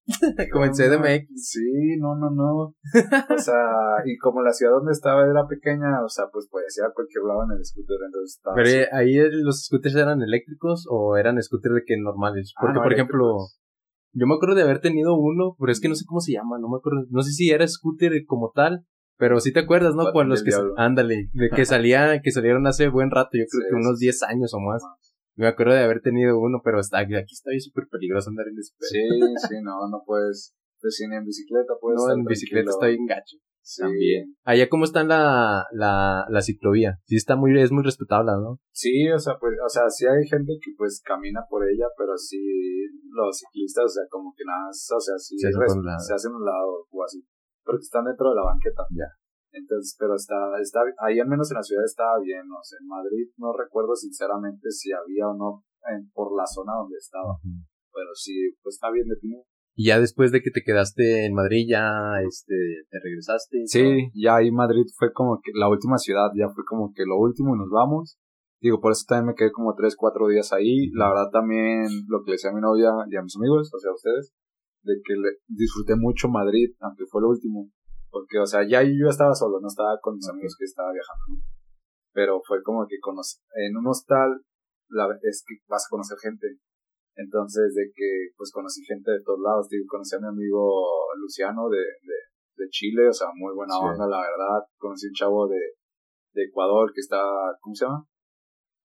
[0.53, 1.27] como en CDMX.
[1.51, 2.53] Sí, no, no, no.
[2.63, 3.61] O sea,
[4.05, 7.25] y como la ciudad donde estaba era pequeña, o sea, pues podía ir a cualquier
[7.25, 11.75] lado en el scooter, entonces estaba Pero ahí los scooters eran eléctricos o eran scooters
[11.75, 12.53] de que normales.
[12.55, 13.35] Ah, Porque, por ejemplo,
[14.17, 16.57] yo me acuerdo de haber tenido uno, pero es que no sé cómo se llama,
[16.59, 18.85] no me acuerdo, no sé si era scooter como tal,
[19.17, 20.11] pero sí te acuerdas, ¿no?
[20.11, 23.75] Cuando los que, ándale, de que salían, que salieron hace buen rato, yo creo que
[23.75, 24.83] unos 10 años o más.
[25.35, 28.87] Me acuerdo de haber tenido uno, pero está, aquí está súper peligroso andar en bicicleta.
[28.89, 33.37] Sí, sí, no, no puedes, pues en bicicleta puedes No, en bicicleta está bien gacho.
[33.67, 33.83] Sí.
[33.83, 34.31] También.
[34.47, 37.03] Allá cómo está la, la, la ciclovía.
[37.03, 38.63] Sí está muy, es muy respetable, ¿no?
[38.71, 42.15] Sí, o sea, pues, o sea, sí hay gente que pues camina por ella, pero
[42.15, 42.39] sí
[43.11, 46.45] los ciclistas, o sea, como que nada, o sea, sí se, hacen, se hacen un
[46.45, 47.19] lado o así.
[47.65, 48.87] Porque están dentro de la banqueta.
[48.95, 49.11] Ya.
[49.51, 52.87] Entonces, pero está, está, ahí al menos en la ciudad estaba bien, o sea, en
[52.87, 58.15] Madrid no recuerdo sinceramente si había o no en, por la zona donde estaba, pero
[58.15, 59.43] sí, pues está bien definido.
[59.79, 61.85] Y ya después de que te quedaste en Madrid, ya,
[62.27, 62.55] este,
[62.89, 63.61] te regresaste.
[63.67, 67.15] Sí, ya ahí Madrid fue como que la última ciudad, ya fue como que lo
[67.19, 68.17] último y nos vamos.
[68.59, 70.89] Digo, por eso también me quedé como tres, cuatro días ahí.
[70.93, 73.77] La verdad también lo que le decía a mi novia y a mis amigos, o
[73.77, 74.33] sea, a ustedes,
[74.81, 77.69] de que le disfruté mucho Madrid, aunque fue lo último.
[78.09, 81.45] Porque, o sea, ya yo estaba solo, no estaba con mis amigos que estaba viajando,
[82.13, 82.95] Pero fue como que
[83.61, 84.41] en un hostal
[84.89, 86.47] la, es que vas a conocer gente.
[87.17, 89.67] Entonces, de que, pues conocí gente de todos lados.
[89.69, 90.85] Digo, conocí a mi amigo
[91.17, 92.17] Luciano de, de,
[92.55, 94.61] de Chile, o sea, muy buena onda, la verdad.
[94.77, 95.59] Conocí un chavo de,
[96.33, 97.19] de Ecuador que está,
[97.59, 98.05] ¿cómo se llama?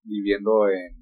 [0.02, 0.96] Viviendo en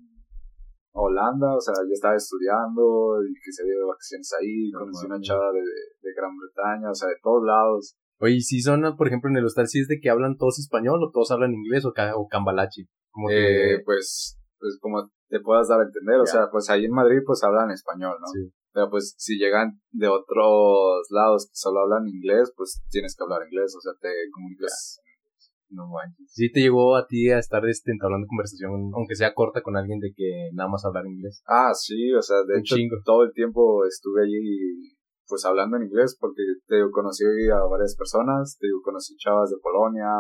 [0.93, 4.71] Holanda, o sea, ya estaba estudiando y que se había de vacaciones ahí.
[4.73, 7.97] conocí una chava de, de Gran Bretaña, o sea, de todos lados.
[8.19, 11.01] Oye, si son, por ejemplo, en el hostal, si es de que hablan todos español
[11.03, 12.87] o todos hablan inglés o, o cambalachi.
[13.13, 16.93] Como eh, pues, pues como te puedas dar a entender, o sea, pues ahí en
[16.93, 18.27] Madrid pues hablan español, ¿no?
[18.27, 18.53] Sí.
[18.73, 23.49] Pero pues si llegan de otros lados que solo hablan inglés, pues tienes que hablar
[23.51, 25.01] inglés, o sea, te comunicas.
[25.71, 26.33] No manches.
[26.33, 30.01] Sí te llegó a ti a estar este, entablando conversación, aunque sea corta, con alguien
[30.01, 31.43] de que nada más hablar inglés.
[31.47, 34.99] Ah, sí, o sea, de hecho todo el tiempo estuve allí
[35.31, 39.49] pues hablando en inglés porque te digo, conocí a varias personas, te digo, conocí chavas
[39.51, 40.11] de Polonia,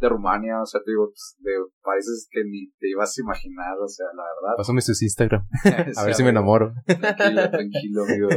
[0.00, 1.52] de Rumania, o sea, te digo, pues, de
[1.82, 4.56] países que ni te ibas a imaginar, o sea, la verdad.
[4.56, 5.46] Pásame sus Instagram,
[5.96, 6.72] a ver si me enamoro.
[6.84, 8.28] Tranquilo, tranquilo, amigo.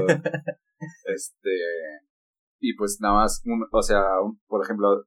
[1.05, 1.51] Este,
[2.59, 4.03] y pues nada más, o sea,
[4.47, 5.05] por ejemplo,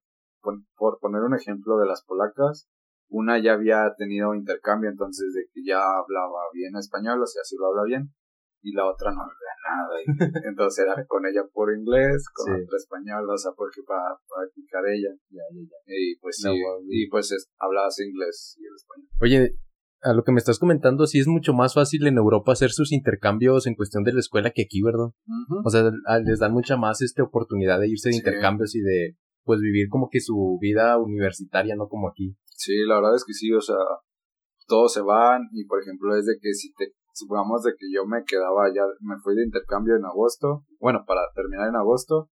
[0.76, 2.68] por poner un ejemplo de las polacas,
[3.08, 7.56] una ya había tenido intercambio, entonces de que ya hablaba bien español, o sea, sí
[7.58, 8.12] lo habla bien,
[8.64, 9.34] y la otra no habla
[9.68, 10.00] nada.
[10.00, 10.04] Y
[10.48, 15.14] entonces era con ella por inglés, con otra español, o sea, porque para practicar ella.
[15.86, 16.50] Y pues sí,
[16.88, 19.08] y pues es, hablabas inglés y el español.
[19.20, 19.58] Oye,
[20.02, 22.92] a lo que me estás comentando, sí es mucho más fácil en Europa hacer sus
[22.92, 25.12] intercambios en cuestión de la escuela que aquí, ¿verdad?
[25.64, 25.90] O sea,
[26.24, 30.08] les dan mucha más esta oportunidad de irse de intercambios y de pues vivir como
[30.10, 32.34] que su vida universitaria, no como aquí.
[32.44, 33.76] Sí, la verdad es que sí, o sea,
[34.66, 38.04] todos se van y por ejemplo es de que si te supongamos de que yo
[38.06, 42.28] me quedaba ya, me fui de intercambio en agosto, bueno, para terminar en agosto,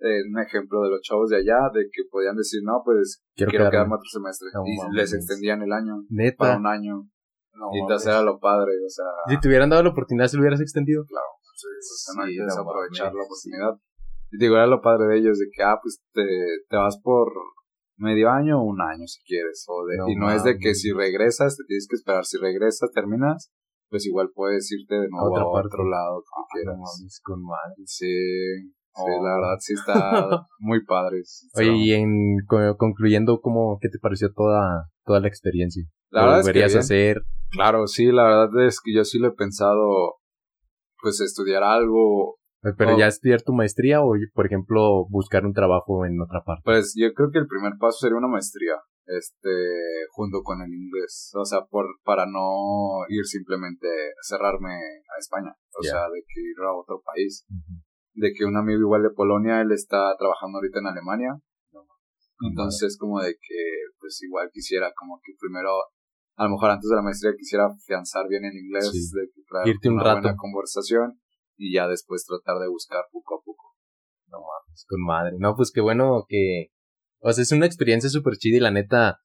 [0.00, 3.70] eh, un ejemplo de los chavos de allá, de que podían decir, no, pues quiero,
[3.70, 6.36] quedarme otro semestre, y les extendían el año, Neta.
[6.38, 7.08] para un año,
[7.72, 9.06] y entonces era lo padre, o sea...
[9.28, 11.04] Si te hubieran dado la oportunidad, si lo hubieras extendido.
[11.06, 13.80] Claro, pues, no hay aprovechar la oportunidad.
[14.30, 16.26] Y digo, era lo padre de ellos, de que, ah, pues te,
[16.68, 17.32] te vas por
[17.96, 19.64] medio año o un año si quieres.
[19.68, 22.24] O de, y no es de que si regresas, te tienes que esperar.
[22.24, 23.52] Si regresas, terminas,
[23.88, 27.20] pues igual puedes irte de nuevo a, otro lado que ah, quieras.
[27.22, 27.74] con madre.
[27.84, 29.22] Sí, sí, la oh.
[29.22, 31.22] verdad sí está muy padre.
[31.54, 32.36] Oye, y en
[32.78, 35.84] concluyendo, ¿cómo, qué te pareció toda, toda la experiencia?
[36.10, 37.22] La verdad es que hacer?
[37.50, 40.16] Claro, sí, la verdad es que yo sí lo he pensado,
[41.00, 42.36] pues estudiar algo.
[42.76, 46.62] Pero ya estudiar tu maestría o, por ejemplo, buscar un trabajo en otra parte.
[46.64, 48.74] Pues yo creo que el primer paso sería una maestría
[49.06, 51.30] este junto con el inglés.
[51.34, 53.88] O sea por para no ir simplemente
[54.22, 55.54] cerrarme a España.
[55.78, 57.46] O sea de que ir a otro país.
[58.14, 61.30] De que un amigo igual de Polonia él está trabajando ahorita en Alemania.
[62.40, 63.60] Entonces como de que
[63.98, 65.70] pues igual quisiera como que primero
[66.36, 69.88] a lo mejor antes de la maestría quisiera afianzar bien el inglés de que irte
[69.88, 70.20] un una rato.
[70.20, 71.18] buena conversación
[71.56, 73.74] y ya después tratar de buscar poco a poco.
[74.28, 75.36] No mames con madre.
[75.38, 76.72] No pues qué bueno que
[77.26, 79.18] o sea, es una experiencia súper chida y la neta,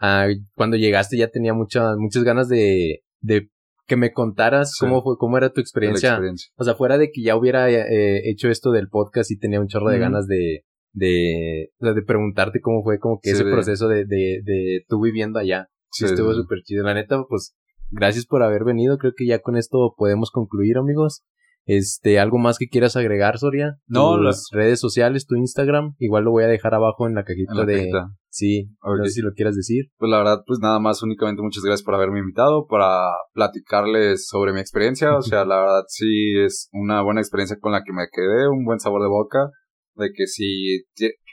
[0.00, 3.50] ah, cuando llegaste ya tenía muchas, muchas ganas de, de
[3.86, 6.18] que me contaras cómo fue, cómo era tu experiencia.
[6.56, 9.68] O sea, fuera de que ya hubiera eh, hecho esto del podcast y tenía un
[9.68, 14.40] chorro de ganas de, de, de preguntarte cómo fue como que ese proceso de, de,
[14.42, 15.68] de tú viviendo allá.
[15.92, 16.84] Sí, estuvo súper chido.
[16.84, 17.54] La neta, pues,
[17.90, 18.96] gracias por haber venido.
[18.98, 21.22] Creo que ya con esto podemos concluir, amigos.
[21.66, 23.76] Este, ¿algo más que quieras agregar, Soria?
[23.88, 27.64] No, las redes sociales, tu Instagram, igual lo voy a dejar abajo en la cajita
[27.64, 27.90] de...
[28.28, 29.86] Sí, no sé si lo quieras decir.
[29.96, 34.52] Pues la verdad, pues nada más, únicamente muchas gracias por haberme invitado, para platicarles sobre
[34.52, 35.16] mi experiencia.
[35.16, 38.64] O sea, la verdad sí es una buena experiencia con la que me quedé, un
[38.64, 39.50] buen sabor de boca.
[39.94, 40.84] De que si,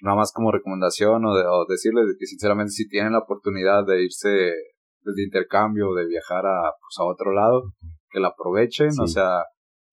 [0.02, 3.86] nada más como recomendación o, de, o decirles de que sinceramente si tienen la oportunidad
[3.86, 7.74] de irse de intercambio, de viajar a, pues, a otro lado,
[8.10, 9.44] que la aprovechen, o sea,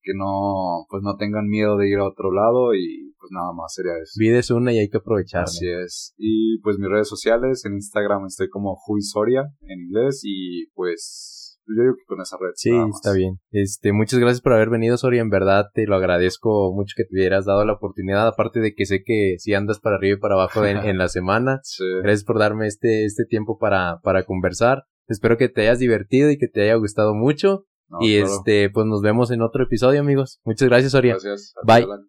[0.02, 3.74] que no, pues no tengan miedo de ir a otro lado y pues nada más
[3.74, 4.12] sería eso.
[4.18, 5.44] Vida es una y hay que aprovecharla.
[5.44, 6.14] Así es.
[6.16, 11.82] Y pues mis redes sociales, en Instagram estoy como Juisoria en inglés y pues yo
[11.82, 12.52] digo que con esa red.
[12.54, 13.38] Sí, está bien.
[13.50, 15.20] Este, muchas gracias por haber venido, Soria.
[15.20, 18.26] En verdad te lo agradezco mucho que te hubieras dado la oportunidad.
[18.26, 21.08] Aparte de que sé que si andas para arriba y para abajo en, en la
[21.08, 21.60] semana.
[21.62, 21.84] Sí.
[22.02, 24.84] Gracias por darme este, este tiempo para, para conversar.
[25.06, 27.66] Espero que te hayas divertido y que te haya gustado mucho
[28.00, 30.40] y este, pues nos vemos en otro episodio, amigos.
[30.44, 31.12] Muchas gracias, Soria.
[31.14, 31.54] Gracias.
[31.64, 31.86] Bye.